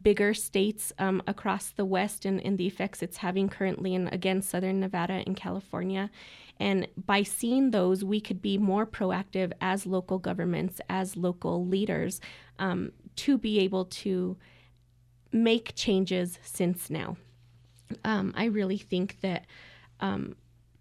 bigger 0.00 0.32
states 0.34 0.92
um, 0.98 1.22
across 1.26 1.68
the 1.70 1.84
West 1.84 2.24
and, 2.24 2.40
and 2.44 2.56
the 2.58 2.66
effects 2.66 3.02
it's 3.02 3.18
having 3.18 3.48
currently 3.48 3.94
in, 3.94 4.08
again, 4.08 4.42
Southern 4.42 4.80
Nevada 4.80 5.22
and 5.26 5.36
California. 5.36 6.10
And 6.58 6.88
by 6.96 7.22
seeing 7.22 7.70
those, 7.70 8.04
we 8.04 8.20
could 8.20 8.40
be 8.40 8.56
more 8.58 8.86
proactive 8.86 9.52
as 9.60 9.86
local 9.86 10.18
governments, 10.18 10.80
as 10.88 11.16
local 11.16 11.66
leaders, 11.66 12.20
um, 12.58 12.92
to 13.16 13.36
be 13.36 13.58
able 13.60 13.84
to 13.84 14.36
make 15.32 15.74
changes 15.74 16.38
since 16.42 16.88
now. 16.88 17.16
Um, 18.04 18.32
I 18.36 18.46
really 18.46 18.78
think 18.78 19.20
that 19.20 19.46
um, 20.00 20.36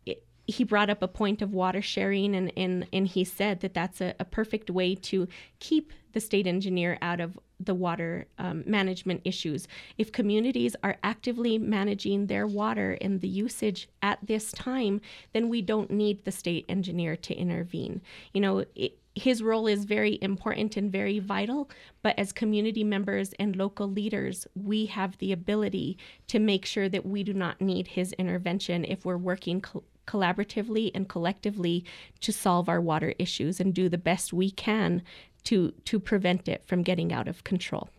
it, 0.05 0.23
he 0.47 0.63
brought 0.63 0.89
up 0.89 1.01
a 1.01 1.07
point 1.07 1.41
of 1.41 1.53
water 1.53 1.81
sharing, 1.81 2.35
and, 2.35 2.51
and, 2.57 2.87
and 2.91 3.07
he 3.07 3.23
said 3.23 3.61
that 3.61 3.73
that's 3.73 4.01
a, 4.01 4.15
a 4.19 4.25
perfect 4.25 4.69
way 4.69 4.95
to 4.95 5.27
keep 5.59 5.93
the 6.13 6.19
state 6.19 6.47
engineer 6.47 6.97
out 7.01 7.19
of 7.19 7.37
the 7.65 7.75
water 7.75 8.27
um, 8.37 8.63
management 8.65 9.21
issues. 9.23 9.67
If 9.97 10.11
communities 10.11 10.75
are 10.83 10.97
actively 11.03 11.57
managing 11.57 12.27
their 12.27 12.47
water 12.47 12.97
and 13.01 13.21
the 13.21 13.27
usage 13.27 13.87
at 14.01 14.19
this 14.25 14.51
time, 14.51 15.01
then 15.33 15.49
we 15.49 15.61
don't 15.61 15.91
need 15.91 16.23
the 16.23 16.31
state 16.31 16.65
engineer 16.67 17.15
to 17.15 17.33
intervene. 17.33 18.01
You 18.33 18.41
know, 18.41 18.65
it, 18.75 18.97
his 19.13 19.43
role 19.43 19.67
is 19.67 19.83
very 19.85 20.17
important 20.21 20.77
and 20.77 20.91
very 20.91 21.19
vital, 21.19 21.69
but 22.01 22.17
as 22.17 22.31
community 22.31 22.83
members 22.83 23.33
and 23.39 23.55
local 23.55 23.89
leaders, 23.89 24.47
we 24.55 24.85
have 24.85 25.17
the 25.17 25.33
ability 25.33 25.97
to 26.27 26.39
make 26.39 26.65
sure 26.65 26.87
that 26.87 27.05
we 27.05 27.23
do 27.23 27.33
not 27.33 27.59
need 27.59 27.87
his 27.87 28.13
intervention 28.13 28.85
if 28.85 29.03
we're 29.03 29.17
working 29.17 29.59
co- 29.59 29.83
collaboratively 30.07 30.91
and 30.95 31.09
collectively 31.09 31.83
to 32.21 32.31
solve 32.31 32.67
our 32.69 32.81
water 32.81 33.13
issues 33.19 33.59
and 33.59 33.73
do 33.73 33.87
the 33.89 33.97
best 33.97 34.33
we 34.33 34.49
can 34.49 35.01
to 35.45 35.71
to 35.85 35.99
prevent 35.99 36.47
it 36.47 36.63
from 36.65 36.83
getting 36.83 37.11
out 37.11 37.27
of 37.27 37.43
control. 37.43 37.89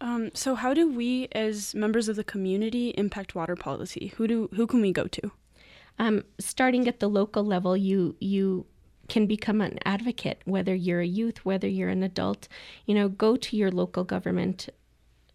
Um, 0.00 0.30
so, 0.32 0.54
how 0.54 0.74
do 0.74 0.88
we, 0.88 1.28
as 1.32 1.74
members 1.74 2.08
of 2.08 2.14
the 2.14 2.22
community, 2.22 2.90
impact 2.90 3.34
water 3.34 3.56
policy? 3.56 4.12
Who 4.16 4.28
do 4.28 4.48
who 4.54 4.66
can 4.66 4.80
we 4.80 4.92
go 4.92 5.06
to? 5.08 5.32
um, 5.98 6.24
starting 6.38 6.86
at 6.88 7.00
the 7.00 7.08
local 7.08 7.44
level, 7.44 7.76
you 7.76 8.16
you 8.20 8.66
can 9.08 9.26
become 9.26 9.60
an 9.60 9.78
advocate, 9.84 10.42
whether 10.44 10.74
you're 10.74 11.00
a 11.00 11.06
youth, 11.06 11.38
whether 11.44 11.66
you're 11.66 11.88
an 11.88 12.02
adult. 12.02 12.46
You 12.86 12.94
know, 12.94 13.08
go 13.08 13.36
to 13.36 13.56
your 13.56 13.70
local 13.70 14.04
government, 14.04 14.68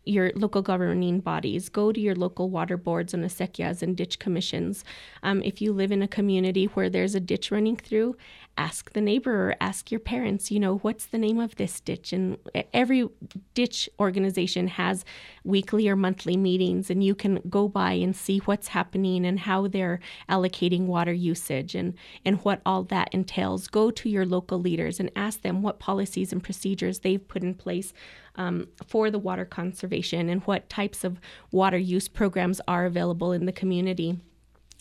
your 0.05 0.31
local 0.35 0.61
governing 0.61 1.19
bodies. 1.19 1.69
Go 1.69 1.91
to 1.91 1.99
your 1.99 2.15
local 2.15 2.49
water 2.49 2.77
boards 2.77 3.13
and 3.13 3.23
acequias 3.23 3.81
and 3.81 3.95
ditch 3.95 4.19
commissions. 4.19 4.83
Um, 5.21 5.41
if 5.43 5.61
you 5.61 5.71
live 5.71 5.91
in 5.91 6.01
a 6.01 6.07
community 6.07 6.65
where 6.65 6.89
there's 6.89 7.15
a 7.15 7.19
ditch 7.19 7.51
running 7.51 7.77
through, 7.77 8.17
ask 8.57 8.93
the 8.93 9.01
neighbor 9.01 9.49
or 9.49 9.55
ask 9.61 9.91
your 9.91 9.99
parents. 9.99 10.51
You 10.51 10.59
know, 10.59 10.77
what's 10.77 11.05
the 11.05 11.17
name 11.17 11.39
of 11.39 11.55
this 11.55 11.79
ditch? 11.79 12.13
And 12.13 12.37
every 12.73 13.07
ditch 13.53 13.89
organization 13.99 14.67
has 14.67 15.05
weekly 15.43 15.87
or 15.87 15.95
monthly 15.95 16.37
meetings, 16.37 16.89
and 16.89 17.03
you 17.03 17.15
can 17.15 17.39
go 17.49 17.67
by 17.67 17.93
and 17.93 18.15
see 18.15 18.39
what's 18.39 18.69
happening 18.69 19.25
and 19.25 19.39
how 19.39 19.67
they're 19.67 19.99
allocating 20.29 20.85
water 20.85 21.13
usage 21.13 21.75
and 21.75 21.93
and 22.25 22.43
what 22.43 22.61
all 22.65 22.83
that 22.83 23.09
entails. 23.11 23.67
Go 23.67 23.89
to 23.91 24.09
your 24.09 24.25
local 24.25 24.59
leaders 24.59 24.99
and 24.99 25.11
ask 25.15 25.41
them 25.41 25.61
what 25.61 25.79
policies 25.79 26.31
and 26.31 26.43
procedures 26.43 26.99
they've 26.99 27.27
put 27.27 27.43
in 27.43 27.53
place 27.53 27.93
um, 28.35 28.67
for 28.85 29.11
the 29.11 29.19
water 29.19 29.45
conservation 29.45 30.29
and 30.29 30.41
what 30.43 30.69
types 30.69 31.03
of 31.03 31.19
water 31.51 31.77
use 31.77 32.07
programs 32.07 32.59
are 32.67 32.85
available 32.85 33.31
in 33.31 33.45
the 33.45 33.51
community. 33.51 34.17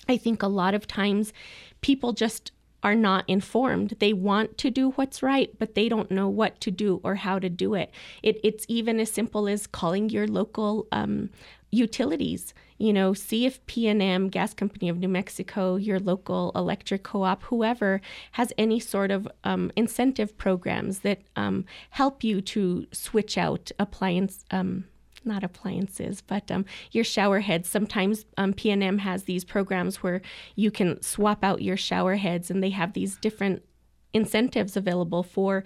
I 0.09 0.17
think 0.17 0.43
a 0.43 0.49
lot 0.49 0.75
of 0.75 0.87
times 0.87 1.33
people 1.81 2.13
just 2.13 2.53
are 2.83 2.95
not 2.95 3.25
informed. 3.29 3.95
They 4.01 4.13
want 4.13 4.59
to 4.59 4.71
do 4.71 4.91
what's 4.93 5.23
right, 5.23 5.57
but 5.59 5.75
they 5.75 5.89
don't 5.89 6.11
know 6.11 6.29
what 6.29 6.61
to 6.63 6.71
do 6.71 7.01
or 7.05 7.15
how 7.15 7.39
to 7.39 7.49
do 7.49 7.75
it. 7.75 7.93
it 8.23 8.41
it's 8.43 8.67
even 8.69 8.99
as 8.99 9.11
simple 9.11 9.49
as 9.49 9.67
calling 9.67 10.11
your 10.11 10.27
local 10.27 10.89
um, 10.91 11.31
utilities. 11.73 12.55
You 12.79 12.93
know, 12.93 13.15
see 13.15 13.47
if 13.47 13.65
PNM, 13.67 14.31
Gas 14.31 14.55
Company 14.55 14.89
of 14.89 14.99
New 14.99 15.09
Mexico, 15.09 15.77
your 15.77 15.99
local 15.99 16.53
electric 16.55 17.03
co-op, 17.03 17.43
whoever 17.45 18.01
has 18.33 18.53
any 18.57 18.79
sort 18.79 19.11
of 19.11 19.27
um, 19.43 19.73
incentive 19.75 20.37
programs 20.39 21.01
that 21.01 21.23
um, 21.35 21.65
help 21.91 22.23
you 22.23 22.41
to 22.43 22.87
switch 22.93 23.37
out 23.37 23.73
appliance. 23.79 24.45
Um, 24.51 24.85
not 25.25 25.45
appliances, 25.45 26.21
but 26.21 26.51
um, 26.51 26.65
your 26.91 27.05
shower 27.05 27.39
heads. 27.39 27.69
Sometimes 27.69 28.25
um, 28.37 28.53
PNM 28.53 28.99
has 28.99 29.23
these 29.23 29.45
programs 29.45 30.03
where 30.03 30.21
you 30.57 30.69
can 30.73 31.01
swap 31.01 31.45
out 31.45 31.63
your 31.63 31.77
shower 31.77 32.17
heads, 32.17 32.51
and 32.51 32.61
they 32.61 32.71
have 32.71 32.93
these 32.93 33.15
different 33.19 33.63
incentives 34.13 34.77
available 34.77 35.23
for 35.23 35.63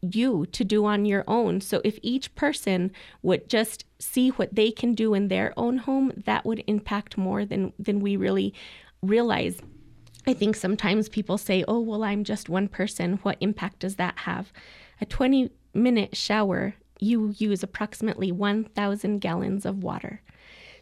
you 0.00 0.46
to 0.46 0.64
do 0.64 0.84
on 0.84 1.04
your 1.04 1.24
own. 1.26 1.60
So 1.60 1.80
if 1.84 1.98
each 2.02 2.34
person 2.34 2.92
would 3.22 3.48
just 3.48 3.84
see 3.98 4.30
what 4.30 4.54
they 4.54 4.70
can 4.70 4.94
do 4.94 5.14
in 5.14 5.28
their 5.28 5.52
own 5.56 5.78
home, 5.78 6.12
that 6.24 6.44
would 6.44 6.62
impact 6.66 7.18
more 7.18 7.44
than 7.44 7.72
than 7.78 8.00
we 8.00 8.16
really 8.16 8.54
realize. 9.02 9.60
I 10.26 10.34
think 10.34 10.56
sometimes 10.56 11.08
people 11.08 11.38
say, 11.38 11.64
"Oh, 11.66 11.80
well, 11.80 12.04
I'm 12.04 12.24
just 12.24 12.48
one 12.48 12.68
person. 12.68 13.18
What 13.22 13.38
impact 13.40 13.80
does 13.80 13.96
that 13.96 14.20
have?" 14.20 14.52
A 15.00 15.06
20 15.06 15.50
minute 15.74 16.16
shower, 16.16 16.74
you 16.98 17.34
use 17.38 17.62
approximately 17.62 18.32
1,000 18.32 19.20
gallons 19.20 19.64
of 19.64 19.82
water. 19.82 20.20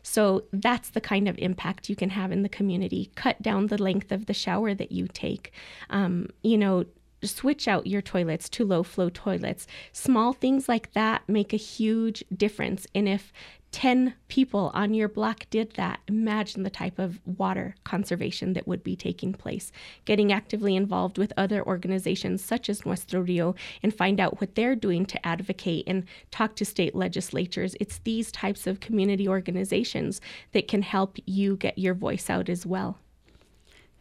So 0.03 0.45
that's 0.53 0.91
the 0.91 1.01
kind 1.01 1.29
of 1.29 1.37
impact 1.39 1.89
you 1.89 1.97
can 1.97 2.11
have 2.11 2.31
in 2.31 2.43
the 2.43 2.49
community. 2.49 3.11
Cut 3.17 3.43
down 3.43 3.67
the 3.67 3.83
length 3.83 4.13
of 4.13 4.27
the 4.27 4.33
shower 4.33 4.73
that 4.73 4.93
you 4.93 5.09
take. 5.09 5.53
Um, 5.91 6.29
you 6.45 6.57
know, 6.57 6.85
switch 7.23 7.67
out 7.67 7.87
your 7.87 8.03
toilets 8.03 8.49
to 8.51 8.65
low 8.65 8.83
flow 8.83 9.09
toilets. 9.09 9.67
Small 9.93 10.33
things 10.33 10.69
like 10.69 10.93
that 10.93 11.29
make 11.29 11.53
a 11.53 11.59
huge 11.59 12.25
difference. 12.37 12.87
And 12.95 13.09
if 13.09 13.33
10 13.73 14.15
people 14.29 14.71
on 14.73 14.95
your 14.95 15.09
block 15.09 15.45
did 15.51 15.73
that, 15.73 16.01
imagine 16.09 16.63
the 16.63 16.71
type 16.71 16.99
of 16.99 17.21
water 17.27 17.75
conservation 17.85 18.55
that 18.55 18.67
would 18.67 18.83
be 18.83 18.97
taking 18.97 19.35
place. 19.35 19.71
Getting 20.07 20.33
actively 20.33 20.77
involved 20.77 21.19
with 21.19 21.33
other 21.37 21.63
organizations 21.63 22.43
such 22.43 22.71
as 22.71 22.87
Nuestro 22.87 23.21
Rio 23.21 23.55
and 23.83 23.95
find 23.95 24.19
out 24.19 24.41
what 24.41 24.55
they're 24.55 24.77
doing 24.77 25.05
to 25.07 25.27
advocate 25.27 25.85
and 25.87 26.05
talk 26.31 26.57
to 26.57 26.65
state 26.65 26.95
legislatures. 26.95 27.77
It's 27.79 27.99
these 27.99 28.33
types 28.33 28.67
of 28.67 28.81
community 28.81 29.29
organizations 29.29 30.21
that 30.53 30.69
can 30.69 30.83
help 30.83 31.19
you 31.27 31.57
get 31.57 31.77
your 31.77 31.95
voice 31.95 32.31
out 32.31 32.49
as 32.49 32.65
well. 32.65 32.99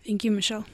Thank 0.05 0.23
you, 0.23 0.31
Michelle. 0.31 0.65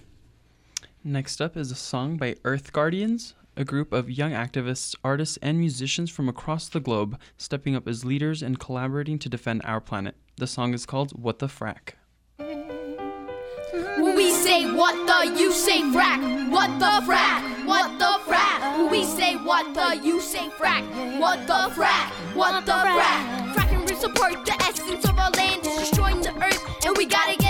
Next 1.03 1.41
up 1.41 1.57
is 1.57 1.71
a 1.71 1.75
song 1.75 2.17
by 2.17 2.35
Earth 2.43 2.71
Guardians, 2.73 3.33
a 3.57 3.65
group 3.65 3.91
of 3.91 4.11
young 4.11 4.33
activists, 4.33 4.93
artists, 5.03 5.35
and 5.41 5.57
musicians 5.57 6.11
from 6.11 6.29
across 6.29 6.69
the 6.69 6.79
globe 6.79 7.19
stepping 7.37 7.75
up 7.75 7.87
as 7.87 8.05
leaders 8.05 8.43
and 8.43 8.59
collaborating 8.59 9.17
to 9.17 9.27
defend 9.27 9.63
our 9.65 9.81
planet. 9.81 10.13
The 10.37 10.45
song 10.45 10.75
is 10.75 10.85
called 10.85 11.19
What 11.19 11.39
the 11.39 11.47
Frack. 11.47 11.93
We 12.37 14.29
say 14.29 14.71
what 14.71 14.93
the, 15.07 15.39
you 15.39 15.51
say 15.51 15.81
frack. 15.81 16.51
What 16.51 16.77
the 16.77 17.11
frack? 17.11 17.65
What 17.65 17.97
the 17.97 18.19
frack? 18.31 18.91
We 18.91 19.03
say 19.03 19.37
what 19.37 19.73
the, 19.73 20.05
you 20.05 20.21
say 20.21 20.49
frack. 20.49 21.19
What 21.19 21.47
the 21.47 21.73
frack? 21.73 22.11
What 22.35 22.63
the 22.67 22.73
frack? 22.73 23.53
Fracking 23.55 23.89
rips 23.89 24.03
apart 24.03 24.45
the 24.45 24.53
essence 24.61 25.05
of 25.05 25.17
our 25.17 25.31
land, 25.31 25.63
destroying 25.63 26.21
the 26.21 26.35
earth, 26.43 26.85
and 26.85 26.95
we 26.95 27.07
gotta 27.07 27.40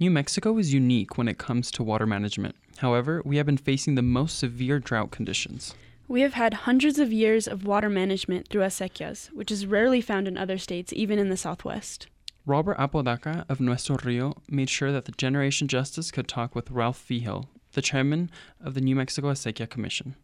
New 0.00 0.10
Mexico 0.10 0.56
is 0.56 0.72
unique 0.72 1.18
when 1.18 1.28
it 1.28 1.36
comes 1.36 1.70
to 1.70 1.82
water 1.82 2.06
management. 2.06 2.56
However, 2.78 3.20
we 3.22 3.36
have 3.36 3.44
been 3.44 3.58
facing 3.58 3.96
the 3.96 4.02
most 4.02 4.38
severe 4.38 4.78
drought 4.78 5.10
conditions. 5.10 5.74
We 6.08 6.22
have 6.22 6.32
had 6.32 6.54
hundreds 6.54 6.98
of 6.98 7.12
years 7.12 7.46
of 7.46 7.66
water 7.66 7.90
management 7.90 8.48
through 8.48 8.62
acequias, 8.62 9.30
which 9.34 9.50
is 9.50 9.66
rarely 9.66 10.00
found 10.00 10.26
in 10.26 10.38
other 10.38 10.56
states, 10.56 10.90
even 10.94 11.18
in 11.18 11.28
the 11.28 11.36
Southwest. 11.36 12.06
Robert 12.46 12.76
Apodaca 12.78 13.44
of 13.50 13.60
Nuestro 13.60 13.98
Rio 14.02 14.38
made 14.48 14.70
sure 14.70 14.90
that 14.90 15.04
the 15.04 15.12
Generation 15.12 15.68
Justice 15.68 16.10
could 16.10 16.26
talk 16.26 16.54
with 16.54 16.70
Ralph 16.70 17.04
Vigil, 17.06 17.50
the 17.72 17.82
chairman 17.82 18.30
of 18.58 18.72
the 18.72 18.80
New 18.80 18.96
Mexico 18.96 19.30
Acequia 19.30 19.68
Commission. 19.68 20.16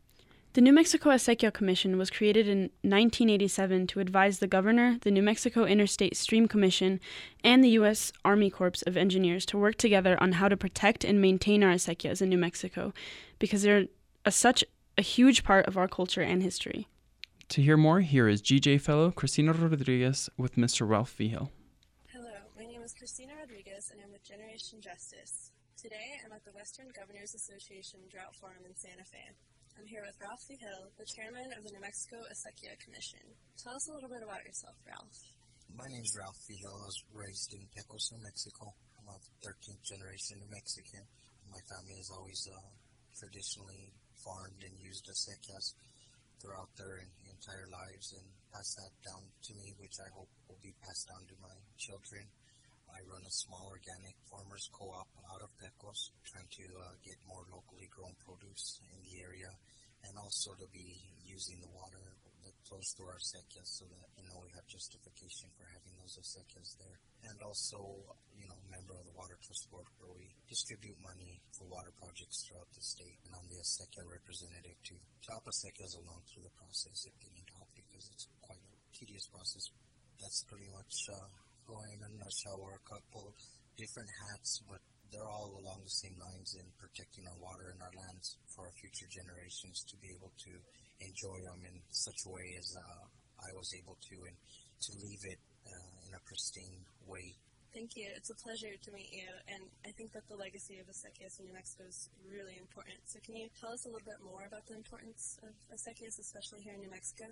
The 0.57 0.63
New 0.63 0.73
Mexico 0.73 1.11
Acequia 1.11 1.53
Commission 1.53 1.99
was 1.99 2.09
created 2.09 2.49
in 2.49 2.71
1987 2.81 3.89
to 3.89 4.01
advise 4.01 4.39
the 4.39 4.47
governor, 4.47 4.97
the 5.03 5.11
New 5.11 5.21
Mexico 5.21 5.67
Interstate 5.67 6.17
Stream 6.17 6.49
Commission, 6.49 6.99
and 7.45 7.63
the 7.63 7.69
U.S. 7.81 8.11
Army 8.25 8.49
Corps 8.49 8.83
of 8.87 8.97
Engineers 8.97 9.45
to 9.45 9.59
work 9.59 9.75
together 9.75 10.17
on 10.19 10.33
how 10.33 10.49
to 10.49 10.57
protect 10.57 11.05
and 11.05 11.21
maintain 11.21 11.63
our 11.63 11.75
acequias 11.75 12.23
in 12.23 12.31
New 12.31 12.39
Mexico 12.39 12.95
because 13.39 13.65
they're 13.65 13.89
a, 14.25 14.31
such 14.33 14.65
a 14.97 15.03
huge 15.03 15.45
part 15.45 15.67
of 15.67 15.77
our 15.77 15.87
culture 15.87 16.23
and 16.23 16.43
history. 16.43 16.89
To 17.51 17.61
hear 17.61 17.77
more, 17.77 18.01
here 18.01 18.27
is 18.27 18.41
GJ 18.41 18.81
fellow 18.81 19.11
Cristina 19.11 19.53
Rodriguez 19.53 20.31
with 20.39 20.55
Mr. 20.55 20.89
Ralph 20.89 21.13
Vigil. 21.13 21.53
Hello, 22.11 22.33
my 22.57 22.65
name 22.65 22.81
is 22.81 22.95
Christina 22.95 23.35
Rodriguez 23.39 23.91
and 23.93 24.01
I'm 24.03 24.11
with 24.11 24.25
Generation 24.25 24.81
Justice. 24.81 25.51
Today 25.77 26.19
I'm 26.25 26.33
at 26.33 26.47
the 26.47 26.53
Western 26.53 26.87
Governors 26.99 27.35
Association 27.35 28.01
Drought 28.11 28.35
Forum 28.35 28.65
in 28.67 28.75
Santa 28.75 29.05
Fe. 29.05 29.33
I'm 29.77 29.85
here 29.85 30.01
with 30.09 30.17
Ralph 30.25 30.41
Vigil, 30.49 30.89
the 30.97 31.05
chairman 31.05 31.53
of 31.53 31.61
the 31.61 31.69
New 31.69 31.85
Mexico 31.85 32.17
Acequia 32.33 32.81
Commission. 32.81 33.21
Tell 33.61 33.77
us 33.77 33.85
a 33.89 33.93
little 33.93 34.09
bit 34.09 34.25
about 34.25 34.41
yourself, 34.41 34.73
Ralph. 34.89 35.21
My 35.69 35.85
name 35.85 36.01
is 36.01 36.17
Ralph 36.17 36.41
Vigil. 36.49 36.73
I 36.73 36.89
was 36.89 36.97
raised 37.13 37.53
in 37.53 37.61
Pecos, 37.77 38.09
New 38.17 38.25
Mexico. 38.25 38.73
I'm 38.97 39.13
a 39.13 39.21
13th 39.45 39.85
generation 39.85 40.41
New 40.41 40.49
Mexican. 40.49 41.05
My 41.53 41.61
family 41.69 41.93
has 42.01 42.09
always 42.09 42.41
uh, 42.49 42.57
traditionally 43.21 43.93
farmed 44.17 44.65
and 44.65 44.73
used 44.81 45.13
acequias 45.13 45.77
throughout 46.41 46.73
their 46.81 47.05
entire 47.29 47.69
lives 47.69 48.17
and 48.17 48.25
passed 48.57 48.81
that 48.81 48.97
down 49.05 49.29
to 49.29 49.53
me, 49.61 49.77
which 49.77 50.01
I 50.01 50.09
hope 50.17 50.33
will 50.49 50.61
be 50.65 50.73
passed 50.81 51.05
down 51.13 51.21
to 51.29 51.37
my 51.45 51.53
children. 51.77 52.25
I 52.97 53.05
run 53.05 53.21
a 53.29 53.39
small 53.45 53.69
organic 53.69 54.17
farmers 54.25 54.73
co-op 54.73 55.09
out 55.29 55.45
of 55.45 55.53
Pecos, 55.61 56.17
trying 56.25 56.49
to 56.49 56.67
uh, 56.81 56.97
get 57.05 57.21
more 57.29 57.45
locally 57.53 57.93
grown 57.93 58.17
produce 58.25 58.81
in 58.89 58.97
the 59.05 59.21
area 59.21 59.53
and 60.09 60.17
also 60.17 60.57
to 60.57 60.67
be 60.73 60.97
using 61.29 61.61
the 61.61 61.69
water 61.77 62.17
flows 62.67 62.91
through 62.99 63.07
our 63.07 63.23
acequias 63.23 63.79
so 63.79 63.87
that, 63.87 64.11
you 64.19 64.27
know, 64.27 64.43
we 64.43 64.51
have 64.59 64.67
justification 64.67 65.47
for 65.55 65.71
having 65.71 65.95
those 66.03 66.19
acequias 66.19 66.75
there. 66.83 66.99
And 67.31 67.39
also, 67.43 67.79
you 68.35 68.47
know, 68.51 68.59
member 68.67 68.99
of 68.99 69.07
the 69.07 69.15
Water 69.15 69.39
Trust 69.39 69.71
Board 69.71 69.87
where 70.03 70.11
we 70.19 70.35
distribute 70.51 70.99
money 70.99 71.39
for 71.55 71.71
water 71.71 71.95
projects 71.95 72.43
throughout 72.43 72.67
the 72.75 72.83
state. 72.83 73.23
And 73.27 73.39
I'm 73.39 73.47
the 73.47 73.63
acequia 73.63 74.03
representative 74.03 74.79
to, 74.91 74.95
to 74.99 75.29
help 75.31 75.47
acequias 75.47 75.95
along 75.95 76.27
through 76.27 76.43
the 76.43 76.55
process 76.59 77.07
if 77.07 77.15
they 77.23 77.31
need 77.39 77.51
help 77.55 77.71
because 77.79 78.11
it's 78.11 78.27
quite 78.43 78.59
a 78.59 78.71
tedious 78.91 79.31
process. 79.31 79.71
That's 80.19 80.43
pretty 80.51 80.71
much 80.75 80.95
uh, 81.15 81.31
am 81.75 82.01
in 82.07 82.13
a 82.15 82.19
nutshell. 82.23 82.63
A 82.63 82.79
couple 82.87 83.35
different 83.77 84.09
hats, 84.31 84.63
but 84.71 84.79
they're 85.11 85.27
all 85.27 85.59
along 85.59 85.83
the 85.83 85.91
same 85.91 86.15
lines 86.19 86.55
in 86.59 86.67
protecting 86.79 87.27
our 87.27 87.39
water 87.39 87.75
and 87.75 87.81
our 87.83 87.95
lands 87.95 88.39
for 88.51 88.67
our 88.67 88.75
future 88.79 89.07
generations 89.11 89.85
to 89.91 89.97
be 89.99 90.11
able 90.15 90.33
to 90.39 90.53
enjoy 91.01 91.39
them 91.45 91.61
in 91.67 91.77
such 91.91 92.27
a 92.27 92.31
way 92.31 92.47
as 92.59 92.75
uh, 92.77 93.05
I 93.43 93.51
was 93.55 93.71
able 93.77 93.97
to 93.97 94.17
and 94.27 94.37
to 94.37 94.91
leave 95.03 95.23
it 95.25 95.41
uh, 95.67 95.95
in 96.09 96.13
a 96.15 96.23
pristine 96.25 96.85
way. 97.07 97.37
Thank 97.77 97.93
you. 97.93 98.09
It's 98.17 98.33
a 98.33 98.39
pleasure 98.41 98.73
to 98.73 98.91
meet 98.97 99.13
you, 99.13 99.29
and 99.53 99.61
I 99.85 99.93
think 100.01 100.17
that 100.17 100.25
the 100.33 100.37
legacy 100.37 100.81
of 100.81 100.89
Acequias 100.89 101.37
in 101.37 101.45
New 101.45 101.53
Mexico 101.53 101.85
is 101.85 102.09
really 102.25 102.57
important. 102.57 102.97
So, 103.05 103.21
can 103.21 103.37
you 103.37 103.53
tell 103.61 103.69
us 103.69 103.85
a 103.85 103.93
little 103.93 104.09
bit 104.09 104.17
more 104.25 104.49
about 104.49 104.65
the 104.65 104.73
importance 104.73 105.37
of 105.45 105.53
Acequias, 105.69 106.17
especially 106.17 106.65
here 106.65 106.73
in 106.73 106.81
New 106.81 106.89
Mexico? 106.89 107.29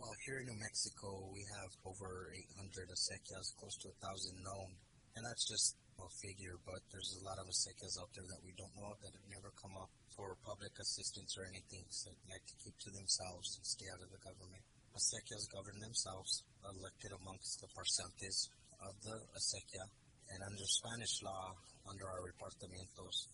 Well, 0.00 0.16
here 0.24 0.40
in 0.40 0.48
New 0.48 0.56
Mexico, 0.56 1.28
we 1.28 1.44
have 1.60 1.76
over 1.84 2.32
800 2.32 2.88
acequias, 2.88 3.52
close 3.60 3.76
to 3.84 3.92
a 3.92 4.00
thousand 4.00 4.40
known, 4.40 4.72
and 5.12 5.20
that's 5.28 5.44
just 5.44 5.76
a 6.00 6.08
figure. 6.24 6.56
But 6.64 6.80
there's 6.88 7.20
a 7.20 7.24
lot 7.28 7.36
of 7.36 7.44
acequias 7.44 8.00
out 8.00 8.08
there 8.16 8.24
that 8.24 8.40
we 8.40 8.56
don't 8.56 8.72
know 8.80 8.96
that 8.96 9.12
have 9.12 9.28
never 9.28 9.52
come 9.60 9.76
up 9.76 9.92
for 10.16 10.40
public 10.40 10.72
assistance 10.80 11.36
or 11.36 11.44
anything, 11.44 11.84
so 11.92 12.08
they 12.16 12.32
like 12.32 12.48
to 12.48 12.56
keep 12.64 12.72
to 12.80 12.96
themselves 12.96 13.60
and 13.60 13.64
stay 13.68 13.92
out 13.92 14.00
of 14.00 14.08
the 14.08 14.24
government. 14.24 14.64
Acequias 14.96 15.44
govern 15.52 15.76
themselves, 15.84 16.48
elected 16.64 17.12
amongst 17.20 17.60
the 17.60 17.68
parciantes 17.76 18.48
of 18.80 18.96
the 19.04 19.20
acequia, 19.36 19.84
and 20.32 20.40
under 20.48 20.64
Spanish 20.64 21.20
law, 21.20 21.52
under 21.84 22.08
our 22.08 22.24
repartimientos, 22.24 23.28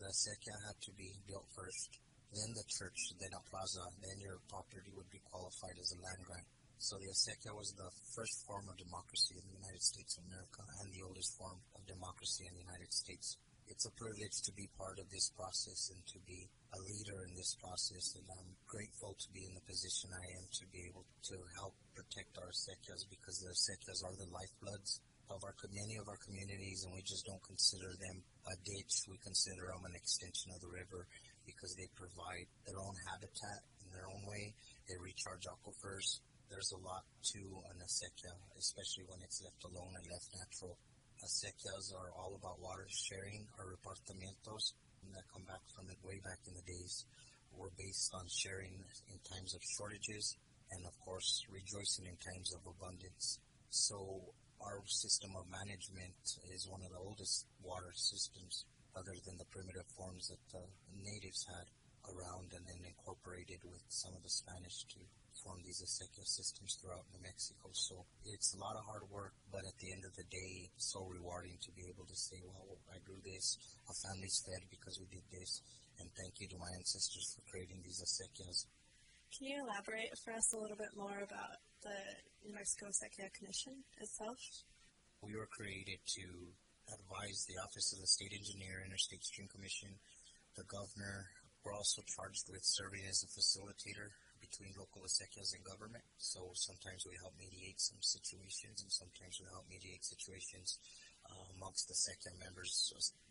the 0.00 0.08
acequia 0.08 0.56
had 0.64 0.80
to 0.80 0.96
be 0.96 1.12
built 1.28 1.44
first, 1.52 2.00
then 2.36 2.52
the 2.52 2.68
church, 2.68 3.00
then 3.16 3.32
a 3.32 3.42
plaza, 3.48 3.80
then 4.04 4.20
your 4.20 4.36
property 4.52 4.92
would 4.92 5.08
be 5.08 5.24
qualified 5.24 5.76
as 5.80 5.90
a 5.96 6.02
land 6.04 6.22
grant. 6.28 6.48
So 6.76 7.00
the 7.00 7.08
acequia 7.08 7.56
was 7.56 7.72
the 7.72 7.88
first 8.12 8.44
form 8.44 8.68
of 8.68 8.76
democracy 8.76 9.40
in 9.40 9.48
the 9.48 9.56
United 9.56 9.80
States 9.80 10.20
of 10.20 10.28
America 10.28 10.60
and 10.84 10.92
the 10.92 11.00
oldest 11.08 11.32
form 11.40 11.56
of 11.72 11.88
democracy 11.88 12.44
in 12.44 12.52
the 12.52 12.66
United 12.68 12.92
States. 12.92 13.40
It's 13.66 13.88
a 13.88 13.96
privilege 13.98 14.44
to 14.44 14.52
be 14.52 14.68
part 14.76 15.00
of 15.00 15.08
this 15.10 15.32
process 15.34 15.90
and 15.90 16.04
to 16.12 16.18
be 16.28 16.46
a 16.70 16.80
leader 16.84 17.18
in 17.26 17.34
this 17.34 17.56
process, 17.58 18.14
and 18.14 18.28
I'm 18.28 18.52
grateful 18.68 19.16
to 19.16 19.28
be 19.32 19.42
in 19.42 19.56
the 19.56 19.64
position 19.64 20.12
I 20.12 20.26
am 20.38 20.46
to 20.46 20.64
be 20.70 20.86
able 20.86 21.02
to 21.02 21.36
help 21.58 21.74
protect 21.96 22.36
our 22.38 22.52
acequias 22.52 23.08
because 23.08 23.40
the 23.40 23.50
acequias 23.50 24.04
are 24.06 24.14
the 24.20 24.30
lifebloods 24.30 25.00
of 25.30 25.42
our 25.42 25.54
many 25.74 25.96
of 25.98 26.06
our 26.06 26.20
communities, 26.22 26.86
and 26.86 26.94
we 26.94 27.02
just 27.02 27.26
don't 27.26 27.42
consider 27.42 27.90
them 27.98 28.22
a 28.46 28.54
ditch. 28.62 28.94
We 29.10 29.18
consider 29.18 29.74
them 29.74 29.82
an 29.90 29.98
extension 29.98 30.54
of 30.54 30.62
the 30.62 30.70
river 30.70 31.08
because 31.46 31.72
they 31.78 31.88
provide 31.94 32.50
their 32.66 32.82
own 32.82 32.94
habitat 33.08 33.62
in 33.80 33.88
their 33.94 34.10
own 34.10 34.26
way. 34.26 34.52
They 34.90 34.98
recharge 34.98 35.46
aquifers. 35.46 36.20
There's 36.50 36.74
a 36.74 36.82
lot 36.82 37.06
to 37.34 37.40
an 37.70 37.78
acequia, 37.80 38.34
especially 38.58 39.06
when 39.06 39.22
it's 39.22 39.42
left 39.42 39.62
alone 39.64 39.94
and 39.94 40.06
left 40.10 40.30
natural. 40.34 40.76
Acequias 41.22 41.94
are 41.94 42.12
all 42.18 42.36
about 42.36 42.60
water 42.60 42.86
sharing, 42.90 43.46
or 43.58 43.72
repartimientos 43.72 44.74
that 45.14 45.26
come 45.32 45.46
back 45.46 45.62
from 45.72 45.88
it 45.88 45.98
way 46.02 46.20
back 46.20 46.38
in 46.46 46.54
the 46.54 46.66
days 46.66 47.06
were 47.56 47.72
based 47.78 48.12
on 48.12 48.26
sharing 48.28 48.84
in 49.08 49.16
times 49.24 49.54
of 49.54 49.62
shortages 49.78 50.36
and 50.72 50.84
of 50.84 50.92
course 51.00 51.46
rejoicing 51.48 52.06
in 52.06 52.16
times 52.20 52.52
of 52.52 52.60
abundance. 52.66 53.38
So 53.70 54.34
our 54.60 54.82
system 54.86 55.32
of 55.36 55.48
management 55.48 56.16
is 56.52 56.68
one 56.68 56.82
of 56.82 56.90
the 56.90 57.00
oldest 57.00 57.46
water 57.62 57.92
systems 57.94 58.64
other 58.96 59.14
than 59.28 59.36
the 59.36 59.52
primitive 59.52 59.86
forms 59.92 60.32
that 60.32 60.42
the 60.50 60.64
natives 61.04 61.44
had 61.46 61.68
around 62.08 62.50
and 62.54 62.64
then 62.66 62.80
incorporated 62.86 63.60
with 63.66 63.82
some 63.88 64.14
of 64.14 64.22
the 64.22 64.30
Spanish 64.30 64.86
to 64.88 65.00
form 65.42 65.60
these 65.62 65.84
acequia 65.84 66.24
systems 66.24 66.78
throughout 66.80 67.04
New 67.12 67.22
Mexico. 67.22 67.68
So 67.76 68.06
it's 68.24 68.56
a 68.56 68.62
lot 68.62 68.78
of 68.78 68.88
hard 68.88 69.04
work, 69.12 69.34
but 69.52 69.62
at 69.66 69.76
the 69.78 69.92
end 69.92 70.02
of 70.08 70.14
the 70.16 70.26
day, 70.32 70.70
so 70.80 71.04
rewarding 71.06 71.58
to 71.60 71.70
be 71.76 71.86
able 71.92 72.08
to 72.08 72.16
say, 72.16 72.40
well, 72.42 72.78
I 72.88 72.98
grew 73.04 73.20
this, 73.22 73.58
our 73.86 73.94
family's 73.94 74.40
fed 74.42 74.64
because 74.72 74.96
we 74.98 75.06
did 75.12 75.26
this, 75.28 75.60
and 76.00 76.08
thank 76.16 76.40
you 76.40 76.48
to 76.50 76.58
my 76.58 76.70
ancestors 76.78 77.36
for 77.36 77.42
creating 77.52 77.84
these 77.84 78.00
acequias. 78.00 78.66
Can 79.36 79.52
you 79.52 79.58
elaborate 79.60 80.14
for 80.24 80.32
us 80.32 80.48
a 80.54 80.58
little 80.58 80.78
bit 80.78 80.94
more 80.96 81.20
about 81.20 81.60
the 81.82 81.98
New 82.46 82.54
Mexico 82.54 82.88
Acequia 82.88 83.28
Commission 83.36 83.74
itself? 84.00 84.38
We 85.20 85.36
were 85.36 85.50
created 85.50 86.00
to 86.22 86.24
advise 86.92 87.46
the 87.46 87.58
Office 87.62 87.92
of 87.94 88.00
the 88.00 88.10
State 88.10 88.34
Engineer, 88.34 88.82
Interstate 88.86 89.24
Stream 89.24 89.48
Commission, 89.50 89.90
the 90.54 90.66
governor. 90.70 91.26
We're 91.64 91.74
also 91.74 92.02
charged 92.06 92.46
with 92.46 92.62
serving 92.62 93.02
as 93.10 93.26
a 93.26 93.34
facilitator 93.34 94.14
between 94.38 94.78
local 94.78 95.02
acequias 95.02 95.50
and 95.56 95.66
government. 95.66 96.04
So 96.18 96.54
sometimes 96.54 97.02
we 97.08 97.18
help 97.18 97.34
mediate 97.34 97.82
some 97.82 97.98
situations, 97.98 98.86
and 98.86 98.92
sometimes 98.92 99.42
we 99.42 99.50
help 99.50 99.66
mediate 99.66 100.06
situations 100.06 100.78
uh, 101.26 101.46
amongst 101.58 101.90
the 101.90 101.98
acequia 101.98 102.38
members, 102.38 102.70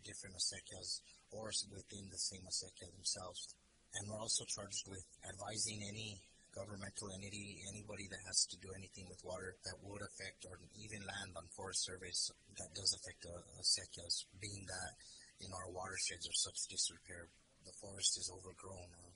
different 0.04 0.36
acequias, 0.36 1.00
or 1.32 1.48
within 1.72 2.12
the 2.12 2.20
same 2.20 2.44
acequia 2.44 2.92
themselves. 2.92 3.56
And 3.96 4.12
we're 4.12 4.20
also 4.20 4.44
charged 4.44 4.84
with 4.92 5.04
advising 5.24 5.80
any 5.88 6.20
governmental 6.52 7.12
entity, 7.12 7.60
anybody 7.68 8.08
that 8.08 8.24
has 8.24 8.48
to 8.48 8.56
do 8.64 8.72
anything 8.72 9.04
with 9.08 9.20
water 9.24 9.56
that 9.64 9.76
would 9.84 10.00
affect 10.00 10.48
or 10.48 10.56
even 10.80 11.04
land 11.04 11.36
on 11.36 11.44
Forest 11.52 11.84
Service 11.84 12.32
that 12.58 12.74
does 12.74 12.92
affect 12.96 13.22
the 13.22 13.36
acequias, 13.60 14.24
being 14.40 14.64
that 14.66 14.92
in 15.40 15.52
our 15.52 15.68
watersheds 15.68 16.24
are 16.24 16.42
such 16.48 16.68
disrepair. 16.72 17.28
The 17.64 17.76
forest 17.82 18.16
is 18.16 18.32
overgrown. 18.32 18.90
Uh, 18.96 19.12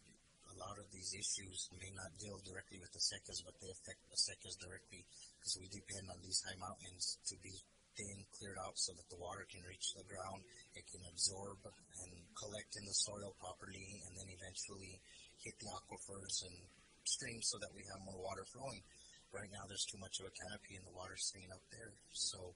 a 0.51 0.57
lot 0.59 0.77
of 0.77 0.91
these 0.91 1.15
issues 1.15 1.71
may 1.79 1.89
not 1.95 2.13
deal 2.19 2.37
directly 2.43 2.83
with 2.83 2.93
the 2.93 3.01
acequias, 3.01 3.41
but 3.47 3.57
they 3.63 3.71
affect 3.71 4.03
the 4.05 4.19
acequias 4.19 4.59
directly 4.61 5.07
because 5.39 5.57
we 5.57 5.71
depend 5.71 6.11
on 6.11 6.21
these 6.21 6.43
high 6.45 6.59
mountains 6.59 7.17
to 7.31 7.39
be 7.41 7.55
thin, 7.97 8.25
cleared 8.37 8.61
out 8.61 8.77
so 8.77 8.93
that 8.95 9.09
the 9.09 9.19
water 9.19 9.47
can 9.51 9.63
reach 9.67 9.95
the 9.95 10.07
ground, 10.07 10.43
it 10.75 10.87
can 10.91 11.03
absorb 11.11 11.59
and 11.65 12.13
collect 12.37 12.77
in 12.77 12.85
the 12.87 12.97
soil 12.97 13.35
properly, 13.41 14.01
and 14.07 14.13
then 14.17 14.29
eventually 14.31 15.01
hit 15.41 15.57
the 15.59 15.71
aquifers 15.73 16.45
and 16.47 16.57
streams 17.05 17.49
so 17.49 17.59
that 17.59 17.73
we 17.75 17.83
have 17.89 18.01
more 18.05 18.21
water 18.21 18.45
flowing. 18.53 18.83
Right 19.31 19.51
now, 19.55 19.63
there's 19.67 19.87
too 19.87 19.99
much 20.03 20.19
of 20.19 20.27
a 20.27 20.35
canopy 20.35 20.75
and 20.75 20.87
the 20.87 20.97
water 20.97 21.15
staying 21.17 21.55
up 21.55 21.63
there, 21.71 21.95
so 22.11 22.55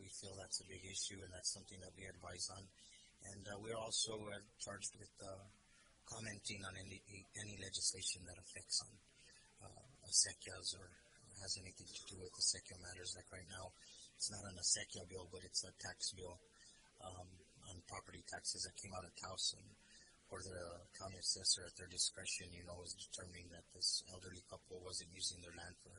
we 0.00 0.08
feel 0.08 0.32
that's 0.36 0.64
a 0.64 0.68
big 0.68 0.80
issue, 0.82 1.20
and 1.20 1.30
that's 1.30 1.52
something 1.52 1.78
that 1.84 1.92
we 1.94 2.08
advise 2.08 2.48
on. 2.56 2.64
And 3.30 3.44
uh, 3.44 3.60
we're 3.60 3.76
also 3.76 4.16
uh, 4.32 4.40
charged 4.56 4.96
with 4.96 5.12
uh, 5.20 5.44
commenting 6.08 6.64
on 6.64 6.74
any 6.80 7.04
any 7.36 7.60
legislation 7.60 8.24
that 8.24 8.40
affects 8.40 8.80
on 8.80 8.92
uh, 9.68 9.84
acequias 10.08 10.72
or 10.74 10.88
has 11.44 11.56
anything 11.60 11.88
to 11.88 12.02
do 12.08 12.16
with 12.20 12.32
the 12.32 12.40
acequia 12.40 12.80
matters. 12.80 13.12
Like 13.16 13.28
right 13.28 13.48
now, 13.52 13.72
it's 14.16 14.32
not 14.32 14.44
an 14.48 14.56
acequia 14.56 15.04
bill, 15.08 15.28
but 15.28 15.44
it's 15.44 15.64
a 15.68 15.72
tax 15.80 16.16
bill 16.16 16.40
um, 17.04 17.28
on 17.68 17.76
property 17.88 18.24
taxes 18.28 18.64
that 18.64 18.76
came 18.80 18.92
out 18.96 19.04
of 19.04 19.12
Taos, 19.20 19.56
where 20.28 20.44
the 20.44 20.84
county 20.96 21.18
assessor, 21.20 21.64
at 21.66 21.74
their 21.76 21.90
discretion, 21.90 22.52
you 22.52 22.64
know, 22.64 22.78
was 22.78 22.96
determining 22.96 23.48
that 23.52 23.66
this 23.72 24.04
elderly 24.12 24.44
couple 24.48 24.80
wasn't 24.80 25.10
using 25.12 25.40
their 25.40 25.56
land 25.56 25.76
for 25.82 25.92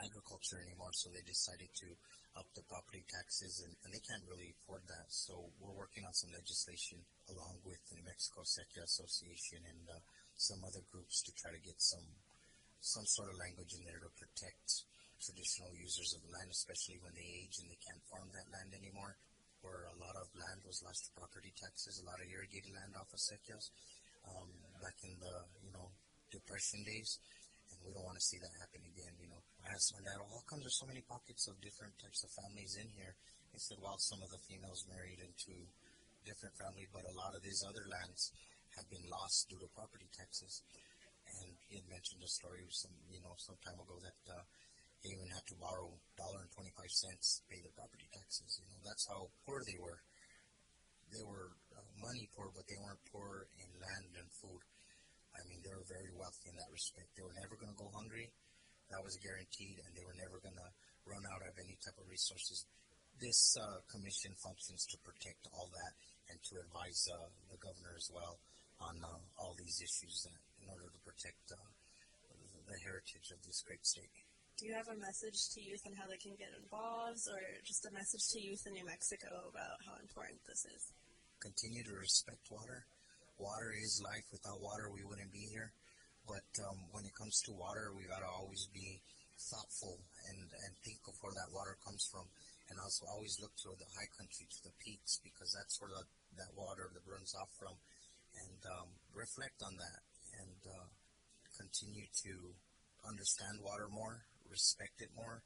agriculture 0.00 0.60
anymore, 0.64 0.92
so 0.96 1.12
they 1.12 1.24
decided 1.24 1.68
to 1.68 1.88
up 2.32 2.48
the 2.56 2.64
property 2.64 3.04
taxes, 3.12 3.60
and, 3.60 3.76
and 3.84 3.92
they 3.92 4.00
can't 4.00 4.24
really 4.24 4.56
afford 4.56 4.80
that. 4.88 5.04
So 5.12 5.52
we're 5.60 5.76
working 5.76 6.04
on 6.08 6.16
some 6.16 6.32
legislation 6.32 7.04
along 7.28 7.60
with 7.60 7.80
the 7.92 8.00
New 8.00 8.06
Mexico 8.08 8.40
Acequia 8.40 8.88
Association 8.88 9.60
and 9.68 9.84
uh, 9.92 10.00
some 10.40 10.64
other 10.64 10.80
groups 10.88 11.20
to 11.28 11.30
try 11.36 11.52
to 11.52 11.60
get 11.60 11.76
some 11.76 12.08
some 12.82 13.06
sort 13.06 13.30
of 13.30 13.38
language 13.38 13.70
in 13.78 13.86
there 13.86 14.02
to 14.02 14.10
protect 14.18 14.82
traditional 15.22 15.70
users 15.78 16.18
of 16.18 16.20
the 16.26 16.34
land, 16.34 16.50
especially 16.50 16.98
when 16.98 17.14
they 17.14 17.46
age 17.46 17.62
and 17.62 17.70
they 17.70 17.78
can't 17.78 18.02
farm 18.10 18.26
that 18.34 18.50
land 18.50 18.74
anymore. 18.74 19.14
Where 19.62 19.86
a 19.86 20.00
lot 20.02 20.18
of 20.18 20.26
land 20.34 20.58
was 20.66 20.82
lost 20.82 21.06
to 21.06 21.14
property 21.14 21.54
taxes, 21.54 22.02
a 22.02 22.08
lot 22.08 22.18
of 22.18 22.26
irrigated 22.26 22.74
land 22.74 22.98
off 22.98 23.14
of 23.14 23.22
acequias 23.22 23.70
um, 24.26 24.50
back 24.82 24.98
in 25.06 25.14
the 25.22 25.34
you 25.62 25.70
know 25.70 25.94
depression 26.34 26.82
days, 26.82 27.22
and 27.70 27.78
we 27.86 27.94
don't 27.94 28.02
want 28.02 28.18
to 28.18 28.26
see 28.26 28.42
that 28.42 28.50
happen 28.58 28.82
again. 28.82 29.14
You 29.22 29.30
know, 29.30 29.41
Asked 29.70 29.94
my 29.94 30.02
dad, 30.04 30.20
how 30.20 30.42
come 30.50 30.60
there's 30.60 30.78
so 30.78 30.90
many 30.90 31.02
pockets 31.06 31.46
of 31.48 31.56
different 31.62 31.94
types 32.02 32.22
of 32.26 32.30
families 32.34 32.76
in 32.76 32.88
here? 32.98 33.14
He 33.54 33.58
said, 33.62 33.78
well, 33.80 33.96
some 33.96 34.20
of 34.20 34.28
the 34.28 34.42
females 34.44 34.84
married 34.90 35.22
into 35.22 35.54
different 36.26 36.54
families, 36.58 36.90
but 36.92 37.06
a 37.06 37.18
lot 37.18 37.32
of 37.36 37.42
these 37.42 37.62
other 37.64 37.84
lands 37.88 38.32
have 38.76 38.88
been 38.90 39.04
lost 39.08 39.48
due 39.48 39.60
to 39.60 39.68
property 39.76 40.08
taxes. 40.12 40.64
And 41.40 41.54
he 41.70 41.80
had 41.80 41.88
mentioned 41.88 42.20
a 42.20 42.28
story 42.28 42.66
some, 42.74 42.92
you 43.08 43.22
know, 43.22 43.32
some 43.38 43.56
time 43.62 43.78
ago 43.78 43.96
that 44.02 44.20
uh, 44.28 44.44
they 45.00 45.14
even 45.14 45.30
had 45.30 45.46
to 45.50 45.56
borrow 45.56 45.88
dollar 46.18 46.42
and 46.42 46.52
twenty 46.52 46.72
five 46.76 46.90
cents 46.90 47.40
to 47.40 47.42
pay 47.48 47.60
their 47.62 47.74
property 47.74 48.06
taxes. 48.12 48.60
You 48.60 48.66
know, 48.70 48.82
that's 48.84 49.06
how 49.08 49.30
poor 49.46 49.62
they 49.64 49.78
were. 49.80 50.00
They 51.14 51.24
were 51.24 51.54
uh, 51.72 51.86
money 52.02 52.28
poor, 52.34 52.50
but 52.52 52.66
they 52.68 52.78
weren't 52.82 53.04
poor 53.08 53.46
in 53.62 53.68
land 53.78 54.10
and 54.20 54.28
food. 54.42 54.62
I 55.32 55.40
mean, 55.48 55.64
they 55.64 55.72
were 55.72 55.86
very 55.88 56.12
wealthy 56.12 56.52
in 56.52 56.56
that 56.60 56.68
respect. 56.68 57.08
They 57.16 57.24
were 57.24 57.36
never 57.40 57.56
going 57.56 57.72
to 57.72 57.80
go 57.80 57.88
hungry 57.96 58.28
that 58.92 59.02
was 59.02 59.18
guaranteed, 59.18 59.80
and 59.82 59.90
they 59.96 60.04
were 60.04 60.16
never 60.16 60.38
going 60.38 60.56
to 60.56 60.70
run 61.08 61.24
out 61.32 61.42
of 61.42 61.56
any 61.58 61.74
type 61.82 61.96
of 61.98 62.06
resources. 62.06 62.64
This 63.18 63.56
uh, 63.58 63.82
commission 63.90 64.32
functions 64.38 64.86
to 64.92 64.96
protect 65.02 65.48
all 65.52 65.68
that 65.72 65.94
and 66.30 66.38
to 66.52 66.62
advise 66.62 67.08
uh, 67.10 67.28
the 67.50 67.58
governor 67.58 67.96
as 67.96 68.08
well 68.12 68.38
on 68.80 68.98
uh, 69.02 69.20
all 69.40 69.54
these 69.58 69.78
issues 69.82 70.26
that, 70.26 70.38
in 70.62 70.66
order 70.70 70.88
to 70.90 71.00
protect 71.02 71.42
uh, 71.52 71.58
the 72.66 72.78
heritage 72.86 73.28
of 73.34 73.40
this 73.44 73.62
great 73.66 73.82
state. 73.84 74.10
Do 74.60 74.68
you 74.68 74.74
have 74.76 74.88
a 74.88 74.98
message 75.00 75.50
to 75.56 75.58
youth 75.58 75.82
on 75.88 75.96
how 75.98 76.06
they 76.06 76.20
can 76.20 76.38
get 76.38 76.54
involved, 76.54 77.24
or 77.26 77.40
just 77.64 77.88
a 77.88 77.92
message 77.92 78.22
to 78.36 78.38
youth 78.38 78.62
in 78.68 78.78
New 78.78 78.86
Mexico 78.86 79.50
about 79.50 79.80
how 79.82 79.98
important 79.98 80.38
this 80.46 80.62
is? 80.70 80.92
continue 81.42 81.82
to 81.82 81.98
respect 81.98 82.46
water. 82.54 82.86
Water 83.36 83.74
is 83.74 83.98
life. 84.06 84.22
Without 84.30 84.62
water, 84.62 84.86
we 84.94 85.02
wouldn't 85.02 85.34
be 85.34 85.50
here. 85.50 85.74
But 86.32 86.48
um, 86.64 86.80
when 86.96 87.04
it 87.04 87.12
comes 87.12 87.44
to 87.44 87.52
water, 87.52 87.92
we 87.92 88.08
gotta 88.08 88.24
always 88.24 88.64
be 88.72 89.04
thoughtful 89.52 90.00
and, 90.32 90.48
and 90.64 90.72
think 90.80 91.04
of 91.04 91.12
where 91.20 91.36
that 91.36 91.52
water 91.52 91.76
comes 91.84 92.08
from. 92.08 92.24
And 92.72 92.80
also 92.80 93.04
always 93.04 93.36
look 93.36 93.52
to 93.68 93.76
the 93.76 93.92
high 93.92 94.08
country, 94.16 94.48
to 94.48 94.60
the 94.64 94.72
peaks, 94.80 95.20
because 95.20 95.52
that's 95.52 95.76
where 95.76 95.92
the, 95.92 96.08
that 96.40 96.56
water 96.56 96.88
that 96.88 97.04
runs 97.04 97.36
off 97.36 97.52
from. 97.60 97.76
And 98.32 98.60
um, 98.64 98.88
reflect 99.12 99.60
on 99.60 99.76
that 99.76 100.00
and 100.40 100.60
uh, 100.64 100.88
continue 101.52 102.08
to 102.24 102.56
understand 103.04 103.60
water 103.60 103.92
more, 103.92 104.24
respect 104.48 105.04
it 105.04 105.12
more, 105.12 105.44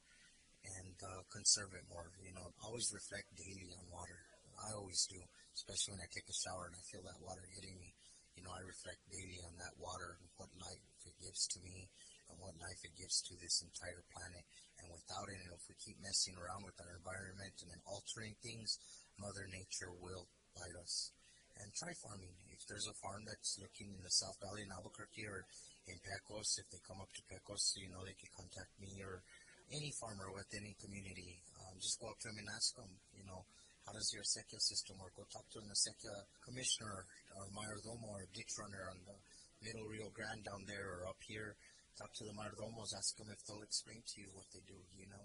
and 0.78 0.94
uh, 1.02 1.26
conserve 1.34 1.74
it 1.74 1.90
more. 1.90 2.14
You 2.22 2.30
know, 2.30 2.54
always 2.62 2.94
reflect 2.94 3.34
daily 3.34 3.74
on 3.74 3.90
water. 3.90 4.22
I 4.62 4.78
always 4.78 5.02
do, 5.10 5.18
especially 5.50 5.98
when 5.98 6.06
I 6.06 6.14
take 6.14 6.30
a 6.30 6.36
shower 6.46 6.70
and 6.70 6.78
I 6.78 6.82
feel 6.86 7.02
that 7.10 7.18
water 7.18 7.42
hitting 7.58 7.74
me. 7.74 7.95
You 8.36 8.44
know, 8.44 8.52
I 8.52 8.62
reflect 8.68 9.00
daily 9.08 9.40
on 9.48 9.56
that 9.56 9.74
water 9.80 10.20
and 10.20 10.28
what 10.36 10.52
life 10.60 10.84
it 11.08 11.16
gives 11.18 11.48
to 11.56 11.58
me 11.64 11.88
and 12.28 12.36
what 12.36 12.52
life 12.60 12.80
it 12.84 12.92
gives 13.00 13.24
to 13.26 13.34
this 13.40 13.64
entire 13.64 14.04
planet. 14.12 14.44
And 14.78 14.92
without 14.92 15.28
it, 15.32 15.40
and 15.40 15.56
if 15.56 15.64
we 15.66 15.74
keep 15.80 15.96
messing 16.04 16.36
around 16.36 16.68
with 16.68 16.76
our 16.84 16.92
environment 17.00 17.56
and 17.64 17.72
then 17.72 17.82
altering 17.88 18.36
things, 18.44 18.76
Mother 19.16 19.48
Nature 19.48 19.96
will 19.96 20.28
bite 20.52 20.76
us. 20.76 21.16
And 21.56 21.72
try 21.72 21.96
farming. 22.04 22.36
If 22.52 22.68
there's 22.68 22.84
a 22.84 23.00
farm 23.00 23.24
that's 23.24 23.56
looking 23.56 23.88
in 23.88 24.04
the 24.04 24.12
South 24.12 24.36
Valley 24.44 24.68
in 24.68 24.76
Albuquerque 24.76 25.24
or 25.24 25.48
in 25.88 25.96
Pecos, 26.04 26.60
if 26.60 26.68
they 26.68 26.84
come 26.84 27.00
up 27.00 27.08
to 27.16 27.24
Pecos, 27.32 27.72
you 27.80 27.88
know, 27.88 28.04
they 28.04 28.12
can 28.12 28.28
contact 28.36 28.76
me 28.76 28.92
or 29.00 29.24
any 29.72 29.88
farmer 29.96 30.28
within 30.36 30.68
any 30.68 30.76
community. 30.76 31.40
Um, 31.56 31.80
just 31.80 31.96
go 31.96 32.12
up 32.12 32.20
to 32.20 32.28
them 32.28 32.44
and 32.44 32.52
ask 32.52 32.76
them, 32.76 32.92
you 33.16 33.24
know, 33.24 33.48
how 33.86 33.94
does 33.94 34.10
your 34.12 34.26
acequia 34.26 34.58
system 34.58 34.98
work? 34.98 35.14
Go 35.14 35.24
talk 35.30 35.46
to 35.54 35.62
an 35.62 35.70
acequia 35.70 36.26
commissioner 36.42 37.06
or 37.36 37.46
mayordomo 37.52 38.08
or 38.16 38.24
ditch 38.32 38.56
runner 38.58 38.88
on 38.90 38.98
the 39.04 39.16
middle 39.60 39.86
Rio 39.86 40.08
Grande 40.10 40.44
down 40.44 40.64
there 40.66 41.00
or 41.00 41.08
up 41.08 41.20
here. 41.20 41.56
Talk 41.96 42.12
to 42.20 42.24
the 42.24 42.36
mayordomos, 42.36 42.92
ask 42.92 43.16
them 43.16 43.28
if 43.32 43.40
they'll 43.44 43.64
explain 43.64 44.04
to 44.04 44.16
you 44.20 44.28
what 44.36 44.44
they 44.52 44.60
do, 44.68 44.76
you 44.92 45.08
know, 45.08 45.24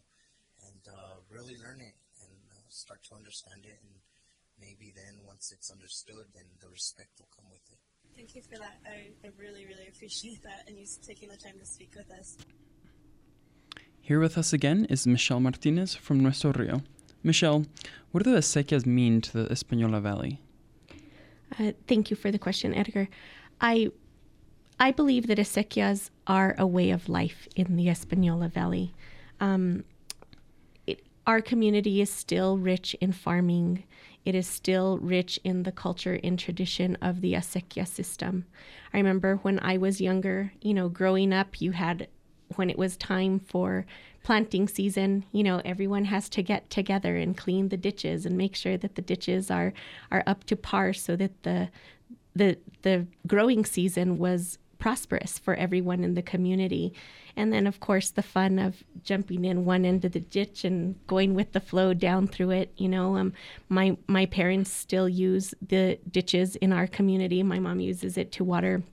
and 0.67 0.83
uh, 0.87 1.19
really 1.27 1.55
learn 1.59 1.83
it 1.83 1.97
and 2.23 2.39
uh, 2.51 2.63
start 2.69 3.03
to 3.11 3.15
understand 3.15 3.67
it. 3.67 3.75
And 3.83 3.99
maybe 4.55 4.95
then 4.95 5.19
once 5.27 5.51
it's 5.51 5.71
understood, 5.71 6.31
then 6.31 6.47
the 6.63 6.69
respect 6.71 7.11
will 7.19 7.31
come 7.35 7.51
with 7.51 7.65
it. 7.71 7.79
Thank 8.15 8.35
you 8.35 8.43
for 8.43 8.59
that. 8.59 8.79
I, 8.87 9.11
I 9.25 9.31
really, 9.35 9.65
really 9.65 9.87
appreciate 9.87 10.43
that 10.43 10.67
and 10.67 10.77
you 10.79 10.85
taking 11.05 11.29
the 11.29 11.37
time 11.37 11.59
to 11.59 11.65
speak 11.65 11.91
with 11.95 12.11
us. 12.11 12.37
Here 13.99 14.19
with 14.19 14.37
us 14.37 14.53
again 14.53 14.85
is 14.89 15.05
Michelle 15.05 15.39
Martinez 15.39 15.95
from 15.95 16.19
Nuestro 16.19 16.51
Rio. 16.53 16.83
Michelle, 17.23 17.65
what 18.11 18.23
do 18.23 18.31
the 18.31 18.39
acequias 18.39 18.85
mean 18.85 19.21
to 19.21 19.43
the 19.43 19.49
Española 19.53 20.01
Valley? 20.01 20.39
Uh, 21.59 21.71
thank 21.87 22.09
you 22.09 22.15
for 22.15 22.31
the 22.31 22.39
question, 22.39 22.73
Edgar. 22.73 23.09
I 23.59 23.91
I 24.79 24.91
believe 24.91 25.27
that 25.27 25.37
acequias 25.37 26.09
are 26.25 26.55
a 26.57 26.65
way 26.65 26.89
of 26.89 27.07
life 27.07 27.47
in 27.55 27.75
the 27.75 27.85
Española 27.85 28.51
Valley. 28.51 28.95
Um, 29.39 29.83
it, 30.87 31.05
our 31.27 31.39
community 31.39 32.01
is 32.01 32.09
still 32.09 32.57
rich 32.57 32.95
in 32.99 33.11
farming. 33.11 33.83
It 34.25 34.33
is 34.33 34.47
still 34.47 34.97
rich 34.97 35.39
in 35.43 35.63
the 35.63 35.71
culture 35.71 36.19
and 36.23 36.39
tradition 36.39 36.97
of 37.01 37.21
the 37.21 37.33
acequia 37.33 37.87
system. 37.87 38.45
I 38.91 38.97
remember 38.97 39.35
when 39.37 39.59
I 39.59 39.77
was 39.77 40.01
younger, 40.01 40.51
you 40.61 40.73
know, 40.73 40.89
growing 40.89 41.31
up, 41.31 41.61
you 41.61 41.73
had 41.73 42.07
when 42.55 42.69
it 42.69 42.77
was 42.77 42.97
time 42.97 43.39
for 43.39 43.85
planting 44.23 44.67
season, 44.67 45.25
you 45.31 45.43
know, 45.43 45.61
everyone 45.65 46.05
has 46.05 46.29
to 46.29 46.43
get 46.43 46.69
together 46.69 47.17
and 47.17 47.37
clean 47.37 47.69
the 47.69 47.77
ditches 47.77 48.25
and 48.25 48.37
make 48.37 48.55
sure 48.55 48.77
that 48.77 48.95
the 48.95 49.01
ditches 49.01 49.49
are 49.49 49.73
are 50.11 50.23
up 50.27 50.43
to 50.45 50.55
par 50.55 50.93
so 50.93 51.15
that 51.15 51.43
the 51.43 51.69
the 52.35 52.57
the 52.83 53.07
growing 53.27 53.65
season 53.65 54.17
was 54.17 54.57
prosperous 54.77 55.37
for 55.37 55.53
everyone 55.55 56.03
in 56.03 56.15
the 56.15 56.21
community. 56.21 56.93
And 57.35 57.53
then 57.53 57.67
of 57.67 57.79
course 57.79 58.09
the 58.09 58.23
fun 58.23 58.59
of 58.59 58.83
jumping 59.03 59.45
in 59.45 59.63
one 59.63 59.85
end 59.85 60.03
of 60.05 60.11
the 60.11 60.19
ditch 60.19 60.65
and 60.65 60.95
going 61.07 61.35
with 61.35 61.51
the 61.53 61.59
flow 61.59 61.93
down 61.93 62.27
through 62.27 62.51
it, 62.51 62.73
you 62.77 62.89
know, 62.89 63.15
um 63.15 63.33
my 63.69 63.97
my 64.07 64.25
parents 64.25 64.71
still 64.71 65.07
use 65.07 65.53
the 65.67 65.99
ditches 66.09 66.55
in 66.57 66.73
our 66.73 66.87
community. 66.87 67.43
My 67.43 67.59
mom 67.59 67.79
uses 67.79 68.17
it 68.17 68.31
to 68.33 68.43
water 68.43 68.83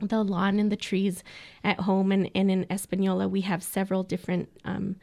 the 0.00 0.22
lawn 0.22 0.58
and 0.58 0.70
the 0.70 0.76
trees 0.76 1.24
at 1.64 1.80
home 1.80 2.12
and, 2.12 2.30
and 2.34 2.50
in 2.50 2.66
Espanola 2.70 3.28
we 3.28 3.40
have 3.42 3.62
several 3.62 4.02
different 4.02 4.48
um, 4.64 4.96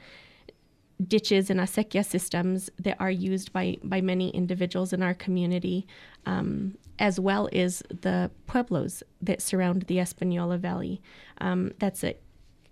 ditches 1.07 1.49
and 1.49 1.59
acequia 1.59 2.05
systems 2.05 2.69
that 2.79 2.97
are 2.99 3.11
used 3.11 3.51
by, 3.51 3.77
by 3.83 4.01
many 4.01 4.29
individuals 4.29 4.93
in 4.93 5.01
our 5.01 5.13
community, 5.13 5.87
um, 6.25 6.77
as 6.99 7.19
well 7.19 7.49
as 7.51 7.83
the 7.89 8.29
pueblos 8.45 9.03
that 9.21 9.41
surround 9.41 9.83
the 9.83 9.99
Espanola 9.99 10.57
Valley. 10.57 11.01
Um, 11.39 11.71
that's 11.79 12.03
an 12.03 12.13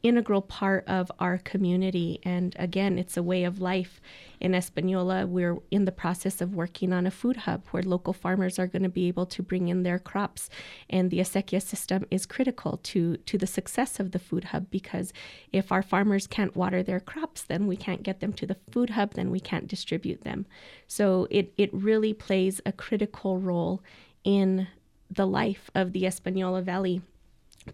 integral 0.04 0.41
part 0.41 0.88
of 0.88 1.12
our 1.20 1.38
community. 1.38 2.20
And 2.24 2.56
again, 2.58 2.97
it's 2.97 3.18
a 3.18 3.24
way 3.24 3.43
of 3.43 3.62
life. 3.62 4.02
In 4.39 4.56
Espanola, 4.56 5.28
we're 5.28 5.58
in 5.70 5.86
the 5.86 5.91
process 5.91 6.41
of 6.41 6.56
working 6.56 6.91
on 6.91 7.06
a 7.06 7.12
food 7.12 7.38
hub 7.38 7.64
where 7.70 7.84
local 7.84 8.14
farmers 8.14 8.58
are 8.58 8.66
going 8.66 8.82
to 8.84 8.89
be 8.89 9.08
able 9.08 9.28
to 9.28 9.43
bring 9.43 9.68
in 9.68 9.84
their 9.84 9.99
crops. 9.99 10.49
And 10.89 11.12
the 11.12 11.20
acequia 11.20 11.62
system 11.62 12.06
is 12.10 12.26
critical 12.26 12.80
to, 12.84 13.18
to 13.18 13.38
the 13.38 13.45
success 13.45 13.99
of 13.99 14.12
the 14.12 14.20
food 14.20 14.45
hub 14.45 14.72
because 14.72 15.14
if 15.52 15.72
our 15.72 15.84
farmers 15.84 16.26
can't 16.26 16.56
water 16.56 16.82
their 16.82 16.99
crops, 16.99 17.43
then 17.43 17.68
we 17.68 17.78
can't 17.78 18.04
get 18.04 18.20
them 18.20 18.34
to 18.34 18.47
the 18.47 18.58
food 18.72 18.91
hub, 18.91 19.14
then 19.14 19.30
we 19.30 19.39
can't 19.39 19.68
distribute 19.68 20.24
them. 20.24 20.47
So 20.88 21.28
it, 21.30 21.54
it 21.58 21.72
really 21.74 22.14
plays 22.14 22.60
a 22.66 22.72
critical 22.72 23.39
role 23.39 23.84
in 24.24 24.68
the 25.10 25.28
life 25.28 25.70
of 25.76 25.91
the 25.91 26.06
Espanola 26.06 26.62
Valley. 26.62 27.02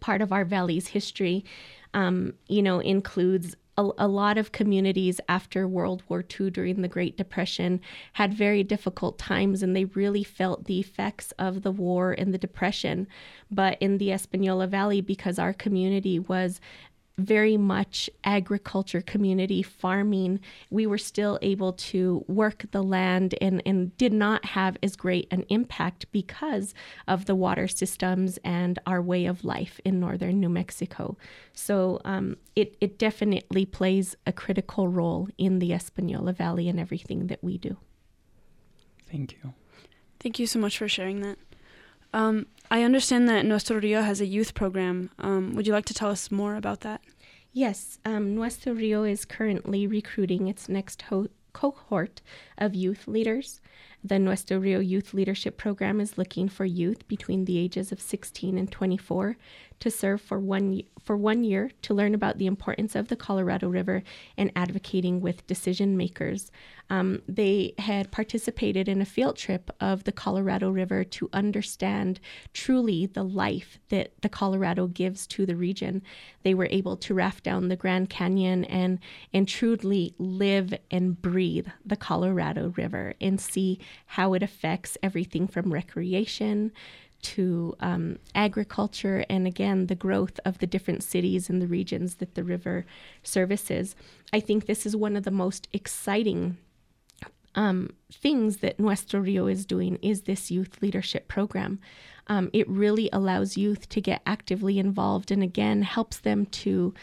Part 0.02 0.22
of 0.22 0.34
our 0.34 0.44
valley's 0.44 0.88
history 0.88 1.46
um, 1.94 2.34
you 2.48 2.62
know, 2.62 2.80
includes 2.80 3.56
a, 3.78 3.88
a, 4.00 4.08
lot 4.08 4.38
of 4.38 4.52
communities 4.52 5.22
after 5.30 5.68
World 5.68 6.04
War 6.10 6.24
II 6.40 6.50
during 6.50 6.82
the 6.82 6.88
Great 6.88 7.16
Depression 7.16 7.80
had 8.14 8.34
very 8.34 8.64
difficult 8.64 9.20
times 9.20 9.62
and 9.62 9.76
they 9.76 9.86
really 9.86 10.24
felt 10.24 10.66
the 10.66 10.80
effects 10.80 11.32
of 11.38 11.62
the 11.62 11.72
war 11.72 12.12
and 12.12 12.34
the 12.34 12.40
depression. 12.40 13.08
But 13.52 13.78
in 13.80 14.00
the 14.00 14.12
Espanola 14.12 14.68
Valley, 14.68 15.02
because 15.02 15.38
our 15.38 15.54
community 15.54 16.18
was 16.18 16.60
very 17.18 17.58
much 17.58 18.10
agriculture 18.24 19.02
community 19.02 19.64
farming 19.64 20.40
we 20.70 20.86
were 20.86 21.00
still 21.00 21.40
able 21.42 21.74
to 21.74 22.24
work 22.28 22.66
the 22.72 22.84
land 22.84 23.34
and, 23.42 23.62
and 23.66 23.96
did 23.98 24.14
not 24.14 24.46
have 24.46 24.78
as 24.84 24.96
great 24.96 25.28
an 25.32 25.44
impact 25.50 26.06
because 26.12 26.76
of 27.08 27.26
the 27.26 27.34
water 27.34 27.68
systems 27.68 28.38
and 28.44 28.78
our 28.86 29.02
way 29.02 29.26
of 29.26 29.44
life 29.44 29.80
in 29.84 30.00
northern 30.00 30.40
new 30.40 30.50
mexico. 30.50 31.18
So 31.54 32.00
um, 32.06 32.38
it, 32.56 32.78
it 32.82 33.00
definitely 33.00 33.66
plays 33.66 34.16
a 34.28 34.32
critical 34.32 34.88
role 34.88 35.28
in 35.40 35.58
the 35.58 35.74
espanola 35.74 36.34
valley 36.34 36.70
and 36.70 36.80
everything 36.80 37.28
that 37.28 37.44
we 37.44 37.58
do. 37.58 37.78
Thank 39.10 39.34
you. 39.34 39.54
Thank 40.20 40.38
you 40.38 40.46
so 40.46 40.60
much 40.60 40.78
for 40.78 40.88
sharing 40.88 41.22
that 41.22 41.40
um, 42.14 42.48
I 42.70 42.84
understand 42.84 43.30
that 43.30 43.46
Nuestro 43.46 43.80
Rio 43.80 44.02
has 44.02 44.20
a 44.22 44.26
youth 44.26 44.54
program. 44.54 45.10
Um, 45.20 45.56
would 45.56 45.68
you 45.68 45.74
like 45.74 45.86
to 45.86 45.94
tell 45.94 46.10
us 46.10 46.32
more 46.32 46.56
about 46.56 46.82
that? 46.82 47.02
Yes, 47.54 47.98
um, 48.06 48.36
Nuestro 48.36 48.74
Rio 48.74 49.04
is 49.04 49.26
currently 49.26 49.88
recruiting 49.88 50.48
its 50.48 50.68
next 50.70 51.04
ho- 51.04 51.30
cohort 51.54 52.22
of 52.58 52.76
youth 52.76 53.08
leaders. 53.08 53.62
The 54.08 54.20
Nuestro 54.20 54.58
Rio 54.58 54.80
Youth 54.80 55.14
Leadership 55.14 55.58
Program 55.58 56.00
is 56.00 56.18
looking 56.18 56.48
for 56.48 56.64
youth 56.64 57.06
between 57.10 57.44
the 57.44 57.58
ages 57.58 57.92
of 57.92 58.00
16 58.00 58.58
and 58.58 58.72
24 58.72 59.36
to 59.80 59.92
serve 59.92 60.22
for 60.22 60.40
one 60.40 60.82
for 61.04 61.16
one 61.16 61.44
year 61.44 61.72
to 61.84 61.94
learn 61.94 62.14
about 62.14 62.38
the 62.38 62.48
importance 62.48 62.96
of 62.96 63.08
the 63.08 63.16
Colorado 63.16 63.70
River 63.70 64.04
and 64.38 64.52
advocating 64.56 65.22
with 65.22 65.48
decision 65.48 65.96
makers. 65.96 66.52
Um, 66.90 67.22
they 67.28 67.74
had 67.78 68.12
participated 68.12 68.90
in 68.90 69.02
a 69.02 69.06
field 69.06 69.38
trip 69.38 69.70
of 69.80 70.04
the 70.04 70.12
Colorado 70.12 70.70
River 70.70 71.04
to 71.04 71.30
understand 71.32 72.20
truly 72.54 73.06
the 73.06 73.24
life 73.24 73.78
that 73.90 74.14
the 74.22 74.30
Colorado 74.30 74.88
gives 74.88 75.28
to 75.28 75.46
the 75.46 75.56
region. 75.56 76.02
They 76.44 76.54
were 76.54 76.68
able 76.72 76.98
to 76.98 77.14
raft 77.14 77.44
down 77.44 77.68
the 77.68 77.76
Grand 77.76 78.10
Canyon 78.10 78.66
and 78.66 79.00
and 79.34 79.48
truly 79.48 80.14
live 80.18 80.74
and 80.92 81.22
breathe 81.22 81.68
the 81.86 81.98
Colorado 81.98 82.74
River 82.76 83.14
and 83.22 83.40
see 83.40 83.80
how 84.06 84.34
it 84.34 84.44
affects 84.44 84.98
everything 85.02 85.48
from 85.48 85.74
recreation 85.74 86.72
to 87.20 87.76
um, 87.80 88.20
agriculture 88.36 89.26
and 89.30 89.48
again 89.48 89.88
the 89.88 89.96
growth 89.96 90.40
of 90.46 90.60
the 90.60 90.68
different 90.68 91.04
cities 91.04 91.50
and 91.50 91.62
the 91.62 91.68
regions 91.68 92.16
that 92.16 92.36
the 92.36 92.44
river 92.44 92.86
services. 93.24 93.96
I 94.32 94.40
think 94.40 94.66
this 94.66 94.86
is 94.86 94.96
one 94.96 95.16
of 95.16 95.24
the 95.24 95.32
most 95.32 95.68
exciting 95.74 96.58
um, 97.56 97.90
things 98.14 98.58
that 98.58 98.80
Nuestro 98.80 99.20
Rio 99.20 99.48
is 99.48 99.66
doing 99.66 99.98
is 100.04 100.22
this 100.22 100.52
youth 100.52 100.80
leadership 100.80 101.28
program. 101.28 101.80
Um, 102.28 102.52
it 102.54 102.70
really 102.70 103.10
allows 103.12 103.58
youth 103.58 103.90
to 103.90 104.00
get 104.00 104.22
actively 104.26 104.78
involved 104.78 105.32
and 105.32 105.42
again 105.42 105.82
helps 105.82 106.20
them 106.20 106.46
to 106.46 106.94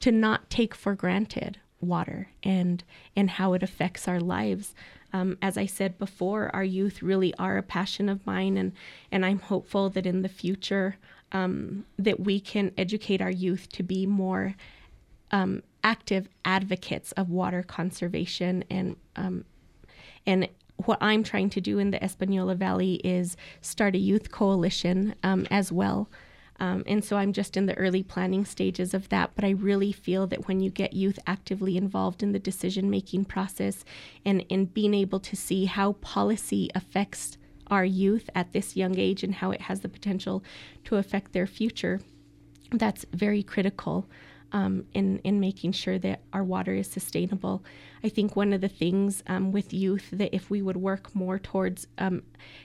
to 0.00 0.12
not 0.12 0.50
take 0.50 0.74
for 0.74 0.94
granted 0.94 1.58
water 1.80 2.28
and 2.42 2.84
and 3.16 3.30
how 3.30 3.54
it 3.54 3.62
affects 3.62 4.06
our 4.06 4.20
lives. 4.20 4.74
Um, 5.14 5.38
as 5.40 5.56
I 5.56 5.64
said 5.64 5.96
before, 5.96 6.50
our 6.52 6.64
youth 6.64 7.00
really 7.00 7.32
are 7.36 7.56
a 7.56 7.62
passion 7.62 8.08
of 8.08 8.26
mine, 8.26 8.56
and 8.56 8.72
and 9.12 9.24
I'm 9.24 9.38
hopeful 9.38 9.88
that 9.90 10.06
in 10.06 10.22
the 10.22 10.28
future 10.28 10.96
um, 11.30 11.84
that 11.96 12.18
we 12.18 12.40
can 12.40 12.72
educate 12.76 13.22
our 13.22 13.30
youth 13.30 13.68
to 13.70 13.84
be 13.84 14.06
more 14.06 14.56
um, 15.30 15.62
active 15.84 16.28
advocates 16.44 17.12
of 17.12 17.30
water 17.30 17.62
conservation 17.62 18.64
and 18.68 18.96
um, 19.14 19.44
and 20.26 20.48
what 20.84 20.98
I'm 21.00 21.22
trying 21.22 21.50
to 21.50 21.60
do 21.60 21.78
in 21.78 21.92
the 21.92 22.02
Espanola 22.02 22.56
Valley 22.56 22.94
is 23.04 23.36
start 23.60 23.94
a 23.94 23.98
youth 23.98 24.32
coalition 24.32 25.14
um, 25.22 25.46
as 25.48 25.70
well. 25.70 26.08
Um, 26.60 26.84
and 26.86 27.04
so 27.04 27.16
I'm 27.16 27.32
just 27.32 27.56
in 27.56 27.66
the 27.66 27.76
early 27.76 28.02
planning 28.02 28.44
stages 28.44 28.94
of 28.94 29.08
that. 29.08 29.32
But 29.34 29.44
I 29.44 29.50
really 29.50 29.92
feel 29.92 30.26
that 30.28 30.46
when 30.46 30.60
you 30.60 30.70
get 30.70 30.92
youth 30.92 31.18
actively 31.26 31.76
involved 31.76 32.22
in 32.22 32.32
the 32.32 32.38
decision 32.38 32.90
making 32.90 33.24
process 33.24 33.84
and 34.24 34.44
in 34.48 34.66
being 34.66 34.94
able 34.94 35.20
to 35.20 35.36
see 35.36 35.64
how 35.64 35.92
policy 35.94 36.70
affects 36.74 37.36
our 37.68 37.84
youth 37.84 38.28
at 38.34 38.52
this 38.52 38.76
young 38.76 38.98
age 38.98 39.22
and 39.22 39.36
how 39.36 39.50
it 39.50 39.62
has 39.62 39.80
the 39.80 39.88
potential 39.88 40.44
to 40.84 40.96
affect 40.96 41.32
their 41.32 41.46
future, 41.46 42.00
that's 42.70 43.06
very 43.12 43.42
critical 43.42 44.06
um, 44.54 44.86
in 44.94 45.18
in 45.18 45.40
making 45.40 45.72
sure 45.72 45.98
that 45.98 46.20
our 46.32 46.44
water 46.44 46.72
is 46.72 46.86
sustainable. 46.86 47.62
I 48.04 48.08
think 48.08 48.36
one 48.36 48.52
of 48.52 48.60
the 48.60 48.68
things 48.68 49.22
um, 49.26 49.52
with 49.52 49.74
youth 49.74 50.08
that 50.12 50.32
if 50.32 50.48
we 50.48 50.62
would 50.62 50.76
work 50.76 51.14
more 51.14 51.38
towards, 51.38 51.88
um, 51.98 52.22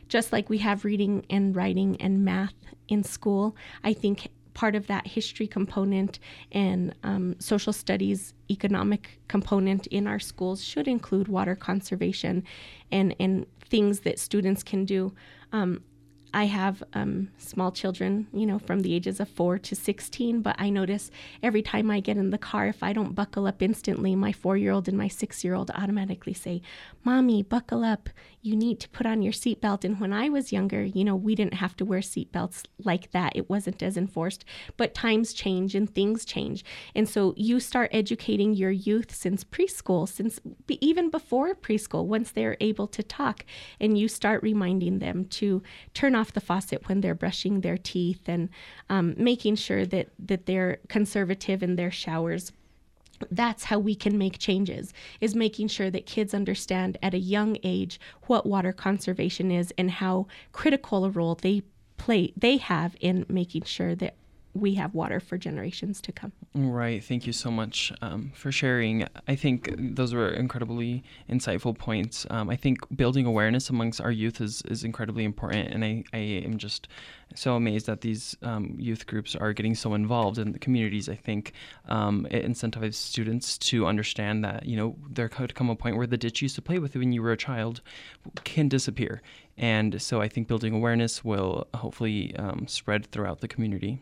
just 0.07 0.31
like 0.31 0.49
we 0.49 0.59
have 0.59 0.85
reading 0.85 1.25
and 1.29 1.55
writing 1.55 1.97
and 1.99 2.23
math 2.23 2.53
in 2.87 3.03
school, 3.03 3.55
I 3.83 3.93
think 3.93 4.29
part 4.53 4.75
of 4.75 4.87
that 4.87 5.07
history 5.07 5.47
component 5.47 6.19
and 6.51 6.93
um, 7.03 7.35
social 7.39 7.73
studies 7.73 8.33
economic 8.51 9.19
component 9.27 9.87
in 9.87 10.05
our 10.05 10.19
schools 10.19 10.63
should 10.63 10.87
include 10.87 11.27
water 11.27 11.55
conservation 11.55 12.43
and 12.91 13.15
and 13.19 13.47
things 13.61 14.01
that 14.01 14.19
students 14.19 14.61
can 14.63 14.85
do. 14.85 15.13
Um, 15.51 15.81
I 16.33 16.45
have 16.45 16.83
um, 16.93 17.29
small 17.37 17.71
children, 17.71 18.27
you 18.33 18.45
know, 18.45 18.59
from 18.59 18.81
the 18.81 18.93
ages 18.93 19.19
of 19.19 19.29
four 19.29 19.57
to 19.57 19.75
16, 19.75 20.41
but 20.41 20.55
I 20.59 20.69
notice 20.69 21.09
every 21.41 21.61
time 21.61 21.89
I 21.89 21.99
get 21.99 22.17
in 22.17 22.29
the 22.29 22.37
car, 22.37 22.67
if 22.67 22.83
I 22.83 22.93
don't 22.93 23.15
buckle 23.15 23.47
up 23.47 23.61
instantly, 23.61 24.15
my 24.15 24.31
four 24.31 24.55
year 24.55 24.71
old 24.71 24.87
and 24.87 24.97
my 24.97 25.07
six 25.07 25.43
year 25.43 25.55
old 25.55 25.71
automatically 25.71 26.33
say, 26.33 26.61
Mommy, 27.03 27.41
buckle 27.41 27.83
up. 27.83 28.09
You 28.41 28.55
need 28.55 28.79
to 28.79 28.89
put 28.89 29.05
on 29.05 29.21
your 29.21 29.33
seatbelt. 29.33 29.83
And 29.83 29.99
when 29.99 30.13
I 30.13 30.29
was 30.29 30.53
younger, 30.53 30.83
you 30.83 31.03
know, 31.03 31.15
we 31.15 31.35
didn't 31.35 31.55
have 31.55 31.75
to 31.77 31.85
wear 31.85 31.99
seatbelts 31.99 32.63
like 32.83 33.11
that. 33.11 33.33
It 33.35 33.49
wasn't 33.49 33.83
as 33.83 33.97
enforced. 33.97 34.45
But 34.77 34.93
times 34.93 35.33
change 35.33 35.75
and 35.75 35.93
things 35.93 36.23
change. 36.23 36.63
And 36.95 37.07
so 37.07 37.33
you 37.35 37.59
start 37.59 37.89
educating 37.93 38.53
your 38.53 38.71
youth 38.71 39.13
since 39.13 39.43
preschool, 39.43 40.07
since 40.07 40.39
even 40.69 41.09
before 41.09 41.53
preschool, 41.53 42.05
once 42.05 42.31
they're 42.31 42.57
able 42.61 42.87
to 42.87 43.03
talk, 43.03 43.45
and 43.79 43.97
you 43.97 44.07
start 44.07 44.41
reminding 44.41 44.99
them 44.99 45.25
to 45.25 45.61
turn 45.93 46.15
off 46.15 46.33
the 46.33 46.41
faucet 46.41 46.87
when 46.87 47.01
they're 47.01 47.15
brushing 47.15 47.61
their 47.61 47.77
teeth 47.77 48.27
and 48.27 48.49
um, 48.89 49.15
making 49.17 49.55
sure 49.55 49.85
that, 49.85 50.09
that 50.17 50.45
they're 50.45 50.79
conservative 50.87 51.61
in 51.61 51.75
their 51.75 51.91
showers 51.91 52.51
that's 53.31 53.65
how 53.65 53.79
we 53.79 53.95
can 53.95 54.17
make 54.17 54.39
changes 54.39 54.93
is 55.19 55.35
making 55.35 55.67
sure 55.67 55.89
that 55.89 56.05
kids 56.05 56.33
understand 56.33 56.97
at 57.01 57.13
a 57.13 57.19
young 57.19 57.57
age 57.63 57.99
what 58.27 58.45
water 58.45 58.71
conservation 58.71 59.51
is 59.51 59.73
and 59.77 59.91
how 59.91 60.27
critical 60.51 61.05
a 61.05 61.09
role 61.09 61.35
they 61.35 61.61
play 61.97 62.33
they 62.37 62.57
have 62.57 62.95
in 62.99 63.25
making 63.27 63.63
sure 63.63 63.95
that 63.95 64.15
we 64.59 64.75
have 64.75 64.93
water 64.93 65.19
for 65.19 65.37
generations 65.37 66.01
to 66.01 66.11
come. 66.11 66.31
Right. 66.53 67.03
Thank 67.03 67.25
you 67.27 67.33
so 67.33 67.51
much 67.51 67.91
um, 68.01 68.31
for 68.35 68.51
sharing. 68.51 69.07
I 69.27 69.35
think 69.35 69.73
those 69.77 70.13
were 70.13 70.29
incredibly 70.29 71.03
insightful 71.29 71.77
points. 71.77 72.25
Um, 72.29 72.49
I 72.49 72.55
think 72.55 72.79
building 72.95 73.25
awareness 73.25 73.69
amongst 73.69 74.01
our 74.01 74.11
youth 74.11 74.41
is, 74.41 74.61
is 74.63 74.83
incredibly 74.83 75.23
important. 75.23 75.69
And 75.73 75.83
I, 75.83 76.03
I 76.13 76.17
am 76.17 76.57
just 76.57 76.87
so 77.35 77.55
amazed 77.55 77.85
that 77.85 78.01
these 78.01 78.35
um, 78.41 78.75
youth 78.79 79.05
groups 79.05 79.35
are 79.35 79.53
getting 79.53 79.75
so 79.75 79.93
involved 79.93 80.37
in 80.37 80.51
the 80.51 80.59
communities. 80.59 81.07
I 81.09 81.15
think 81.15 81.53
um, 81.87 82.27
it 82.31 82.45
incentivizes 82.45 82.95
students 82.95 83.57
to 83.59 83.85
understand 83.85 84.43
that, 84.43 84.65
you 84.65 84.75
know, 84.75 84.95
there 85.09 85.29
could 85.29 85.53
come 85.55 85.69
a 85.69 85.75
point 85.75 85.97
where 85.97 86.07
the 86.07 86.17
ditch 86.17 86.41
you 86.41 86.45
used 86.45 86.55
to 86.55 86.61
play 86.61 86.79
with 86.79 86.95
when 86.95 87.11
you 87.11 87.21
were 87.21 87.31
a 87.31 87.37
child 87.37 87.81
can 88.43 88.67
disappear. 88.67 89.21
And 89.57 90.01
so 90.01 90.21
I 90.21 90.27
think 90.27 90.47
building 90.47 90.73
awareness 90.73 91.23
will 91.23 91.67
hopefully 91.73 92.35
um, 92.37 92.65
spread 92.67 93.11
throughout 93.11 93.41
the 93.41 93.47
community. 93.47 94.01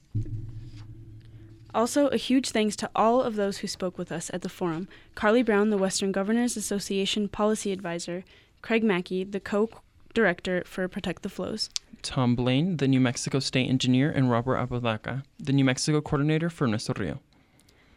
Also, 1.73 2.07
a 2.09 2.17
huge 2.17 2.51
thanks 2.51 2.75
to 2.75 2.89
all 2.95 3.23
of 3.23 3.35
those 3.35 3.57
who 3.57 3.67
spoke 3.67 3.97
with 3.97 4.11
us 4.11 4.29
at 4.31 4.43
the 4.43 4.49
forum 4.49 4.87
Carlee 5.15 5.43
Brown, 5.43 5.71
the 5.71 5.77
Western 5.77 6.11
Governors 6.11 6.55
Association 6.55 7.27
Policy 7.27 7.71
Advisor, 7.71 8.23
Craig 8.61 8.83
Mackey, 8.83 9.23
the 9.23 9.39
co 9.39 9.71
director 10.13 10.63
for 10.65 10.87
Protect 10.87 11.23
the 11.23 11.29
Flows. 11.29 11.71
Tom 12.01 12.35
Blaine, 12.35 12.77
the 12.77 12.87
New 12.87 12.99
Mexico 12.99 13.39
State 13.39 13.69
Engineer, 13.69 14.09
and 14.09 14.31
Robert 14.31 14.57
Apodaca, 14.57 15.23
the 15.39 15.53
New 15.53 15.65
Mexico 15.65 16.01
Coordinator 16.01 16.49
for 16.49 16.67
Nuestro 16.67 16.95
Rio. 16.97 17.19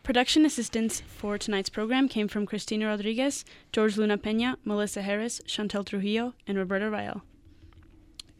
Production 0.02 0.44
assistance 0.44 1.02
for 1.06 1.36
tonight's 1.36 1.68
program 1.68 2.08
came 2.08 2.26
from 2.26 2.46
Cristina 2.46 2.86
Rodriguez, 2.86 3.44
George 3.72 3.96
Luna 3.96 4.16
Pena, 4.18 4.58
Melissa 4.64 5.02
Harris, 5.02 5.40
Chantel 5.46 5.84
Trujillo, 5.84 6.34
and 6.46 6.56
Roberta 6.56 6.90
Rael. 6.90 7.22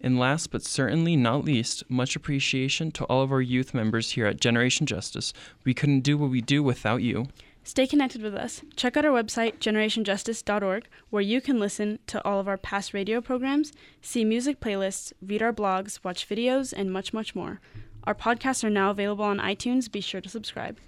And 0.01 0.19
last 0.19 0.51
but 0.51 0.63
certainly 0.63 1.15
not 1.15 1.45
least, 1.45 1.85
much 1.91 2.17
appreciation 2.17 2.91
to 2.93 3.05
all 3.05 3.23
of 3.23 3.31
our 3.31 3.43
youth 3.43 3.75
members 3.75 4.13
here 4.13 4.27
at 4.27 4.41
Generation 4.41 4.87
Justice. 4.87 5.35
We 5.65 5.75
couldn't 5.75 6.01
do 6.01 6.17
what 6.17 6.31
we 6.31 6.41
do 6.41 6.63
without 6.63 7.03
you. 7.03 7.27
Stay 7.63 7.87
connected 7.87 8.23
with 8.23 8.35
us. 8.35 8.63
Check 8.75 8.97
out 8.97 9.05
our 9.05 9.13
website, 9.13 9.59
generationjustice.org, 9.59 10.89
where 11.11 11.23
you 11.23 11.41
can 11.41 11.61
listen 11.61 11.99
to 12.07 12.25
all 12.25 12.41
of 12.41 12.49
our 12.49 12.57
past 12.57 12.95
radio 12.95 13.21
programs, 13.21 13.73
see 14.01 14.25
music 14.25 14.61
playlists, 14.61 15.13
read 15.21 15.43
our 15.43 15.53
blogs, 15.53 16.01
watch 16.03 16.29
videos, 16.29 16.73
and 16.75 16.93
much, 16.93 17.13
much 17.13 17.35
more. 17.35 17.61
Our 18.05 18.15
podcasts 18.15 18.65
are 18.65 18.71
now 18.71 18.91
available 18.91 19.25
on 19.25 19.39
iTunes. 19.39 19.93
Be 19.93 20.01
sure 20.01 20.21
to 20.21 20.29
subscribe. 20.29 20.79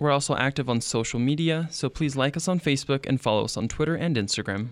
We're 0.00 0.12
also 0.12 0.36
active 0.36 0.70
on 0.70 0.80
social 0.80 1.18
media, 1.18 1.68
so 1.70 1.88
please 1.88 2.16
like 2.16 2.36
us 2.36 2.48
on 2.48 2.60
Facebook 2.60 3.04
and 3.04 3.20
follow 3.20 3.44
us 3.44 3.56
on 3.56 3.68
Twitter 3.68 3.96
and 3.96 4.16
Instagram. 4.16 4.70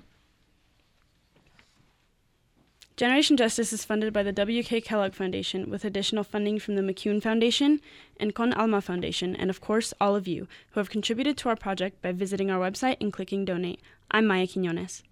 Generation 2.96 3.36
Justice 3.36 3.74
is 3.74 3.84
funded 3.84 4.10
by 4.14 4.22
the 4.22 4.32
W.K. 4.32 4.80
Kellogg 4.80 5.12
Foundation 5.12 5.68
with 5.68 5.84
additional 5.84 6.24
funding 6.24 6.58
from 6.58 6.76
the 6.76 6.80
McCune 6.80 7.22
Foundation 7.22 7.78
and 8.18 8.34
Con 8.34 8.54
Alma 8.54 8.80
Foundation, 8.80 9.36
and 9.36 9.50
of 9.50 9.60
course, 9.60 9.92
all 10.00 10.16
of 10.16 10.26
you 10.26 10.48
who 10.70 10.80
have 10.80 10.88
contributed 10.88 11.36
to 11.36 11.50
our 11.50 11.56
project 11.56 12.00
by 12.00 12.10
visiting 12.10 12.50
our 12.50 12.58
website 12.58 12.96
and 12.98 13.12
clicking 13.12 13.44
donate. 13.44 13.82
I'm 14.10 14.26
Maya 14.26 14.46
Quinones. 14.46 15.02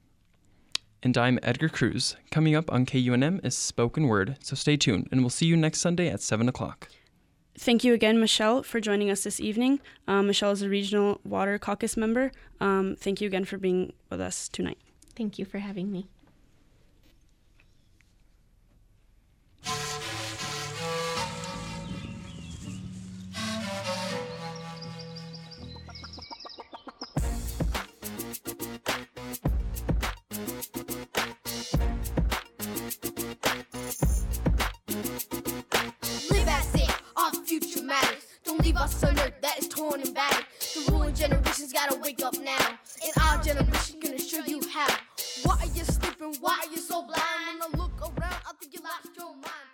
And 1.02 1.18
I'm 1.18 1.38
Edgar 1.42 1.68
Cruz. 1.68 2.16
Coming 2.30 2.54
up 2.54 2.72
on 2.72 2.86
KUNM 2.86 3.44
is 3.44 3.54
Spoken 3.54 4.08
Word, 4.08 4.38
so 4.40 4.56
stay 4.56 4.78
tuned, 4.78 5.08
and 5.12 5.20
we'll 5.20 5.28
see 5.28 5.44
you 5.44 5.54
next 5.54 5.80
Sunday 5.80 6.08
at 6.08 6.22
7 6.22 6.48
o'clock. 6.48 6.88
Thank 7.58 7.84
you 7.84 7.92
again, 7.92 8.18
Michelle, 8.18 8.62
for 8.62 8.80
joining 8.80 9.10
us 9.10 9.24
this 9.24 9.40
evening. 9.40 9.80
Um, 10.08 10.28
Michelle 10.28 10.52
is 10.52 10.62
a 10.62 10.70
regional 10.70 11.20
water 11.22 11.58
caucus 11.58 11.98
member. 11.98 12.32
Um, 12.62 12.96
thank 12.98 13.20
you 13.20 13.26
again 13.26 13.44
for 13.44 13.58
being 13.58 13.92
with 14.08 14.22
us 14.22 14.48
tonight. 14.48 14.78
Thank 15.14 15.38
you 15.38 15.44
for 15.44 15.58
having 15.58 15.92
me. 15.92 16.08
that 38.86 39.58
is 39.58 39.68
torn 39.68 40.02
and 40.02 40.14
battered. 40.14 40.44
The 40.60 40.92
ruling 40.92 41.14
generation's 41.14 41.72
gotta 41.72 41.98
wake 41.98 42.22
up 42.22 42.34
now. 42.38 42.78
And 43.02 43.12
our 43.22 43.42
generation 43.42 44.00
gonna 44.00 44.18
show 44.18 44.44
you 44.44 44.60
how. 44.68 44.94
Why 45.44 45.56
are 45.60 45.66
you 45.66 45.84
sleeping? 45.84 46.36
Why 46.40 46.60
are 46.64 46.70
you 46.70 46.76
so 46.76 47.02
blind? 47.02 47.60
When 47.60 47.62
I 47.62 47.76
look 47.78 48.00
around, 48.00 48.36
I 48.46 48.52
think 48.60 48.74
you 48.74 48.80
lost 48.80 49.16
your 49.16 49.32
mind. 49.34 49.73